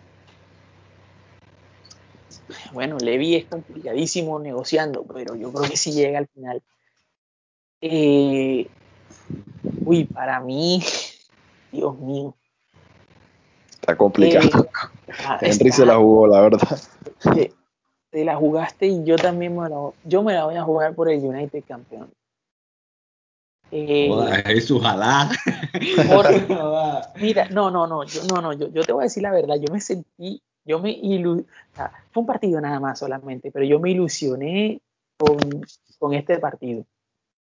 Bueno, 2.73 2.99
Levi 2.99 3.37
es 3.37 3.47
complicadísimo 3.47 4.38
negociando, 4.38 5.05
pero 5.05 5.35
yo 5.37 5.53
creo 5.53 5.71
que 5.71 5.77
sí 5.77 5.93
llega 5.93 6.19
al 6.19 6.29
final. 6.29 6.62
Eh, 7.81 8.67
uy, 9.85 10.05
para 10.05 10.41
mí, 10.41 10.83
Dios 11.73 11.99
mío. 11.99 12.35
Está 13.88 13.96
complicado. 13.96 14.46
eh, 14.46 14.51
ah, 15.24 15.38
Henry 15.40 15.68
está- 15.68 15.77
se 15.77 15.87
la 15.87 15.96
jugó, 15.96 16.27
la 16.27 16.42
verdad. 16.42 16.79
te, 17.35 17.55
te 18.11 18.22
la 18.22 18.37
jugaste 18.37 18.87
y 18.87 19.03
yo 19.03 19.16
también 19.16 19.57
me 19.57 19.66
la, 19.66 19.77
yo 20.05 20.22
me 20.22 20.35
la 20.35 20.44
voy 20.44 20.57
a 20.57 20.62
jugar 20.62 20.94
por 20.94 21.09
el 21.11 21.24
United 21.24 21.64
campeón. 21.66 22.11
Eh, 23.70 24.11
Eso, 24.44 24.77
ojalá. 24.77 25.31
por- 26.07 26.27
mira, 27.22 27.48
no, 27.48 27.70
no, 27.70 27.87
no, 27.87 28.05
yo, 28.05 28.20
no, 28.24 28.42
no, 28.42 28.53
yo, 28.53 28.68
yo 28.68 28.83
te 28.83 28.92
voy 28.92 29.05
a 29.05 29.05
decir 29.05 29.22
la 29.22 29.31
verdad, 29.31 29.57
yo 29.57 29.72
me 29.72 29.81
sentí, 29.81 30.42
yo 30.66 30.81
me 30.81 30.90
ilu, 30.90 31.40
o 31.40 31.74
sea, 31.74 31.90
fue 32.12 32.20
un 32.20 32.27
partido 32.27 32.61
nada 32.61 32.81
más 32.81 32.98
solamente, 32.98 33.51
pero 33.51 33.64
yo 33.64 33.81
me 33.81 33.90
ilusioné 33.90 34.83
con, 35.16 35.38
con 35.98 36.12
este 36.12 36.39
partido. 36.39 36.84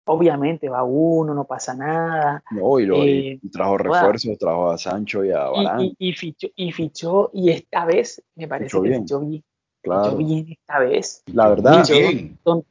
Obviamente 0.10 0.70
va 0.70 0.84
uno, 0.84 1.34
no 1.34 1.44
pasa 1.46 1.74
nada, 1.76 2.42
No, 2.52 2.80
y, 2.80 2.86
lo, 2.86 3.04
Eh, 3.04 3.40
y 3.42 3.50
trajo 3.50 3.78
refuerzos, 3.78 4.38
trajo 4.38 4.72
a 4.72 4.78
Sancho 4.78 5.24
y 5.26 5.32
a 5.32 5.48
y, 5.54 5.66
Varane. 5.66 5.94
y, 6.00 6.10
y 6.10 6.14
fichó, 6.14 6.48
y 6.56 6.72
fichó, 6.72 7.30
y 7.34 7.50
esta 7.52 7.86
vez 7.86 8.24
me 8.36 8.48
parece 8.48 8.70
Fichó 8.70 8.82
que 8.82 8.90
bien. 8.90 9.02
fichó 9.04 9.20
bien, 9.20 9.44
claro. 9.82 10.04
fichó 10.06 10.18
bien 10.18 10.48
esta 10.50 10.80
vez. 10.80 11.24
La 11.34 11.50
verdad, 11.50 11.86
Fichó 11.86 12.00
bien. 12.00 12.38
don- 12.44 12.64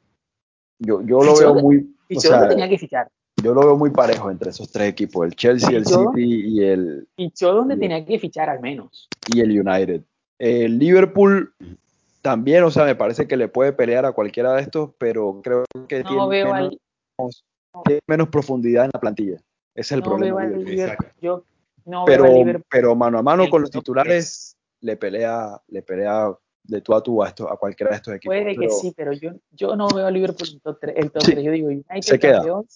yo, 0.78 1.02
yo 1.02 1.22
lo 1.22 1.34
Fichó- 1.36 1.52
veo 1.54 1.62
muy, 1.62 1.76
o 1.78 1.84
fichó 2.08 2.20
sea, 2.22 2.30
donde 2.38 2.48
tenía 2.48 2.68
que 2.68 2.78
fichar. 2.78 3.08
yo 3.42 3.52
lo 3.54 3.60
veo 3.60 3.76
muy 3.76 3.90
parejo 3.90 4.30
entre 4.30 4.50
esos 4.50 4.70
tres 4.72 4.88
equipos, 4.88 5.26
el 5.26 5.34
Chelsea, 5.36 5.76
el 5.76 5.84
City 5.86 6.04
y 6.48 6.64
el, 6.64 7.06
Fichó 7.16 7.52
donde 7.54 7.76
tenía 7.76 8.04
que 8.04 8.18
fichar 8.18 8.48
al 8.48 8.60
menos. 8.60 9.08
y 9.32 9.40
el 9.40 9.60
United. 9.60 10.02
El 10.38 10.78
Liverpool 10.78 11.54
también, 12.22 12.64
o 12.64 12.70
sea, 12.70 12.84
me 12.84 12.94
parece 12.94 13.28
que 13.28 13.36
le 13.36 13.48
puede 13.48 13.72
pelear 13.72 14.04
a 14.04 14.12
cualquiera 14.12 14.54
de 14.54 14.62
estos, 14.62 14.90
pero 14.98 15.40
creo 15.42 15.64
que 15.88 16.02
No 16.02 16.08
tiene, 16.08 16.28
veo 16.28 16.52
menos, 16.52 16.72
al, 16.72 16.80
tiene 17.84 18.00
menos 18.06 18.28
profundidad 18.28 18.84
en 18.86 18.90
la 18.94 19.00
plantilla. 19.00 19.36
Ese 19.74 19.80
es 19.80 19.92
el 19.92 20.00
no 20.00 20.06
problema. 20.06 20.36
veo 20.36 20.38
al 20.38 20.48
Liverpool. 20.64 20.70
Liverpool. 20.70 20.94
Exacto. 21.06 21.20
Yo 21.20 21.44
no 21.84 22.04
Pero, 22.06 22.22
veo 22.24 22.32
al 22.32 22.38
Liverpool. 22.38 22.66
pero 22.70 22.94
mano 22.96 23.18
a 23.18 23.22
mano 23.22 23.44
el 23.44 23.50
con 23.50 23.62
los 23.62 23.70
titulares 23.70 24.56
le 24.80 24.96
pelea, 24.96 25.60
le 25.68 25.82
pelea 25.82 26.32
de 26.64 26.80
tú 26.80 26.94
a 26.94 27.02
tú 27.02 27.22
a, 27.22 27.28
estos, 27.28 27.50
a 27.50 27.56
cualquiera 27.56 27.90
de 27.90 27.96
estos 27.96 28.14
equipos. 28.14 28.34
Puede 28.36 28.52
que 28.54 28.58
pero 28.60 28.70
sí, 28.72 28.92
pero 28.96 29.12
yo, 29.12 29.30
yo 29.52 29.76
no 29.76 29.88
veo 29.88 30.06
a 30.06 30.10
Liverpool 30.10 30.48
en 30.52 30.60
top 30.60 30.78
3. 30.80 30.94
El 30.96 31.10
top 31.12 31.22
Sí, 31.22 31.32
3. 31.32 31.44
Yo 31.44 31.52
digo 31.52 31.68
United 31.68 32.00
se 32.02 32.18
queda. 32.18 32.34
campeón, 32.36 32.66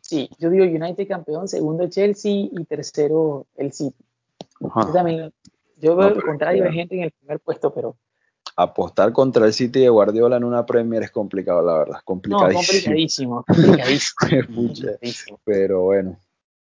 Sí, 0.00 0.30
yo 0.38 0.50
digo 0.50 0.64
United 0.64 1.08
campeón, 1.08 1.48
segundo 1.48 1.88
Chelsea 1.88 2.30
y 2.50 2.64
tercero 2.64 3.46
el 3.56 3.72
City. 3.72 3.96
Yo 4.60 4.92
también, 4.92 5.32
yo 5.78 5.96
veo 5.96 6.10
No, 6.10 6.14
el 6.16 6.22
contrario 6.22 6.62
de 6.62 6.70
que- 6.70 6.74
gente 6.76 6.94
en 6.96 7.02
el 7.02 7.10
primer 7.10 7.40
puesto, 7.40 7.74
pero 7.74 7.96
Apostar 8.58 9.12
contra 9.12 9.44
el 9.46 9.52
City 9.52 9.80
de 9.80 9.88
Guardiola 9.90 10.36
en 10.38 10.44
una 10.44 10.64
Premier 10.64 11.02
es 11.02 11.10
complicado, 11.10 11.60
la 11.62 11.74
verdad. 11.78 11.96
no, 11.96 12.04
Complicadísimo. 12.04 13.44
complicadísimo, 13.44 13.44
complicadísimo. 13.44 15.40
Pero 15.44 15.82
bueno, 15.82 16.18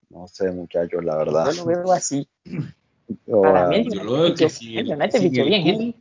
no 0.09 0.27
sé, 0.27 0.51
muchachos, 0.51 1.03
la 1.05 1.15
verdad. 1.17 1.51
Yo 1.51 1.63
lo 1.63 1.65
veo 1.67 1.91
así. 1.91 2.27
Yo, 3.27 3.41
Para 3.43 3.67
mí, 3.67 3.87
Yo 3.93 4.03
lo 4.03 4.13
veo 4.13 4.33
que 4.33 4.45
Fichó- 4.45 4.49
si 4.49 4.77
el 4.77 4.89
United 4.91 5.19
fichó 5.21 5.45
bien, 5.45 5.61
Kun, 5.63 5.71
gente. 5.83 5.99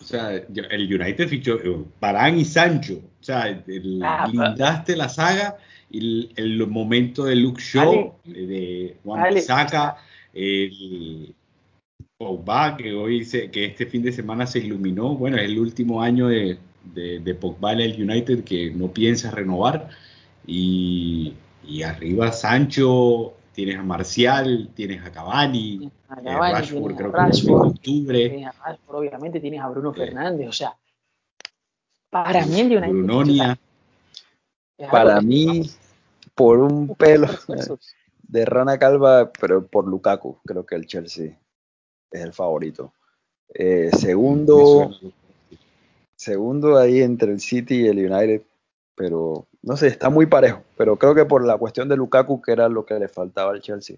o 0.00 0.04
sea, 0.04 0.32
el 0.34 1.00
United 1.00 1.28
fichó 1.28 1.54
eh, 1.62 1.84
Varane 2.00 2.38
y 2.40 2.44
Sancho, 2.44 2.94
o 3.20 3.22
sea, 3.24 3.48
el- 3.48 4.00
Ah, 4.02 4.26
blindaste 4.28 4.96
la 4.96 5.08
saga 5.08 5.58
y 5.90 5.98
el, 5.98 6.32
el 6.34 6.66
momento 6.66 7.24
de 7.24 7.36
Luke 7.36 7.62
Shaw, 7.62 7.92
eh, 8.24 8.30
de 8.32 8.96
Juan 9.04 9.20
Vale, 9.22 9.34
Bissaka, 9.36 9.96
el 10.34 11.36
Pogba, 12.22 12.76
que 12.76 12.92
hoy 12.92 13.24
se- 13.24 13.50
que 13.50 13.64
este 13.66 13.86
fin 13.86 14.02
de 14.02 14.12
semana 14.12 14.46
se 14.46 14.60
iluminó, 14.60 15.14
bueno, 15.16 15.36
es 15.36 15.44
el 15.44 15.58
último 15.58 16.00
año 16.00 16.28
de, 16.28 16.58
de, 16.94 17.18
de 17.20 17.34
Pogba 17.34 17.72
en 17.72 17.80
el 17.80 18.00
United 18.10 18.44
que 18.44 18.70
no 18.70 18.88
piensa 18.92 19.30
renovar 19.32 19.88
y, 20.46 21.34
y 21.66 21.82
arriba 21.82 22.30
Sancho, 22.32 23.34
tienes 23.52 23.76
a 23.78 23.82
Marcial, 23.82 24.70
tienes 24.74 25.04
a 25.04 25.10
Cavani, 25.10 25.90
A 26.08 26.20
eh, 26.20 26.24
Cavani, 26.24 26.52
Rashford 26.54 26.94
tienes 26.94 26.94
a 26.94 26.98
creo 26.98 27.12
que 27.12 27.18
en 27.18 27.26
Rashford, 27.26 27.66
octubre. 27.70 28.28
tienes 28.28 28.46
a 28.46 28.52
Rashford, 28.64 28.96
obviamente 28.96 29.40
tienes 29.40 29.60
a 29.60 29.68
Bruno. 29.68 29.92
Fernández, 29.92 30.48
o 30.48 30.52
sea, 30.52 30.76
para 32.10 32.46
mí 32.46 32.60
el 32.60 32.66
United 32.66 32.88
Brunonia. 32.88 33.58
para 34.90 35.20
mí, 35.20 35.62
por 36.34 36.58
un 36.58 36.94
pelo 36.94 37.26
de 38.22 38.44
rana 38.44 38.78
calva, 38.78 39.30
pero 39.40 39.66
por 39.66 39.86
Lukaku, 39.86 40.38
creo 40.44 40.64
que 40.64 40.74
el 40.76 40.86
Chelsea 40.86 41.38
es 42.12 42.22
el 42.22 42.32
favorito. 42.32 42.92
Eh, 43.54 43.90
segundo, 43.98 44.90
segundo 46.16 46.78
ahí 46.78 47.00
entre 47.02 47.32
el 47.32 47.40
City 47.40 47.82
y 47.82 47.86
el 47.88 47.98
United, 48.12 48.42
pero 48.94 49.46
no 49.62 49.76
sé, 49.76 49.88
está 49.88 50.10
muy 50.10 50.26
parejo. 50.26 50.62
Pero 50.76 50.96
creo 50.96 51.14
que 51.14 51.24
por 51.24 51.44
la 51.44 51.56
cuestión 51.58 51.88
de 51.88 51.96
Lukaku, 51.96 52.40
que 52.40 52.52
era 52.52 52.68
lo 52.68 52.84
que 52.84 52.94
le 52.98 53.08
faltaba 53.08 53.52
al 53.52 53.60
Chelsea. 53.60 53.96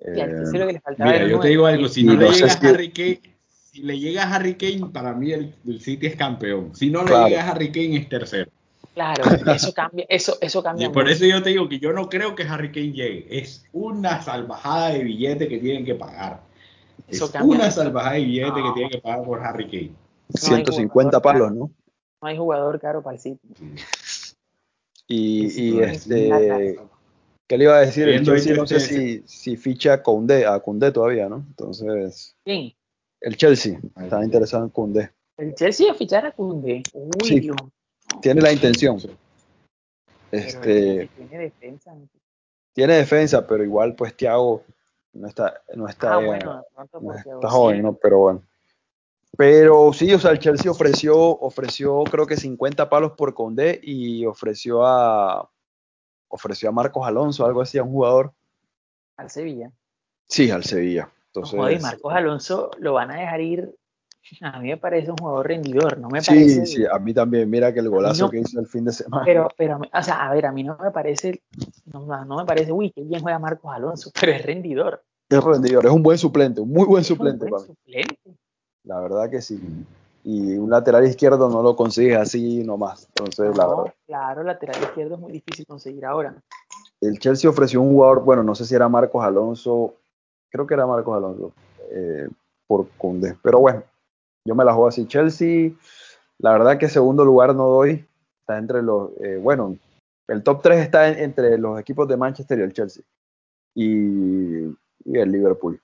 Y 0.00 0.20
al 0.20 0.30
Eh, 0.30 0.34
tercero 0.34 0.66
que 0.66 0.72
le 0.74 0.80
faltaba 0.80 1.12
Mira, 1.12 1.26
yo 1.26 1.40
te 1.40 1.48
digo 1.48 1.66
algo, 1.66 1.88
si 1.88 2.02
y 2.02 2.04
no 2.04 2.14
le 2.14 2.30
llega 2.30 2.52
a 2.52 2.68
Harry 2.68 2.90
Kane, 2.92 3.20
si 3.48 3.82
le 3.82 3.98
llega 3.98 4.22
a 4.24 4.34
Harry 4.34 4.54
Kane, 4.54 4.90
para 4.92 5.12
mí 5.12 5.32
el, 5.32 5.54
el 5.66 5.80
City 5.80 6.06
es 6.06 6.16
campeón. 6.16 6.74
Si 6.74 6.90
no 6.90 7.02
le 7.02 7.08
Claro. 7.08 7.28
llega 7.28 7.42
a 7.44 7.50
Harry 7.50 7.72
Kane 7.72 7.96
es 7.96 8.08
tercero. 8.08 8.50
Claro, 8.94 9.22
eso 9.54 9.72
cambia, 9.72 10.06
eso, 10.08 10.38
eso 10.40 10.58
Y 10.60 10.62
cambia 10.62 10.90
por 10.90 11.04
mucho. 11.04 11.14
eso 11.14 11.24
yo 11.26 11.40
te 11.42 11.50
digo 11.50 11.68
que 11.68 11.78
yo 11.78 11.92
no 11.92 12.08
creo 12.08 12.34
que 12.34 12.42
Harry 12.44 12.72
Kane 12.72 12.92
llegue. 12.92 13.26
Es 13.30 13.64
una 13.72 14.20
salvajada 14.22 14.90
de 14.90 15.04
billete 15.04 15.46
que 15.48 15.58
tienen 15.58 15.84
que 15.84 15.94
pagar. 15.94 16.40
Eso 17.08 17.24
es 17.26 17.30
cambia 17.30 17.56
una 17.58 17.70
salvajada 17.70 18.14
de 18.14 18.24
billete 18.24 18.54
que 18.54 18.60
No. 18.60 18.74
tienen 18.74 18.90
que 18.90 18.98
pagar 18.98 19.24
por 19.24 19.40
Harry 19.44 19.66
Kane. 19.70 19.94
150 20.34 21.20
palos, 21.20 21.52
¿no? 21.52 21.70
No 22.20 22.28
hay 22.28 22.36
jugador 22.36 22.78
caro 22.80 23.02
para 23.02 23.14
el 23.16 23.20
City. 23.22 23.40
Y, 25.06 25.48
Sí, 25.50 25.68
y 25.68 25.72
sí, 25.72 25.80
este, 25.80 26.78
¿qué 27.46 27.56
le 27.58 27.64
iba 27.64 27.76
a 27.76 27.80
decir? 27.80 28.08
El 28.08 28.24
Chelsea 28.24 28.54
no 28.54 28.66
sé 28.66 28.80
si, 28.80 29.22
si 29.26 29.56
ficha 29.56 29.94
a 29.94 30.02
Koundé, 30.02 30.46
a 30.46 30.60
Koundé 30.60 30.92
todavía, 30.92 31.28
¿no? 31.28 31.36
Entonces, 31.48 32.36
¿Quién? 32.44 32.74
el 33.22 33.36
Chelsea 33.36 33.80
está 34.00 34.22
interesado 34.22 34.64
en 34.64 34.70
Koundé. 34.70 35.10
El 35.38 35.54
Chelsea 35.54 35.86
va 35.86 35.92
a 35.92 35.96
fichar 35.96 36.26
a 36.26 36.32
Koundé. 36.32 36.82
Uy, 36.92 37.10
Sí. 37.24 37.40
Dios. 37.40 37.56
Tiene 38.20 38.40
la 38.42 38.52
intención. 38.52 38.98
Este, 40.30 41.08
tiene 41.16 41.38
defensa. 41.44 41.94
tiene 42.74 42.94
defensa, 42.96 43.46
pero 43.46 43.64
igual 43.64 43.94
pues 43.94 44.14
Thiago 44.14 44.62
no 45.12 45.26
está, 45.26 45.62
no 45.74 45.88
está, 45.88 46.16
Ah, 46.16 46.22
eh, 46.22 46.26
bueno, 46.26 46.64
no 47.00 47.14
está 47.14 47.48
joven, 47.50 47.82
¿no? 47.82 47.94
Pero 47.94 48.18
bueno. 48.18 48.42
Pero 49.36 49.92
sí, 49.92 50.12
o 50.12 50.18
sea, 50.18 50.30
el 50.30 50.38
Chelsea 50.38 50.70
ofreció, 50.70 51.16
ofreció 51.16 52.02
creo 52.04 52.26
que 52.26 52.36
50 52.36 52.88
palos 52.88 53.12
por 53.12 53.34
Condé 53.34 53.78
y 53.82 54.24
ofreció 54.26 54.84
a 54.86 55.50
ofreció 56.28 56.68
a 56.68 56.72
Marcos 56.72 57.06
Alonso, 57.06 57.46
algo 57.46 57.60
así, 57.60 57.78
a 57.78 57.82
un 57.82 57.92
jugador. 57.92 58.32
al 59.16 59.30
Sevilla. 59.30 59.72
Sí, 60.26 60.50
al 60.50 60.64
Sevilla. 60.64 61.10
Entonces, 61.26 61.82
Marcos 61.82 62.12
Alonso 62.14 62.70
lo 62.78 62.94
van 62.94 63.10
a 63.10 63.20
dejar 63.20 63.40
ir. 63.40 63.77
A 64.40 64.60
mí 64.60 64.68
me 64.68 64.76
parece 64.76 65.10
un 65.10 65.16
jugador 65.16 65.46
rendidor, 65.48 65.98
no 65.98 66.08
me 66.08 66.20
sí, 66.20 66.26
parece. 66.30 66.66
sí, 66.66 66.84
a 66.90 66.98
mí 66.98 67.14
también. 67.14 67.48
Mira 67.48 67.72
que 67.72 67.80
el 67.80 67.88
golazo 67.88 68.24
no. 68.26 68.30
que 68.30 68.38
hizo 68.40 68.60
el 68.60 68.66
fin 68.66 68.84
de 68.84 68.92
semana. 68.92 69.24
Pero, 69.24 69.48
pero, 69.56 69.78
o 69.92 70.02
sea, 70.02 70.28
a 70.28 70.34
ver, 70.34 70.46
a 70.46 70.52
mí 70.52 70.62
no 70.64 70.76
me 70.82 70.90
parece, 70.90 71.42
no, 71.86 72.24
no 72.24 72.36
me 72.36 72.44
parece, 72.44 72.72
uy, 72.72 72.90
qué 72.90 73.02
bien 73.02 73.20
juega 73.22 73.38
Marcos 73.38 73.72
Alonso, 73.74 74.10
pero 74.18 74.32
es 74.32 74.44
rendidor. 74.44 75.02
Es 75.30 75.42
rendidor, 75.42 75.84
es 75.86 75.92
un 75.92 76.02
buen 76.02 76.18
suplente, 76.18 76.60
un 76.60 76.70
muy 76.70 76.86
buen 76.86 77.02
Es 77.02 77.10
un 77.10 77.16
suplente 77.16 77.46
buen 77.46 77.52
para 77.52 77.62
mí. 77.62 77.74
suplente. 77.74 78.38
La 78.84 79.00
verdad 79.00 79.30
que 79.30 79.42
sí. 79.42 79.60
Y 80.24 80.56
un 80.56 80.70
lateral 80.70 81.06
izquierdo 81.06 81.48
no 81.48 81.62
lo 81.62 81.76
consigues 81.76 82.16
así 82.18 82.62
nomás. 82.64 83.06
Entonces, 83.08 83.56
la 83.56 83.66
verdad. 83.66 83.94
claro, 84.06 84.42
lateral 84.42 84.82
izquierdo 84.82 85.14
es 85.14 85.20
muy 85.20 85.32
difícil 85.32 85.64
conseguir 85.66 86.04
ahora. 86.04 86.34
El 87.00 87.18
Chelsea 87.18 87.48
ofreció 87.48 87.80
un 87.80 87.92
jugador, 87.92 88.22
bueno, 88.24 88.42
no 88.42 88.54
sé 88.54 88.64
si 88.64 88.74
era 88.74 88.88
Marcos 88.88 89.24
Alonso, 89.24 89.94
creo 90.50 90.66
que 90.66 90.74
era 90.74 90.86
Marcos 90.86 91.16
Alonso, 91.16 91.52
eh, 91.90 92.28
por 92.66 92.88
Cundé. 92.98 93.36
Pero 93.42 93.60
bueno, 93.60 93.82
yo 94.48 94.54
me 94.54 94.64
la 94.64 94.72
juego 94.72 94.88
así. 94.88 95.06
Chelsea, 95.06 95.70
la 96.38 96.52
verdad 96.52 96.78
que 96.78 96.88
segundo 96.88 97.24
lugar 97.24 97.54
no 97.54 97.68
doy. 97.68 98.06
Está 98.40 98.58
entre 98.58 98.82
los, 98.82 99.10
eh, 99.20 99.38
bueno, 99.40 99.76
el 100.26 100.42
top 100.42 100.62
3 100.62 100.78
está 100.80 101.08
en- 101.08 101.18
entre 101.18 101.58
los 101.58 101.78
equipos 101.78 102.08
de 102.08 102.16
Manchester 102.16 102.58
y 102.58 102.62
el 102.62 102.72
Chelsea. 102.72 103.04
Y, 103.74 104.64
y 104.64 105.18
el 105.18 105.30
Liverpool. 105.30 105.80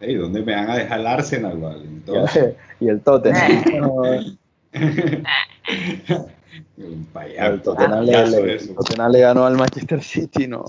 Ey, 0.00 0.16
¿Dónde 0.16 0.42
me 0.42 0.54
van 0.54 0.70
a 0.70 0.76
dejar 0.76 1.00
el 1.00 1.06
Arsenal, 1.06 1.58
vale? 1.58 1.84
Entonces, 1.84 2.54
y 2.80 2.88
el 2.88 3.00
Tottenham. 3.00 3.64
un 6.76 7.06
el, 7.16 7.62
Tottenham 7.62 8.04
le, 8.04 8.26
le- 8.26 8.54
el 8.56 8.74
Tottenham 8.74 9.12
le 9.12 9.20
ganó 9.20 9.46
al 9.46 9.56
Manchester 9.56 10.02
City, 10.02 10.46
no. 10.46 10.64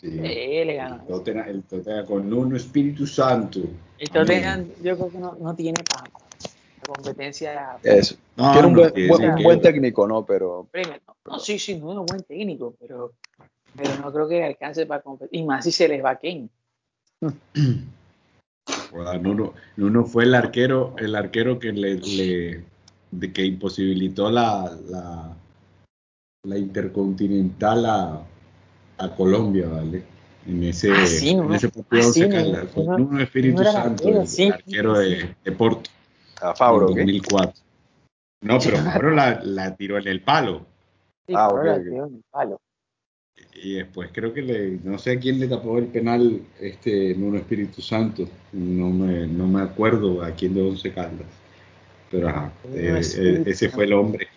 Sí. 0.00 0.10
Sí, 0.10 0.18
le 0.64 0.74
ganó. 0.76 0.96
El 1.00 1.06
Tottenham, 1.08 1.48
el 1.48 1.62
Tottenham 1.64 2.06
con 2.06 2.32
un 2.32 2.54
Espíritu 2.56 3.06
Santo. 3.06 3.60
El 3.98 4.10
Tottenham, 4.10 4.68
yo 4.82 4.96
creo 4.96 5.10
que 5.10 5.18
no, 5.18 5.36
no 5.40 5.54
tiene 5.56 5.82
para 5.82 6.04
la 6.04 6.94
competencia. 6.94 7.76
Eso. 7.82 8.14
No, 8.36 8.52
Tiene 8.52 8.66
un 8.68 8.72
no, 8.74 8.78
buen, 8.80 8.92
tiene 8.92 9.08
buen- 9.10 9.42
buen 9.42 9.60
técnico, 9.60 10.06
¿no? 10.06 10.24
Pero. 10.24 10.68
No, 10.72 11.32
no, 11.32 11.38
sí, 11.40 11.58
sí, 11.58 11.78
no 11.80 11.90
es 11.92 11.98
un 11.98 12.06
buen 12.06 12.22
técnico, 12.22 12.74
pero, 12.78 13.12
pero 13.76 13.96
no 14.00 14.12
creo 14.12 14.28
que 14.28 14.44
alcance 14.44 14.86
para 14.86 15.02
competir. 15.02 15.40
Y 15.40 15.44
más 15.44 15.64
si 15.64 15.72
se 15.72 15.88
les 15.88 16.04
va 16.04 16.16
Kane. 16.16 16.48
Nuno, 19.20 19.54
Nuno 19.76 20.04
fue 20.04 20.24
el 20.24 20.34
arquero, 20.34 20.94
el 20.98 21.14
arquero 21.14 21.58
que 21.58 21.72
le, 21.72 21.96
le- 21.96 22.64
de 23.10 23.32
que 23.32 23.44
imposibilitó 23.44 24.30
la, 24.30 24.70
la, 24.88 25.36
la 26.44 26.58
intercontinental 26.58 27.86
a, 27.86 28.22
a 28.98 29.14
Colombia, 29.14 29.68
¿vale? 29.68 30.02
En 30.46 30.62
ese, 30.64 30.92
Ah, 30.92 31.06
sí, 31.06 31.30
en 31.30 31.36
Nuno. 31.38 31.54
ese 31.54 31.68
partido 31.68 32.08
Ah, 32.08 32.12
sí, 32.12 32.28
Caldas, 32.28 32.70
fue 32.72 32.84
Nuno- 32.84 32.98
Nuno 32.98 33.22
Espíritu 33.22 33.60
era 33.62 33.72
Santo, 33.72 34.02
arquero, 34.08 34.20
el, 34.22 34.26
sí, 34.28 34.48
arquero 34.50 35.00
sí, 35.00 35.08
de, 35.10 35.34
de 35.44 35.52
Porto, 35.52 35.90
a 36.40 36.54
Fabro, 36.54 36.88
en 36.88 36.94
¿qué? 36.94 37.00
2004. 37.00 37.62
No, 38.42 38.58
pero 38.58 38.76
Fabro 38.78 39.10
la, 39.10 39.40
la 39.44 39.76
tiró 39.76 39.98
en 39.98 40.08
el 40.08 40.20
palo. 40.22 40.64
Sí, 41.26 41.34
Ah, 41.34 41.48
Pablo 41.48 41.60
ok, 41.62 41.66
la 41.66 41.82
tiró 41.82 42.06
en 42.06 42.14
el 42.14 42.22
palo. 42.30 42.60
Y 43.60 43.74
después 43.74 44.10
creo 44.12 44.32
que 44.32 44.42
le, 44.42 44.78
no 44.84 44.98
sé 44.98 45.12
a 45.12 45.18
quién 45.20 45.38
le 45.38 45.48
tapó 45.48 45.78
el 45.78 45.86
penal 45.86 46.40
este 46.60 47.14
Nuno 47.14 47.38
Espíritu 47.38 47.82
Santo, 47.82 48.28
no 48.52 48.90
me, 48.90 49.26
no 49.26 49.46
me 49.46 49.62
acuerdo 49.62 50.22
a 50.24 50.30
quién 50.32 50.54
de 50.54 50.62
Once 50.62 50.92
Caldas, 50.92 51.26
pero 52.10 52.28
ajá, 52.28 52.52
eh, 52.74 53.00
eh, 53.16 53.42
ese 53.46 53.68
fue 53.68 53.84
el 53.84 53.92
hombre, 53.92 54.28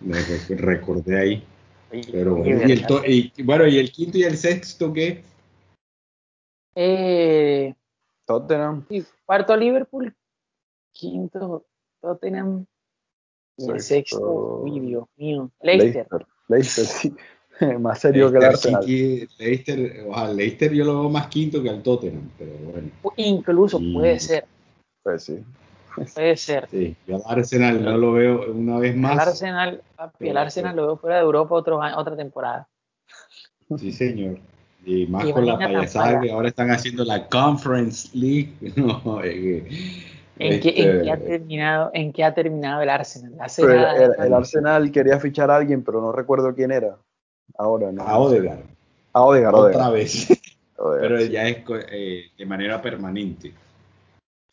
me 0.00 0.14
re- 0.20 0.56
recordé 0.56 1.18
ahí, 1.20 1.44
pero 2.12 2.36
bueno, 2.36 2.60
y, 2.66 2.72
el 2.72 3.32
y- 3.36 3.42
bueno, 3.42 3.66
y 3.66 3.78
el 3.78 3.90
quinto 3.90 4.18
y 4.18 4.24
el 4.24 4.36
sexto 4.36 4.92
qué, 4.92 5.22
Eh, 6.74 7.74
Tottenham. 8.26 8.84
sí, 8.88 9.04
cuarto 9.24 9.56
Liverpool, 9.56 10.14
quinto 10.92 11.66
Tottenham 12.00 12.66
y 13.56 13.70
el 13.70 13.80
Sexto, 13.80 14.60
uy, 14.62 14.78
Dios 14.80 15.06
mío, 15.16 15.50
Leicester. 15.60 16.06
Leicester. 16.10 16.26
Leicester, 16.48 16.84
sí. 16.84 17.16
Más 17.80 17.98
serio 18.00 18.30
que 18.30 18.38
el 18.38 18.44
Arsenal. 18.44 18.84
Leicester, 18.86 20.04
ojalá, 20.06 20.32
Leicester 20.32 20.72
yo 20.72 20.84
lo 20.84 21.00
veo 21.00 21.10
más 21.10 21.26
quinto 21.26 21.60
que 21.60 21.68
al 21.70 21.82
Tottenham, 21.82 22.30
pero 22.38 22.52
bueno, 22.58 22.90
Incluso 23.16 23.80
Y- 23.80 23.94
puede 23.94 24.20
ser, 24.20 24.44
Pues 25.02 25.24
sí. 25.24 25.42
Puede 26.14 26.36
ser. 26.36 26.68
sí, 26.70 26.96
yo 27.06 27.16
al 27.16 27.22
Arsenal 27.38 27.82
no 27.84 27.96
lo 27.96 28.12
veo 28.12 28.52
una 28.52 28.78
vez 28.78 28.94
El 28.94 29.00
más, 29.00 29.18
Arsenal, 29.26 29.82
papi, 29.96 30.26
el 30.26 30.28
Pero- 30.30 30.40
Arsenal 30.40 30.76
lo 30.76 30.86
veo 30.86 30.96
fuera 30.96 31.16
de 31.16 31.22
Europa 31.22 31.54
otro, 31.54 31.80
año- 31.82 31.96
otra 31.98 32.16
temporada. 32.16 32.68
Sí, 33.78 33.92
señor. 33.92 34.38
Y 34.84 35.06
más 35.06 35.26
Y 35.26 35.32
con 35.32 35.44
la 35.44 35.58
payasada 35.58 36.20
que 36.20 36.30
ahora 36.30 36.48
están 36.48 36.70
haciendo 36.70 37.04
la 37.04 37.26
Conference 37.28 38.08
League. 38.16 38.54
No, 38.76 39.22
eh, 39.22 39.66
¿En, 40.40 40.60
qué, 40.60 40.68
en, 40.68 41.02
qué, 41.02 41.10
ha 41.10 41.14
Este- 41.14 41.26
terminado, 41.28 41.90
¿En 41.92 42.12
qué 42.12 42.24
ha 42.24 42.32
terminado 42.32 42.80
el 42.80 42.88
Arsenal? 42.88 43.32
Pero 43.56 43.74
nada, 43.74 44.04
el, 44.04 44.12
el 44.26 44.32
Arsenal 44.34 44.90
quería 44.92 45.18
fichar 45.18 45.50
a 45.50 45.56
alguien, 45.56 45.82
pero 45.82 46.00
no 46.00 46.12
recuerdo 46.12 46.54
quién 46.54 46.70
era. 46.70 46.96
Ahora, 47.58 47.90
¿no? 47.90 48.02
A 48.02 48.18
Odegaard, 48.18 48.60
A 49.12 49.22
Odegaard, 49.22 49.54
otra 49.54 49.70
Odegaard, 49.88 49.92
vez, 49.94 50.28
Odegaard, 50.76 51.00
pero 51.08 51.20
sí, 51.20 51.28
ya 51.30 51.48
es 51.48 51.64
eh, 51.90 52.24
de 52.38 52.46
manera 52.46 52.80
permanente. 52.80 53.52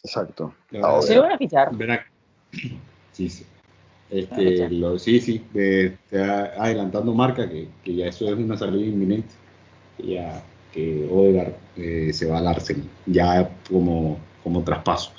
Exacto. 0.06 0.54
La 0.72 0.80
A 0.80 0.82
verdad, 0.94 1.08
Sí 1.08 1.16
lo 1.16 1.22
van 1.24 1.32
a 1.32 1.38
acá. 1.92 2.12
Sí, 3.12 3.30
sí. 3.30 3.46
Este, 4.10 4.70
lo, 4.70 5.00
sí, 5.00 5.20
sí, 5.20 5.42
de- 5.54 5.86
está 5.86 6.54
adelantando 6.62 7.14
marca 7.14 7.50
que, 7.50 7.70
que 7.84 7.96
ya 7.96 8.08
eso 8.08 8.26
es 8.28 8.34
una 8.36 8.58
salida 8.58 8.86
inminente. 8.86 9.34
que 9.98 10.14
Ya 10.14 10.44
que 10.74 11.08
Odegaard 11.10 11.54
eh, 11.78 12.12
se 12.14 12.26
va 12.26 12.40
al 12.40 12.48
Arsenal, 12.48 12.84
ya 13.06 13.50
como, 13.70 14.20
como 14.44 14.62
traspaso. 14.64 15.12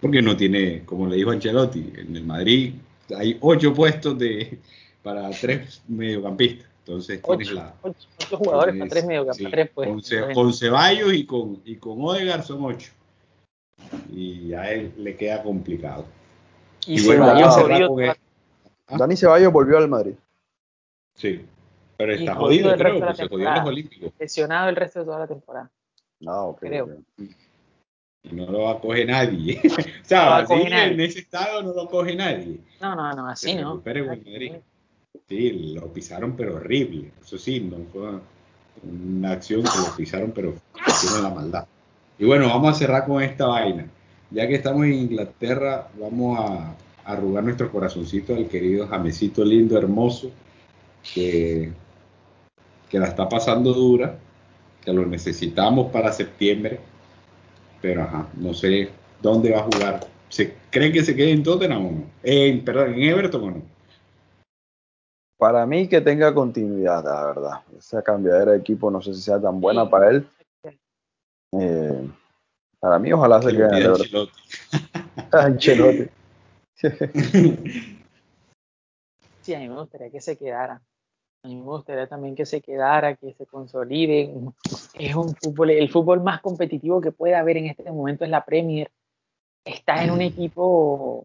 Porque 0.00 0.20
no 0.22 0.36
tiene, 0.36 0.84
como 0.84 1.06
le 1.08 1.16
dijo 1.16 1.30
Ancelotti, 1.30 1.90
en 1.96 2.14
el 2.14 2.24
Madrid 2.24 2.74
hay 3.16 3.38
ocho 3.40 3.72
puestos 3.72 4.18
de, 4.18 4.58
para 5.02 5.30
tres 5.30 5.82
mediocampistas. 5.88 6.68
Entonces 6.80 7.22
tienes 7.22 7.48
Ocho, 7.48 7.54
la, 7.56 7.74
ocho, 7.82 7.96
ocho 8.18 8.36
jugadores 8.36 8.74
para 8.74 8.84
tienes- 8.84 8.90
tres 8.90 9.06
mediocampistas. 9.06 9.50
sí, 9.50 9.50
con. 9.74 10.02
Ce- 10.02 10.32
con 10.34 10.52
Ceballos 10.52 11.14
y 11.14 11.24
con, 11.24 11.60
y 11.64 11.76
con 11.76 11.96
Odegaard 12.04 12.44
son 12.44 12.62
ocho. 12.66 12.92
Y 14.12 14.52
a 14.54 14.72
él 14.72 14.92
le 14.96 15.16
queda 15.16 15.42
complicado. 15.42 16.04
y 16.86 17.00
y 17.00 17.06
bueno, 17.06 17.26
Ceballos 17.26 18.00
esto. 18.00 18.20
Ah. 18.88 18.96
Dani 18.98 19.16
Ceballos 19.16 19.52
volvió 19.52 19.78
al 19.78 19.88
Madrid. 19.88 20.14
Sí, 21.14 21.44
pero 21.96 22.12
está 22.12 22.34
jodido 22.34 22.70
jodido, 22.70 22.72
el 22.74 22.78
resto 22.78 22.84
creo, 22.84 22.94
de 22.94 23.00
la 23.00 23.06
porque 23.06 23.22
se 23.22 23.28
jodió 23.28 23.50
los 23.50 23.66
Olímpicos. 23.66 24.12
lesionado 24.18 24.68
el 24.68 24.76
resto 24.76 24.98
de 25.00 25.04
toda 25.04 25.18
la 25.20 25.26
temporada. 25.26 25.70
No, 26.20 26.44
ok, 26.46 26.60
Creo. 26.60 26.84
ok. 26.84 27.22
Y 28.24 28.34
no 28.34 28.46
lo 28.50 28.62
va 28.64 28.72
a 28.72 28.80
coger 28.80 29.06
nadie. 29.06 29.60
o 29.64 29.68
No 29.68 29.84
sea, 30.02 30.36
a 30.36 30.38
así 30.38 30.54
nadie. 30.54 30.92
en 30.94 31.00
ese 31.00 31.18
estado 31.20 31.62
no 31.62 31.72
lo 31.72 31.88
coge 31.88 32.14
nadie. 32.16 32.58
No, 32.80 32.94
no, 32.94 33.12
no, 33.12 33.28
así 33.28 33.52
Se 33.52 33.60
no. 33.62 33.76
Madrid. 33.84 34.52
Sí, 35.28 35.50
lo 35.74 35.92
pisaron, 35.92 36.36
pero 36.36 36.56
horrible. 36.56 37.12
Eso 37.22 37.38
sí, 37.38 37.60
no 37.60 37.78
fue 37.92 38.18
una 38.82 39.32
acción 39.32 39.62
que 39.62 39.68
lo 39.68 39.96
pisaron, 39.96 40.32
pero 40.32 40.54
hicieron 40.86 41.22
la 41.22 41.30
maldad. 41.30 41.66
Y 42.18 42.24
bueno, 42.26 42.48
vamos 42.48 42.74
a 42.74 42.78
cerrar 42.78 43.06
con 43.06 43.22
esta 43.22 43.46
vaina. 43.46 43.86
Ya 44.30 44.46
que 44.46 44.56
estamos 44.56 44.84
en 44.84 44.94
Inglaterra, 44.94 45.88
vamos 45.98 46.38
a 46.38 46.74
arrugar 47.04 47.44
nuestro 47.44 47.70
corazoncito 47.70 48.34
al 48.34 48.48
querido 48.48 48.86
Jamesito 48.86 49.44
lindo, 49.44 49.78
hermoso, 49.78 50.30
que, 51.14 51.72
que 52.90 52.98
la 52.98 53.06
está 53.06 53.28
pasando 53.28 53.72
dura, 53.72 54.18
que 54.84 54.92
lo 54.92 55.06
necesitamos 55.06 55.90
para 55.90 56.12
septiembre, 56.12 56.80
pero 57.80 58.02
ajá, 58.02 58.28
no 58.36 58.52
sé 58.52 58.90
dónde 59.22 59.52
va 59.52 59.60
a 59.60 59.62
jugar. 59.62 60.00
¿Se 60.28 60.54
creen 60.70 60.92
que 60.92 61.04
se 61.04 61.16
quede 61.16 61.30
en 61.30 61.42
Tottenham 61.42 61.86
o 61.86 61.90
no? 61.92 62.04
En, 62.22 62.64
perdón, 62.64 62.94
en 62.94 63.02
Everton 63.02 63.42
o 63.42 63.50
no? 63.52 63.62
Para 65.38 65.64
mí 65.66 65.88
que 65.88 66.00
tenga 66.00 66.34
continuidad, 66.34 67.04
la 67.04 67.24
verdad. 67.26 67.60
Esa 67.78 68.02
cambiadera 68.02 68.52
de 68.52 68.58
equipo 68.58 68.90
no 68.90 69.00
sé 69.00 69.14
si 69.14 69.22
sea 69.22 69.40
tan 69.40 69.60
buena 69.60 69.88
para 69.88 70.10
él. 70.10 70.28
Eh, 71.52 72.08
para 72.80 72.98
mí 72.98 73.12
ojalá 73.12 73.42
se 73.42 73.50
quede. 73.50 73.86
Ancelotti. 73.86 74.32
Ancelotti. 75.32 76.10
Sí, 79.40 79.54
a 79.54 79.60
mí 79.60 79.68
me 79.70 79.76
gustaría 79.76 80.10
que 80.10 80.20
se 80.20 80.36
quedara. 80.36 80.82
A 81.42 81.48
mí 81.48 81.56
me 81.56 81.62
gustaría 81.62 82.06
también 82.06 82.34
que 82.34 82.44
se 82.44 82.60
quedara, 82.60 83.16
que 83.16 83.32
se 83.32 83.46
consolide. 83.46 84.30
Es 84.92 85.14
un 85.14 85.34
fútbol, 85.34 85.70
el 85.70 85.88
fútbol 85.88 86.22
más 86.22 86.42
competitivo 86.42 87.00
que 87.00 87.12
puede 87.12 87.34
haber 87.34 87.56
en 87.56 87.68
este 87.68 87.90
momento 87.90 88.26
es 88.26 88.30
la 88.30 88.44
Premier. 88.44 88.90
Está 89.64 90.04
en 90.04 90.10
un 90.10 90.20
equipo 90.20 91.24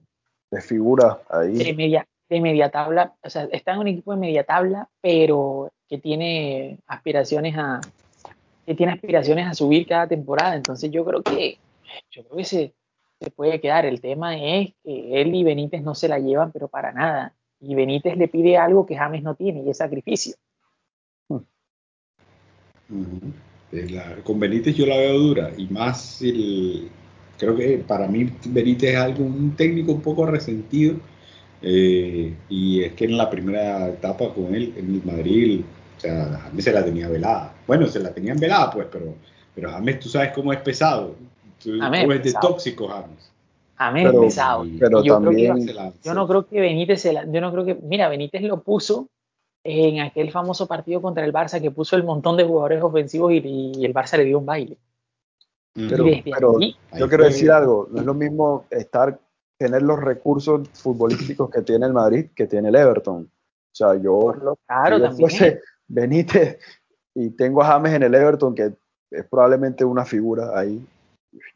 De 0.50 0.62
figura 0.62 1.20
de 1.42 1.74
media, 1.74 2.08
de 2.30 2.40
media 2.40 2.72
tabla, 2.72 3.14
o 3.22 3.30
sea, 3.30 3.50
está 3.52 3.74
en 3.74 3.80
un 3.80 3.88
equipo 3.90 4.14
de 4.14 4.20
media 4.22 4.46
tabla, 4.46 4.88
pero 5.02 5.74
que 5.90 5.98
tiene 5.98 6.80
aspiraciones 6.88 7.58
a 7.58 7.82
que 8.66 8.76
tiene 8.76 8.94
aspiraciones 8.94 9.48
a 9.48 9.54
subir 9.54 9.88
cada 9.88 10.08
temporada. 10.08 10.56
Entonces 10.56 10.92
yo 10.92 11.04
creo 11.06 11.22
que 11.22 11.58
yo 12.12 12.24
creo 12.24 12.38
que 12.38 12.46
se, 12.46 12.74
se 13.20 13.32
puede 13.32 13.60
quedar. 13.60 13.86
El 13.86 14.02
tema 14.02 14.38
es 14.38 14.74
que 14.84 15.22
él 15.22 15.36
y 15.36 15.44
Benítez 15.44 15.82
no 15.82 15.96
se 15.96 16.08
la 16.08 16.20
llevan, 16.20 16.52
pero 16.52 16.68
para 16.68 16.92
nada. 16.92 17.34
Y 17.60 17.76
Benítez 17.76 18.18
le 18.18 18.28
pide 18.28 18.58
algo 18.58 18.86
que 18.86 18.98
James 18.98 19.24
no 19.24 19.36
tiene, 19.36 19.64
y 19.64 19.70
es 19.70 19.78
sacrificio. 19.78 20.36
Con 24.24 24.40
Benítez 24.40 24.76
yo 24.76 24.86
la 24.86 24.98
veo 24.98 25.18
dura 25.18 25.52
y 25.58 25.68
más 25.68 26.22
el, 26.22 26.90
creo 27.38 27.56
que 27.56 27.78
para 27.80 28.08
mí 28.08 28.30
Benítez 28.46 28.92
es 28.92 28.98
algo 28.98 29.24
un 29.24 29.56
técnico 29.56 29.94
un 29.94 30.02
poco 30.02 30.26
resentido 30.26 30.98
eh, 31.62 32.36
y 32.50 32.84
es 32.84 32.94
que 32.94 33.06
en 33.06 33.18
la 33.18 33.30
primera 33.30 33.90
etapa 33.90 34.34
con 34.34 34.54
él 34.54 34.74
en 34.78 34.94
el 34.94 35.04
Madrid 35.04 35.62
o 35.98 36.00
sea 36.00 36.40
James 36.44 36.64
se 36.64 36.72
la 36.72 36.86
tenía 36.86 37.10
velada 37.10 37.53
bueno 37.68 37.88
se 37.88 38.00
la 38.00 38.14
tenían 38.14 38.38
velada 38.38 38.72
pues 38.72 38.88
pero 38.92 39.16
pero 39.56 39.72
James 39.72 40.00
tú 40.00 40.10
sabes 40.10 40.32
cómo 40.34 40.52
es 40.54 40.60
pesado 40.62 41.16
tú, 41.62 41.72
James 41.80 42.06
tú 42.06 42.12
es 42.12 42.18
de 42.20 42.24
pesado. 42.24 42.48
tóxico 42.48 42.88
James 42.88 43.32
James 43.78 44.04
Pero- 44.06 44.20
es 44.24 44.26
pesado. 44.28 44.66
Pero 44.80 45.04
yo 45.04 45.20
creo 45.20 45.32
que- 45.32 45.48
también- 45.48 45.68
se 45.68 45.74
la- 45.74 45.94
Yo 46.04 46.14
no 46.14 46.28
creo 46.28 46.46
que 46.46 46.62
Benítez 46.62 47.02
se 47.02 47.12
la- 47.12 47.26
yo 47.26 47.42
no 47.42 47.52
creo 47.52 47.66
que, 47.66 47.74
mira, 47.76 48.08
Benítez 48.08 48.42
lo 48.44 48.62
puso 48.62 49.08
en 49.64 50.00
aquel 50.00 50.32
famoso 50.32 50.68
partido 50.68 51.02
contra 51.02 51.26
el 51.26 51.34
Barça 51.34 51.60
que 51.60 51.72
puso 51.72 51.96
el 51.96 52.04
montón 52.04 52.38
de 52.38 52.44
jugadores 52.44 52.82
ofensivos 52.84 53.32
y, 53.34 53.38
y 53.76 53.84
el 53.86 53.94
Barça 53.94 54.16
le 54.18 54.26
dio 54.26 54.38
un 54.40 54.46
baile. 54.46 54.78
Ujú. 55.76 55.88
Pero- 55.90 56.08
y 56.08 56.10
desde 56.12 56.32
pero- 56.32 56.60
Yo 57.00 57.10
quiero 57.10 57.24
decir 57.26 57.52
algo, 57.52 57.88
no 57.92 58.00
es 58.00 58.06
lo 58.06 58.14
mismo 58.14 58.66
estar, 58.70 59.20
tener 59.58 59.82
los 59.82 60.00
recursos 60.00 60.70
futbolísticos 60.74 61.50
que 61.50 61.62
tiene 61.64 61.86
el 61.88 61.94
Madrid 61.94 62.28
que 62.36 62.46
tiene 62.46 62.70
el 62.70 62.76
Everton. 62.76 63.24
O 63.24 63.76
sea, 63.76 63.96
yo, 63.96 64.34
claro 64.68 64.98
si 64.98 65.02
yo 65.02 65.08
también. 65.10 65.30
fuese 65.30 65.62
Benítez 65.88 66.60
y 67.16 67.30
tengo 67.32 67.62
a 67.62 67.66
James 67.66 67.94
en 67.94 68.04
el 68.04 68.14
Everton, 68.16 68.56
que 68.56 68.74
es 69.12 69.26
probablemente 69.30 69.86
una 69.86 70.06
figura 70.06 70.58
ahí, 70.58 70.84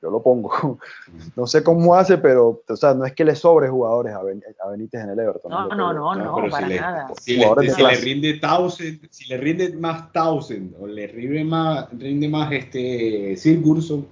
yo 0.01 0.10
lo 0.12 0.22
pongo. 0.22 0.80
No 1.36 1.45
sé 1.47 1.64
cómo 1.64 1.95
hace, 1.95 2.18
pero 2.18 2.62
o 2.68 2.76
sea, 2.76 2.93
no 2.93 3.05
es 3.05 3.14
que 3.14 3.24
le 3.26 3.36
sobre 3.36 3.70
jugadores 3.70 4.14
a, 4.14 4.24
Ben- 4.24 4.43
a 4.64 4.70
Benítez 4.70 5.03
en 5.03 5.10
el 5.12 5.20
Everton. 5.20 5.51
No, 5.51 5.68
no, 5.70 5.93
no, 5.93 6.16
no, 6.16 6.36
pero 6.36 6.49
para 6.49 6.68
si 6.68 6.74
le, 6.74 6.80
nada. 6.82 7.08
Si 7.16 7.38
le, 7.38 7.72
si 7.72 7.82
le 7.84 7.95
rinde 7.95 8.34
Townsend, 8.39 9.08
si 9.12 9.28
le 9.30 9.38
rinde 9.38 9.74
más 9.74 10.12
Townsend 10.12 10.76
o 10.80 10.88
le 10.88 11.08
rinde 11.08 11.43
más, 11.43 11.88
rinde 11.91 12.28
más 12.28 12.51
este 12.51 13.36
Sigurdsson, 13.38 14.08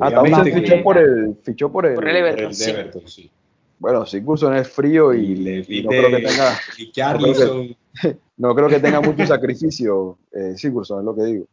Ah, 0.00 0.08
obviamente 0.08 0.50
Townsend 0.50 0.62
fichó 0.62 0.82
por 0.82 0.96
el, 0.98 1.36
fichó 1.42 1.70
por 1.70 1.84
el, 1.86 1.94
Por 1.94 2.08
el 2.08 2.16
por 2.16 2.18
Everton, 2.26 2.46
el 2.46 2.54
sí. 2.54 2.70
Everton, 2.70 3.08
sí. 3.08 3.30
bueno, 3.78 4.06
Sigurdsson 4.06 4.54
es 4.56 4.66
frío 4.68 5.12
y, 5.12 5.18
Y 5.32 5.34
le 5.36 5.64
y 5.68 5.82
no 5.82 5.90
creo 5.90 6.10
que 6.10 6.16
tenga, 6.26 6.58
Richarlison, 6.78 7.76
no 8.36 8.54
creo 8.54 8.68
que 8.68 8.80
tenga 8.80 9.00
mucho 9.00 9.26
sacrificio 9.26 10.18
eh, 10.32 10.54
Sigurdsson, 10.56 11.00
es 11.00 11.04
lo 11.04 11.14
que 11.14 11.22
digo. 11.24 11.46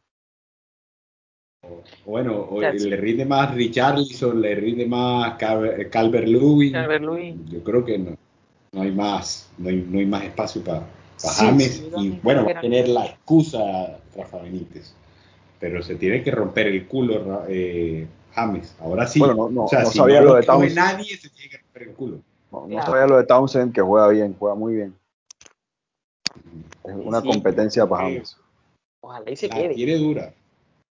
bueno, 2.05 2.49
le 2.59 2.95
rinde 2.97 3.25
más 3.25 3.53
Richarlison, 3.53 4.41
le 4.41 4.55
rinde 4.55 4.85
más 4.87 5.37
Calvert 5.37 6.27
Lewin. 6.27 6.73
Yo 7.49 7.63
creo 7.63 7.85
que 7.85 7.97
no, 7.97 8.17
no 8.71 8.81
hay 8.81 8.91
más, 8.91 9.49
no 9.57 9.69
hay, 9.69 9.85
no 9.87 9.99
hay 9.99 10.05
más 10.05 10.23
espacio 10.23 10.63
para, 10.63 10.79
para 10.79 11.33
Sí, 11.33 11.45
James. 11.45 11.73
sí, 11.75 11.91
y 11.97 12.19
bueno, 12.23 12.45
va 12.45 12.51
a 12.57 12.61
tener 12.61 12.87
la 12.87 13.05
excusa 13.05 13.99
Rafa 14.15 14.41
Benítez. 14.41 14.93
Pero 15.59 15.83
se 15.83 15.95
tiene 15.95 16.23
que 16.23 16.31
romper 16.31 16.67
el 16.67 16.87
culo 16.87 17.43
eh, 17.47 18.07
James. 18.33 18.75
Ahora 18.79 19.05
sí. 19.05 19.19
Bueno, 19.19 19.35
no- 19.35 19.49
no- 19.51 19.65
o 19.65 19.67
sea, 19.67 19.83
no 19.83 19.91
si 19.91 19.99
sabía 19.99 20.21
no 20.21 20.27
lo 20.27 20.35
de 20.35 20.43
Townsend. 20.43 20.75
nadie, 20.75 21.17
se 21.17 21.29
tiene 21.29 21.49
que 21.51 21.57
romper 21.59 21.83
el 21.83 21.93
culo. 21.93 22.21
No, 22.51 22.61
no 22.61 22.67
Claro. 22.69 22.91
sabía 22.91 23.07
lo 23.07 23.17
de 23.17 23.23
Townsend, 23.25 23.73
que 23.73 23.81
juega 23.81 24.07
bien, 24.09 24.35
juega 24.39 24.55
muy 24.55 24.73
bien. 24.75 24.95
Es 26.83 26.93
una 26.95 27.21
Sí. 27.21 27.27
competencia 27.27 27.85
para 27.87 28.07
Sí. 28.07 28.13
James. 28.15 28.37
Ojalá 29.01 29.31
y 29.31 29.35
se 29.35 29.47
La 29.47 29.55
quede. 29.55 29.73
tiene 29.75 29.95
dura. 29.97 30.33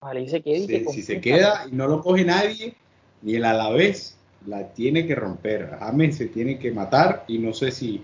Ojalá 0.01 0.21
y 0.21 0.29
se 0.29 0.41
quede 0.43 0.59
y 0.59 0.67
que 0.67 0.85
Si, 0.87 0.93
si 0.93 1.03
se 1.03 1.21
queda 1.21 1.67
y 1.71 1.73
no 1.75 1.87
lo 1.87 2.01
coge 2.01 2.25
nadie, 2.25 2.75
ni 3.23 3.35
el 3.37 3.45
Alavés 3.45 4.17
la 4.47 4.69
tiene 4.73 5.07
que 5.07 5.15
romper. 5.15 5.77
James 5.81 6.17
se 6.17 6.27
tiene 6.27 6.59
que 6.59 6.71
matar 6.73 7.25
y 7.27 7.39
no 7.39 7.53
sé 7.53 7.71
si, 7.71 8.03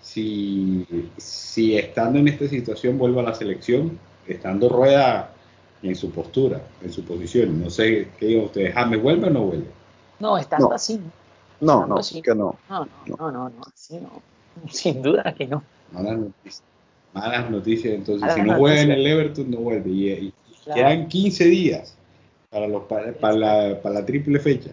si, 0.00 0.86
si 1.16 1.76
estando 1.76 2.18
en 2.18 2.28
esta 2.28 2.48
situación 2.48 2.98
vuelve 2.98 3.20
a 3.20 3.24
la 3.24 3.34
selección, 3.34 3.98
estando 4.26 4.68
rueda 4.68 5.32
en 5.82 5.94
su 5.94 6.10
postura, 6.10 6.60
en 6.82 6.92
su 6.92 7.04
posición. 7.04 7.60
No 7.62 7.70
sé 7.70 8.08
qué 8.18 8.26
digan 8.26 8.44
ustedes. 8.46 8.74
¿James 8.74 9.02
vuelve 9.02 9.28
o 9.28 9.30
no 9.30 9.42
vuelve? 9.44 9.66
No, 10.18 10.36
estando 10.36 10.68
No. 10.68 10.74
así. 10.74 11.00
No, 11.60 11.86
no, 11.86 12.02
sí. 12.02 12.22
que 12.22 12.34
no. 12.34 12.56
No, 12.68 12.84
no, 13.06 13.16
no, 13.16 13.30
no, 13.32 13.48
no, 13.50 13.62
así 13.72 13.98
no. 14.00 14.22
Sin 14.70 15.02
duda 15.02 15.34
que 15.36 15.46
no. 15.46 15.62
Malas 15.92 16.18
noticias. 16.18 16.62
Malas 17.12 17.50
noticias. 17.50 17.94
Entonces, 17.94 18.20
Malas 18.22 18.36
si 18.36 18.42
no 18.42 18.56
juega 18.58 18.80
en 18.82 18.90
el 18.90 19.06
Everton, 19.06 19.50
no 19.50 19.58
vuelve. 19.58 19.90
Y, 19.90 20.10
y 20.10 20.34
Claro. 20.64 20.82
quedan 20.82 21.08
15 21.08 21.44
días 21.46 21.96
para, 22.50 22.68
los, 22.68 22.82
para, 22.84 23.12
para 23.14 23.34
la, 23.34 23.80
para 23.80 23.94
la 23.94 24.06
triple 24.06 24.38
fecha. 24.38 24.70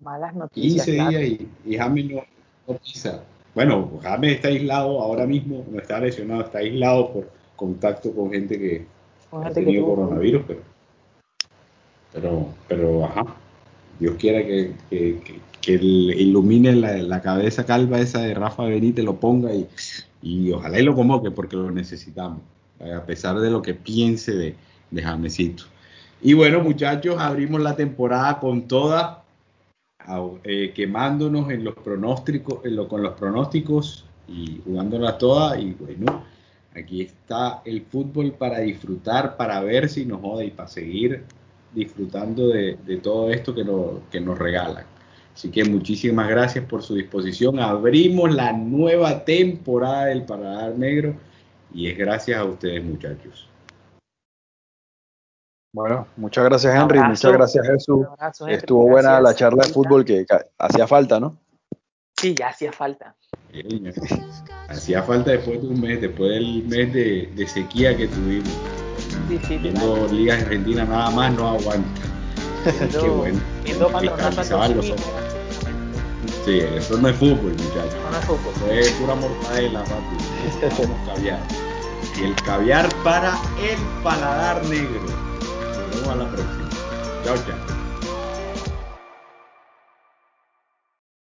Malas 0.00 0.34
noticias. 0.34 0.86
15 0.86 0.94
claro. 0.94 1.10
días 1.10 1.22
y, 1.24 1.48
y 1.66 1.76
James 1.76 2.04
no, 2.10 2.22
no 2.66 2.78
pisa. 2.78 3.22
Bueno, 3.54 3.98
James 4.02 4.36
está 4.36 4.48
aislado 4.48 5.00
ahora 5.00 5.26
mismo, 5.26 5.66
no 5.70 5.78
está 5.80 6.00
lesionado, 6.00 6.42
está 6.42 6.58
aislado 6.58 7.12
por 7.12 7.30
contacto 7.56 8.14
con 8.14 8.30
gente 8.30 8.58
que 8.58 8.86
Con 9.30 9.42
ha 9.42 9.46
gente 9.46 9.62
tenido 9.64 9.84
coronavirus, 9.86 10.42
pero, 10.46 10.60
pero, 12.12 12.48
pero, 12.68 13.04
ajá, 13.04 13.26
Dios 13.98 14.14
quiera 14.18 14.40
que, 14.46 14.72
que, 14.88 15.18
que, 15.20 15.40
ilumine 15.74 16.74
la, 16.74 17.20
cabeza 17.20 17.64
calva 17.64 18.00
esa 18.00 18.20
de 18.20 18.34
Rafa 18.34 18.64
Benítez, 18.64 19.04
lo 19.04 19.20
ponga 19.20 19.54
y, 19.54 19.66
y 20.22 20.52
ojalá 20.52 20.78
y 20.78 20.82
lo 20.82 20.94
convoque 20.94 21.30
porque 21.30 21.56
lo 21.56 21.70
necesitamos, 21.70 22.40
a 22.80 23.04
pesar 23.04 23.38
de 23.38 23.50
lo 23.50 23.62
que 23.62 23.74
piense 23.74 24.32
de, 24.32 24.54
de 24.90 25.02
Jamesito. 25.02 25.64
Y 26.20 26.34
bueno, 26.34 26.60
muchachos, 26.60 27.16
abrimos 27.18 27.60
la 27.60 27.76
temporada 27.76 28.40
con 28.40 28.66
toda, 28.66 29.24
eh, 30.42 30.72
quemándonos 30.74 31.50
en 31.50 31.64
los 31.64 31.74
pronósticos, 31.74 32.64
en 32.64 32.76
lo, 32.76 32.88
con 32.88 33.02
los 33.02 33.14
pronósticos 33.14 34.04
y 34.26 34.60
jugándola 34.64 35.16
toda. 35.16 35.58
Y 35.60 35.74
bueno, 35.74 36.24
aquí 36.74 37.02
está 37.02 37.62
el 37.64 37.82
fútbol 37.82 38.32
para 38.32 38.60
disfrutar, 38.60 39.36
para 39.36 39.60
ver 39.60 39.88
si 39.88 40.04
nos 40.06 40.20
joda 40.20 40.44
y 40.44 40.50
para 40.50 40.68
seguir 40.68 41.24
disfrutando 41.72 42.48
de, 42.48 42.76
todo 43.02 43.30
esto 43.30 43.54
que, 43.54 43.64
que 44.10 44.20
nos 44.20 44.38
regalan. 44.38 44.97
Así 45.38 45.52
que 45.52 45.64
muchísimas 45.64 46.28
gracias 46.28 46.64
por 46.64 46.82
su 46.82 46.96
disposición. 46.96 47.60
Abrimos 47.60 48.34
la 48.34 48.52
nueva 48.52 49.24
temporada 49.24 50.06
del 50.06 50.24
Paradar 50.24 50.76
Negro 50.76 51.14
y 51.72 51.88
es 51.88 51.96
gracias 51.96 52.40
a 52.40 52.44
ustedes, 52.44 52.82
muchachos. 52.82 53.48
Bueno, 55.72 56.08
muchas 56.16 56.44
gracias 56.44 56.74
Henry, 56.74 56.98
muchas 56.98 57.32
gracias 57.32 57.68
Jesús. 57.68 58.04
Estuvo 58.48 58.88
buena 58.88 59.20
la 59.20 59.32
charla 59.32 59.64
de 59.64 59.72
fútbol 59.72 60.04
que 60.04 60.26
hacía 60.58 60.88
falta, 60.88 61.20
¿no? 61.20 61.38
Sí, 62.20 62.34
ya 62.36 62.48
hacía 62.48 62.72
falta. 62.72 63.14
hacía 64.68 65.04
falta 65.04 65.30
después 65.30 65.62
de 65.62 65.68
un 65.68 65.80
mes, 65.80 66.00
después 66.00 66.30
del 66.30 66.64
mes 66.64 66.92
de, 66.92 67.46
sequía 67.46 67.96
que 67.96 68.08
tuvimos. 68.08 68.50
Sí, 69.28 69.38
sí, 69.46 69.58
Viendo 69.58 70.08
Liga 70.08 70.34
Argentina 70.34 70.84
nada 70.84 71.10
más 71.10 71.32
no 71.34 71.50
aguanta. 71.50 72.00
Qué 72.90 73.08
bueno. 73.08 73.40
Sí, 76.48 76.60
eso 76.60 76.96
no 76.96 77.08
es 77.10 77.16
fútbol, 77.16 77.52
muchachos. 77.52 77.94
No, 78.10 78.18
es 78.18 78.24
fútbol. 78.24 78.70
Es 78.70 78.90
pura 78.92 79.14
mortadela, 79.16 79.84
papi. 79.84 80.16
caviar. 81.04 81.42
Y 82.18 82.24
el 82.24 82.34
caviar 82.36 82.88
para 83.04 83.36
el 83.60 83.78
paladar 84.02 84.64
negro 84.64 85.02
a 86.10 86.14
la 86.14 86.26
próxima. 86.30 86.70
Chao, 87.22 87.36
chao. 87.46 87.77